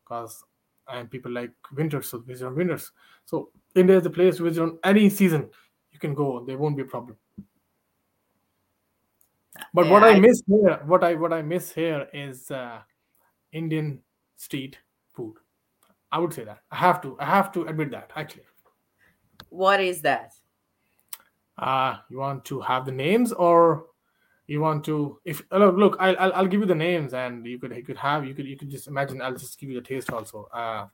[0.03, 0.43] because
[0.87, 2.91] and people like winters, so visit on winters.
[3.25, 5.49] So India is the place to visit on any season.
[5.91, 7.17] You can go; there won't be a problem.
[9.73, 12.81] But what I I- miss here, what I what I miss here is uh,
[13.51, 14.01] Indian
[14.35, 14.77] street
[15.13, 15.35] food.
[16.11, 18.43] I would say that I have to I have to admit that actually.
[19.49, 20.33] What is that?
[21.57, 23.87] Uh, you want to have the names or
[24.47, 27.45] you want to if uh, look, look I'll, I'll I'll give you the names and
[27.45, 29.79] you could you could have you could you could just imagine I'll just give you
[29.79, 30.49] the taste also.
[30.53, 30.87] Uh,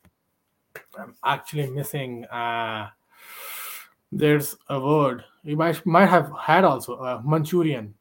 [0.98, 2.90] I'm actually missing uh
[4.12, 7.94] there's a word you might might have had also uh, Manchurian.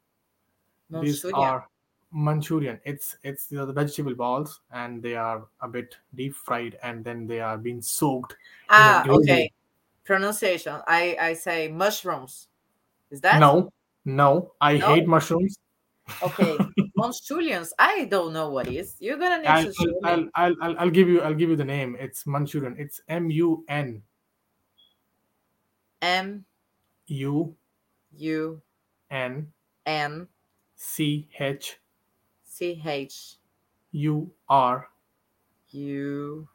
[0.90, 1.68] These are
[2.12, 2.80] Manchurian.
[2.84, 7.26] It's it's the, the vegetable balls and they are a bit deep fried and then
[7.26, 8.36] they are being soaked.
[8.70, 9.52] Ah, okay.
[10.04, 10.80] Pronunciation.
[10.86, 12.48] I I say mushrooms.
[13.10, 13.72] Is that No,
[14.08, 14.88] no, I No?
[14.88, 15.58] hate mushrooms.
[16.22, 16.58] okay?
[16.96, 17.72] Manchurians.
[17.78, 18.96] I don't know what is.
[19.00, 20.30] You're gonna need I'll, to show I'll, me.
[20.34, 21.96] I'll, I'll, I'll give you I'll give you the name.
[21.98, 22.76] It's Manchurian.
[22.78, 24.02] It's M U N
[26.02, 26.44] M
[27.08, 27.56] U
[28.12, 28.62] U
[29.10, 29.52] N
[29.86, 30.28] N
[30.76, 31.78] C H
[32.42, 33.36] C H
[33.92, 34.90] U R.
[35.70, 36.48] U.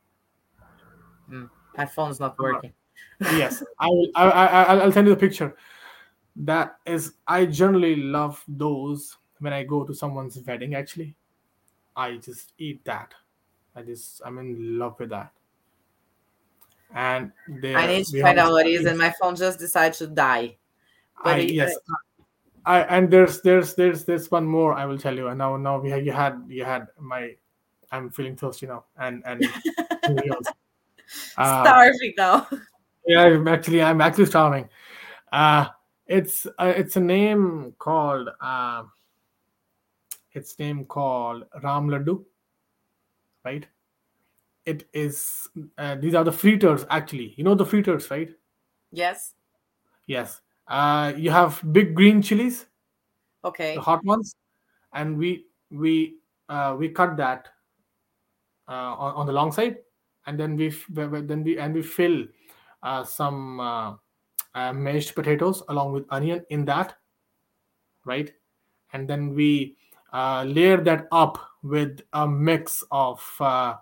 [1.28, 1.46] Hmm,
[1.78, 2.74] My phone's not working.
[3.20, 4.10] Yes, I will.
[4.16, 5.56] I, I, I- I'll send you the picture.
[6.36, 10.74] That is, I generally love those when I go to someone's wedding.
[10.76, 11.16] Actually,
[11.96, 13.14] I just eat that.
[13.76, 15.32] I just I'm in love with that.
[16.96, 17.32] And
[17.62, 19.94] they I need to find have- out what it is, and my phone just decided
[19.98, 20.58] to die.
[21.24, 21.76] But I, it- yes,
[22.66, 25.28] I and there's there's there's there's one more I will tell you.
[25.28, 27.36] And now now we had, you had you had my
[27.92, 29.46] I'm feeling thirsty now and and.
[31.38, 32.48] Uh, Starving now.
[33.06, 34.68] yeah, I'm actually I'm actually starving.
[35.32, 35.68] Uh
[36.08, 38.84] it's uh, it's a name called uh,
[40.34, 42.24] it's name called Ram Laddu,
[43.46, 43.66] right?
[44.66, 45.48] It is
[45.78, 47.34] uh, these are the fritters actually.
[47.38, 48.30] You know the fritters, right?
[48.92, 49.34] Yes.
[50.08, 50.42] Yes.
[50.68, 52.66] Uh, you have big green chilies.
[53.46, 53.76] Okay.
[53.76, 54.38] the hot ones
[54.94, 56.16] and we we
[56.48, 57.50] uh, we cut that
[58.70, 59.78] uh, on, on the long side
[60.28, 62.24] and then we then we and we fill
[62.84, 64.00] uh, some
[64.56, 66.96] uh, uh, mashed potatoes along with onion in that
[68.06, 68.34] right
[68.94, 69.76] and then we
[70.14, 73.76] uh, layer that up with a mix of uh,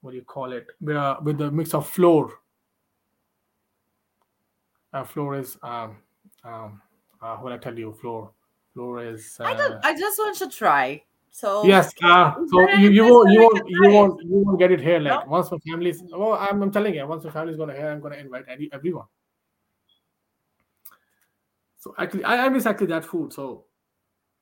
[0.00, 2.30] what do you call it with, a, with a mix of flour
[4.92, 5.96] uh, flour is um,
[6.44, 6.80] um,
[7.20, 8.30] uh, what I tell you flour
[8.74, 9.84] flour is uh, I don't.
[9.84, 11.02] I just want to try.
[11.30, 14.80] So Yes, uh, so you, you won't you won't you won't you won't get it
[14.80, 14.98] here.
[14.98, 15.30] Like No?
[15.30, 18.16] once my family's well, I'm, I'm telling you, once my family's gonna here, I'm gonna
[18.16, 19.06] invite any, everyone.
[21.78, 23.32] So actually, I, I miss actually that food.
[23.32, 23.64] So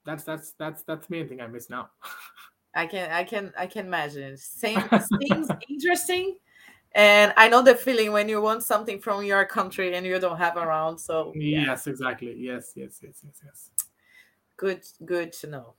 [0.04, 1.90] that's that's that's that's the main thing I miss now.
[2.74, 4.36] I can I can I can imagine.
[4.36, 4.82] Same
[5.22, 6.36] seems interesting.
[6.94, 10.38] And I know the feeling when you want something from your country and you don't
[10.38, 10.98] have around.
[10.98, 11.66] So yeah.
[11.66, 12.34] yes, exactly.
[12.38, 13.70] Yes, yes, yes, yes, yes.
[14.56, 15.74] Good, good to know.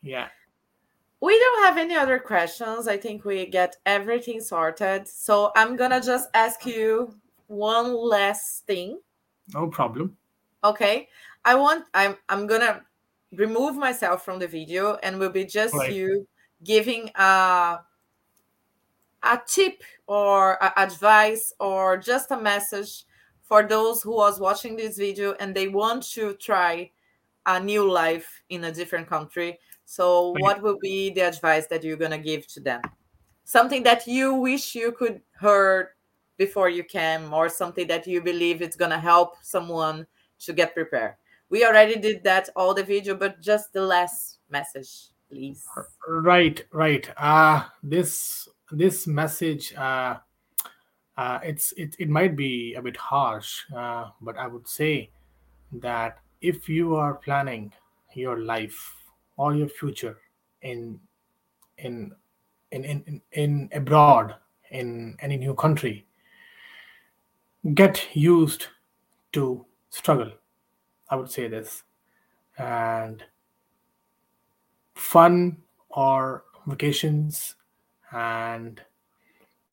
[0.00, 0.28] Yeah.
[1.20, 2.88] We don't have any other questions.
[2.88, 5.06] I think we get everything sorted.
[5.06, 7.14] So I'm gonna just ask you
[7.48, 8.98] one last thing.
[9.52, 10.16] No problem.
[10.64, 11.08] Okay.
[11.44, 12.82] I want I'm I'm gonna
[13.32, 15.92] remove myself from the video and will be just right.
[15.92, 16.26] you
[16.62, 17.80] giving a
[19.24, 23.04] a tip or a advice or just a message
[23.42, 26.90] for those who was watching this video and they want to try
[27.46, 31.96] a new life in a different country so what will be the advice that you're
[32.10, 32.80] to give to them
[33.44, 35.88] something that you wish you could heard
[36.36, 40.06] before you came or something that you believe it's to help someone
[40.46, 41.14] to get prepared.
[41.48, 45.64] We already did that all the video but just the last message please.
[46.08, 47.08] Right right.
[47.16, 50.16] Uh this this message uh
[51.16, 55.10] uh it's it, it might be a bit harsh uh but i would say
[55.70, 57.72] that if you are planning
[58.14, 58.94] your life
[59.36, 60.16] or your future
[60.62, 60.98] in
[61.78, 62.12] in
[62.70, 64.34] in in, in abroad
[64.70, 66.06] in any new country
[67.74, 68.68] get used
[69.32, 70.32] to struggle
[71.10, 71.84] i would say this.
[72.58, 73.24] And
[74.94, 75.56] fun
[75.90, 77.56] or vacations
[78.12, 78.80] and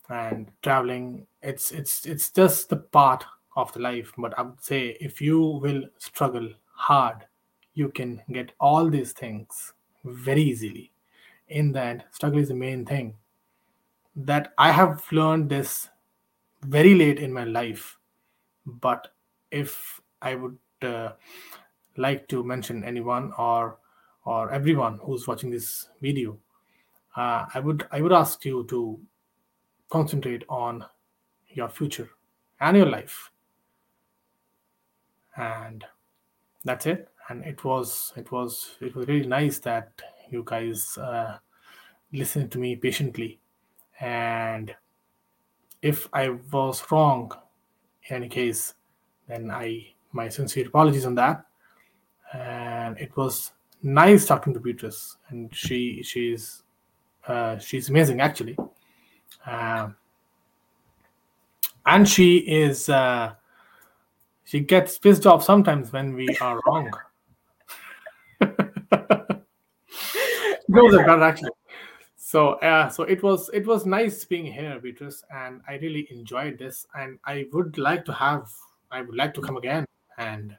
[0.10, 1.28] and traveling.
[1.42, 3.26] It's it's it's just the part
[3.56, 4.12] of the life.
[4.18, 7.26] But i would say if you will struggle hard
[7.74, 9.74] you can get all these things
[10.04, 10.92] very easily.
[11.48, 13.16] In that struggle is the main thing.
[14.16, 15.90] That i have learned this
[16.64, 17.98] very late in my life.
[18.66, 19.14] But
[19.52, 21.12] if i would uh,
[21.98, 23.78] like to mention anyone or
[24.26, 26.38] or everyone who's watching this video,
[27.16, 29.00] uh, I would I would ask you to
[29.90, 30.86] concentrate on
[31.48, 32.10] your future
[32.60, 33.32] and your life,
[35.36, 35.84] and
[36.64, 37.10] that's it.
[37.30, 39.90] And it was it was it was really nice that
[40.30, 41.38] you guys uh,
[42.14, 43.40] listened to me patiently,
[44.00, 44.76] and
[45.82, 47.32] if I was wrong
[48.10, 48.74] in any case,
[49.28, 51.46] then I my sincere apologies on that.
[52.34, 56.64] And it was nice talking to Beatrice, and she she's
[57.28, 58.58] uh, she's amazing actually,
[59.46, 59.90] uh,
[61.86, 63.34] and she is uh,
[64.44, 66.92] she gets pissed off sometimes when we are wrong.
[70.70, 71.52] Those are better actually.
[72.16, 76.60] So uh, so it was it was nice being here, Beatrice, and I really enjoyed
[76.60, 78.52] this, and I would like to have
[78.92, 79.86] I would like to come again
[80.20, 80.56] and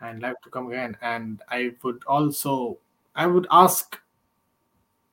[0.00, 0.96] and like to come again.
[1.02, 2.78] And I would also
[3.14, 4.00] I would ask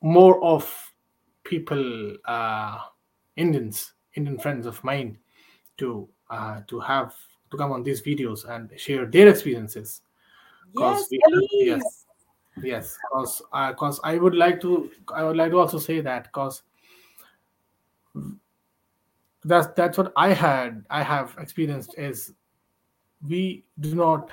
[0.02, 0.64] more of
[1.44, 2.78] people, uh,
[3.36, 5.18] Indians, Indian friends of mine,
[5.78, 7.14] to uh, to have
[7.52, 10.02] to come on these videos and share their experiences.
[10.74, 11.50] Yes, please.
[11.62, 12.06] yes,
[12.62, 16.26] yes, because because uh, I would like to I would like to also say that
[16.26, 16.62] because
[19.44, 22.34] that's that's what I had I have experienced is
[23.22, 24.32] we do not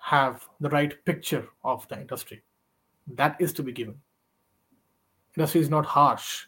[0.00, 2.42] have the right picture of the industry.
[3.06, 3.96] That is to be given.
[5.36, 6.46] Industry is not harsh.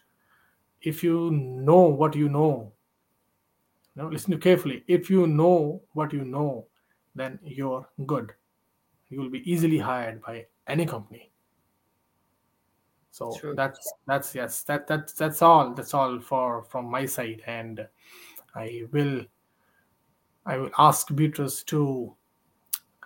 [0.80, 2.72] If you know what you know,
[3.94, 4.84] know, listen to carefully.
[4.88, 6.66] If you know what you know,
[7.14, 8.32] then you're good.
[9.10, 11.30] You will be easily hired by any company.
[13.10, 13.54] So True.
[13.54, 15.74] that's that's yes, that that's that's all.
[15.74, 17.42] That's all for from my side.
[17.46, 17.86] And
[18.54, 19.20] I will
[20.44, 22.14] I will ask Beatrice to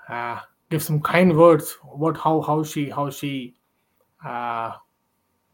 [0.08, 0.40] uh,
[0.70, 3.54] give some kind words what how how she how she
[4.24, 4.72] uh,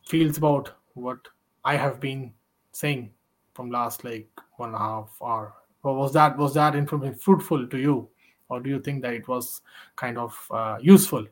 [0.07, 1.19] feels about what
[1.65, 2.33] I have been
[2.73, 3.13] saying
[3.55, 5.55] from last like one and a half hour.
[5.83, 8.09] Was that was that information fruitful to you,
[8.49, 9.63] or do you think that it was
[9.97, 11.27] kind of uh, useful?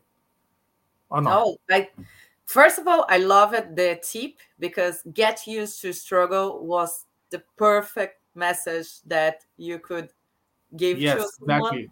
[1.09, 1.29] Or not?
[1.29, 1.95] No, like
[2.45, 7.41] first of all, I love it the tip because get used to struggle was the
[7.55, 10.09] perfect message that you could
[10.75, 11.89] give yes exactly.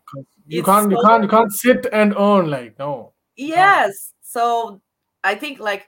[0.48, 4.82] You can't so you can't you can't sit and earn like no yes so
[5.24, 5.88] i think like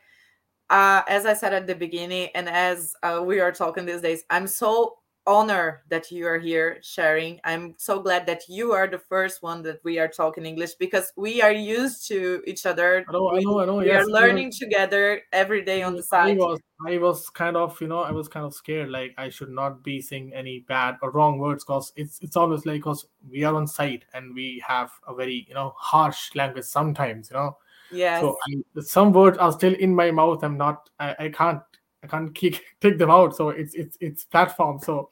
[0.70, 4.24] uh as i said at the beginning and as uh, we are talking these days
[4.30, 7.40] i'm so honor that you are here sharing.
[7.44, 11.12] I'm so glad that you are the first one that we are talking English because
[11.16, 13.06] we are used to each other.
[13.08, 13.76] I know, we, I know, I know.
[13.76, 16.38] We yes, are learning together every day on the side.
[16.38, 18.90] I was, I was kind of, you know, I was kind of scared.
[18.90, 22.66] Like I should not be saying any bad or wrong words because it's it's always
[22.66, 26.66] like because we are on site and we have a very you know harsh language
[26.66, 27.58] sometimes, you know.
[27.92, 28.22] Yeah.
[28.22, 30.44] So I, some words are still in my mouth.
[30.44, 30.90] I'm not.
[31.00, 31.62] I, I can't.
[32.04, 33.36] I can't kick, take them out.
[33.36, 34.80] So it's it's it's platform.
[34.80, 35.10] So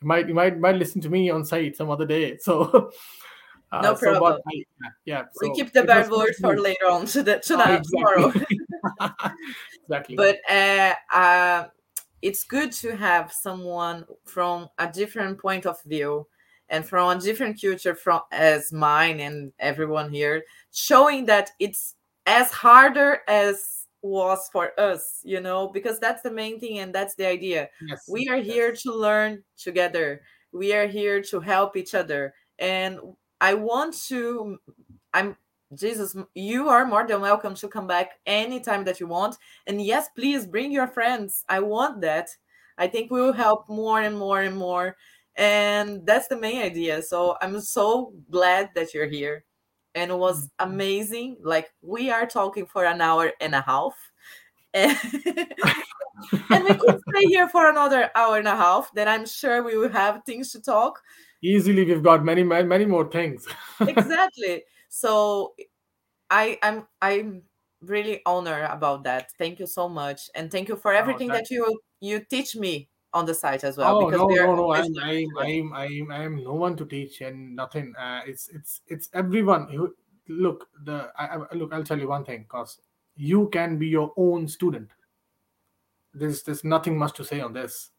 [0.00, 2.36] you might you might might listen to me on site some other day.
[2.38, 2.90] So.
[3.72, 4.32] Uh, no problem.
[4.32, 7.38] So I, yeah, so we keep the bad word for later on to to oh,
[7.40, 7.84] exactly.
[7.92, 8.32] tomorrow.
[9.84, 10.16] exactly.
[10.16, 11.66] But uh, uh,
[12.20, 16.26] it's good to have someone from a different point of view
[16.68, 22.50] and from a different culture from as mine and everyone here showing that it's as
[22.50, 27.26] harder as was for us you know because that's the main thing and that's the
[27.26, 27.68] idea.
[27.86, 30.22] Yes, we are here to learn together.
[30.52, 32.34] We are here to help each other.
[32.58, 32.98] And
[33.42, 34.58] i want to
[35.14, 35.34] i'm
[35.74, 39.36] jesus you are more than welcome to come back anytime that you want.
[39.66, 41.44] And yes please bring your friends.
[41.48, 42.28] I want that.
[42.78, 44.96] I think we will help more and more and more.
[45.36, 47.02] And that's the main idea.
[47.02, 49.44] So i'm so glad that you're here
[49.94, 50.70] and it was mm-hmm.
[50.70, 53.94] amazing like we are talking for an hour and a half
[54.74, 54.96] and,
[56.64, 59.88] we could stay here for another hour and a half then i'm sure we will
[59.88, 61.00] have things to talk.
[61.42, 63.48] Easily we've got many many many more things.
[63.80, 64.62] Exactly.
[64.90, 65.54] So
[66.30, 67.42] i i'm i'm
[67.80, 69.32] really honored about that.
[69.38, 72.54] Thank you so much and thank you for oh, everything oh, that you you teach
[72.54, 74.02] me on the site as well.
[74.02, 74.72] Oh no, no, no!
[74.72, 77.94] I'm, I'm, I'm, I'm, I'm no one to teach and nothing.
[77.98, 79.68] Uh, it's, it's, it's everyone.
[79.70, 79.96] You,
[80.28, 81.72] look, the I, I, look.
[81.72, 82.78] I'll tell you one thing, cause
[83.16, 84.90] you can be your own student.
[86.14, 87.90] There's, there's nothing much to say on this.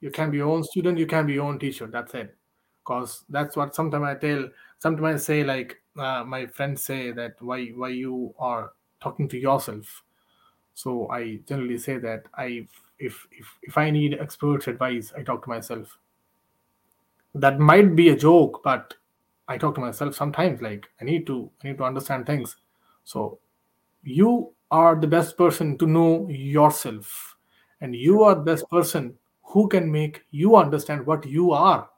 [0.00, 0.98] You can be your own student.
[0.98, 1.86] You can be your own teacher.
[1.86, 2.36] That's it.
[2.84, 4.48] Cause that's what sometimes I tell.
[4.78, 9.38] Sometimes I say like uh, my friends say that why, why you are talking to
[9.38, 10.02] yourself.
[10.74, 12.66] So I generally say that I
[13.00, 15.98] if if if I need experts' advice, I talk to myself.
[17.34, 18.94] That might be a joke, but
[19.48, 20.60] I talk to myself sometimes.
[20.60, 22.56] Like I need to I need to understand things.
[23.04, 23.38] So
[24.04, 27.36] you are the best person to know yourself,
[27.80, 31.88] and you are the best person who can make you understand what you are.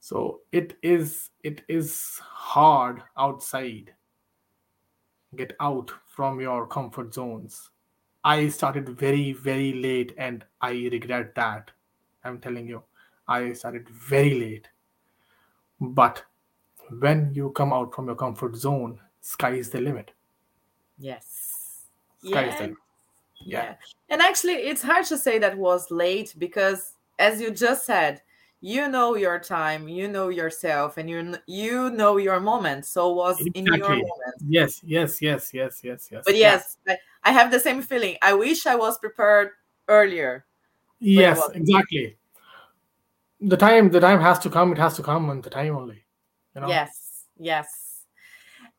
[0.00, 3.94] So it is it is hard outside.
[5.34, 7.70] Get out from your comfort zones
[8.26, 11.70] I started very, very late and I regret that.
[12.24, 12.82] I'm telling you,
[13.28, 14.68] I started very late.
[15.80, 16.24] But
[16.98, 20.10] when you come out from your comfort zone, sky is the limit.
[20.98, 21.84] Yes.
[22.18, 22.48] Sky yeah.
[22.48, 22.78] is the limit.
[23.44, 23.62] Yeah.
[23.62, 23.74] yeah.
[24.08, 28.22] And actually, it's hard to say that was late because, as you just said,
[28.60, 33.40] you know your time you know yourself and you you know your moment so was
[33.40, 33.60] exactly.
[33.60, 37.60] in your moment yes yes yes yes yes yes but yes I, I, have the
[37.60, 38.16] same feeling.
[38.22, 39.50] I wish i was prepared
[39.88, 40.46] earlier
[40.98, 42.16] yes exactly.
[43.40, 46.04] The time the time has to come it has to come on the time only
[46.54, 46.68] you know?
[46.68, 47.68] yes yes.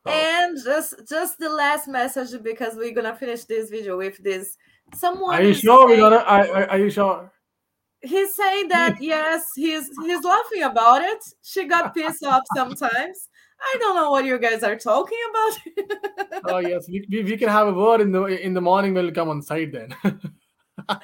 [0.04, 0.10] So.
[0.10, 4.56] and just just the last message because we're gonna finish this video with this.
[4.94, 7.30] Someone are you sure saying, we're gonna are, are you sure
[8.02, 11.22] he's saying that yes, he's he's laughing about it.
[11.42, 13.28] She got pissed off sometimes.
[13.60, 15.58] I don't know what you guys are talking about.
[16.44, 19.06] oh yes, we, we, we, can have a word in the in the morning when
[19.06, 19.94] we come on site then.
[20.88, 20.94] uh,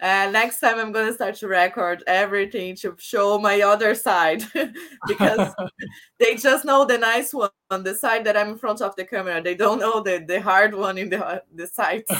[0.00, 4.42] next time I'm gonna start to record everything to show my other side
[5.06, 5.52] because
[6.18, 9.04] they just know the nice one on the side that I'm in front of the
[9.04, 9.42] camera.
[9.42, 12.10] They don't know the the hard one in the the sides.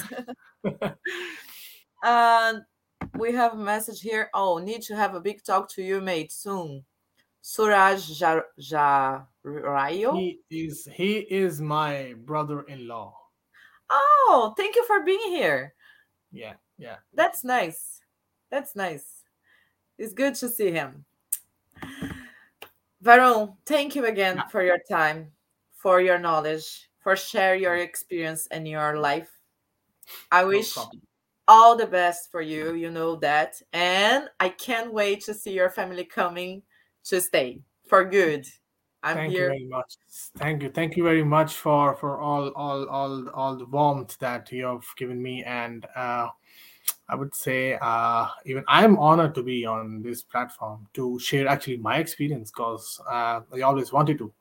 [2.02, 2.62] and
[3.16, 4.30] we have a message here.
[4.34, 6.84] Oh, need to have a big talk to you, mate, soon.
[7.40, 8.00] Suraj
[8.58, 10.16] Jarayo.
[10.16, 13.14] He is he is my brother-in-law.
[13.90, 15.74] Oh, thank you for being here.
[16.32, 16.96] Yeah, yeah.
[17.12, 18.00] That's nice.
[18.50, 19.22] That's nice.
[19.98, 21.04] It's good to see him.
[23.04, 25.30] Varun, thank you again for your time,
[25.72, 29.30] for your knowledge, for share your experience and your life.
[30.32, 30.74] I wish
[31.48, 32.74] all the best for you.
[32.74, 33.60] You know that.
[33.72, 36.62] And I can't wait to see your family coming
[37.04, 38.46] to stay for good.
[39.02, 39.42] I'm Thank here.
[39.42, 39.96] you very much.
[40.38, 40.70] Thank you.
[40.70, 44.86] Thank you very much for for all all all all the warmth that you have
[44.96, 46.28] given me and uh
[47.08, 51.76] I would say uh, even I'm honored to be on this platform to share actually
[51.76, 54.32] my experience because uh, I always wanted to,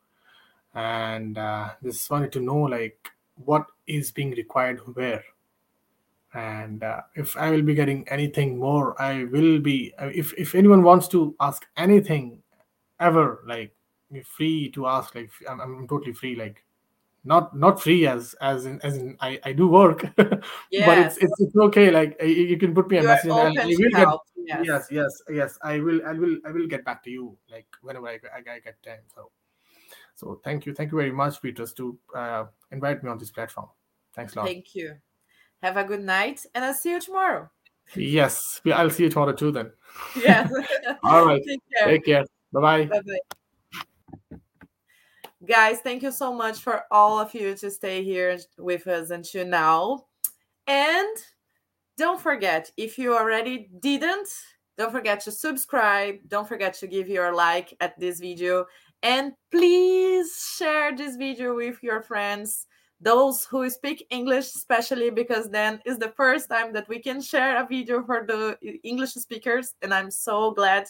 [0.74, 5.24] and uh, just wanted to know like what is being required where
[6.34, 10.56] and uh, if i will be getting anything more i will be uh, if if
[10.56, 12.42] anyone wants to ask anything
[13.00, 13.76] ever like
[14.26, 16.64] free to ask like i'm, I'm totally free like
[17.24, 20.04] not not free as as in as in i i do work
[20.72, 20.86] yes.
[20.86, 23.66] but it's, it's it's okay like you can put me a You're message and I
[23.66, 24.08] will get
[24.46, 24.60] yes.
[24.66, 28.08] yes yes yes i will i will i will get back to you like whenever
[28.08, 29.32] i, I, I get time so
[30.16, 33.68] So thank you, thank you very much, Beatrice, to uh, invite me on this platform.
[34.14, 34.46] Thanks a lot.
[34.46, 34.96] Thank you.
[35.64, 37.50] Have a good night, and I'll see you tomorrow.
[37.96, 39.52] Yes, I'll see you tomorrow too.
[39.52, 39.72] Then.
[40.22, 40.52] Yes.
[41.04, 41.42] All right.
[41.48, 41.88] Take care.
[41.88, 42.26] Take care.
[42.52, 42.86] Bye bye.
[42.86, 44.38] Bye bye.
[45.48, 49.46] Guys, thank you so much for all of you to stay here with us until
[49.46, 50.06] now.
[50.68, 51.18] And
[51.98, 54.30] don't forget, if you already didn't,
[54.78, 56.16] don't forget to subscribe.
[56.28, 58.66] Don't forget to give your like at this video.
[59.02, 62.68] And please share this video with your friends,
[63.00, 67.62] those who speak English, especially because then is the first time that we can share
[67.62, 69.74] a video for the English speakers.
[69.82, 70.88] And I'm so glad.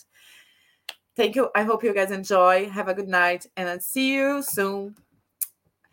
[1.16, 1.50] Thank you.
[1.56, 2.70] I hope you guys enjoy.
[2.70, 4.96] Have a good night and I'll see you soon.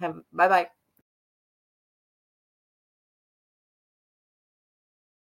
[0.01, 0.80] Have bye bye.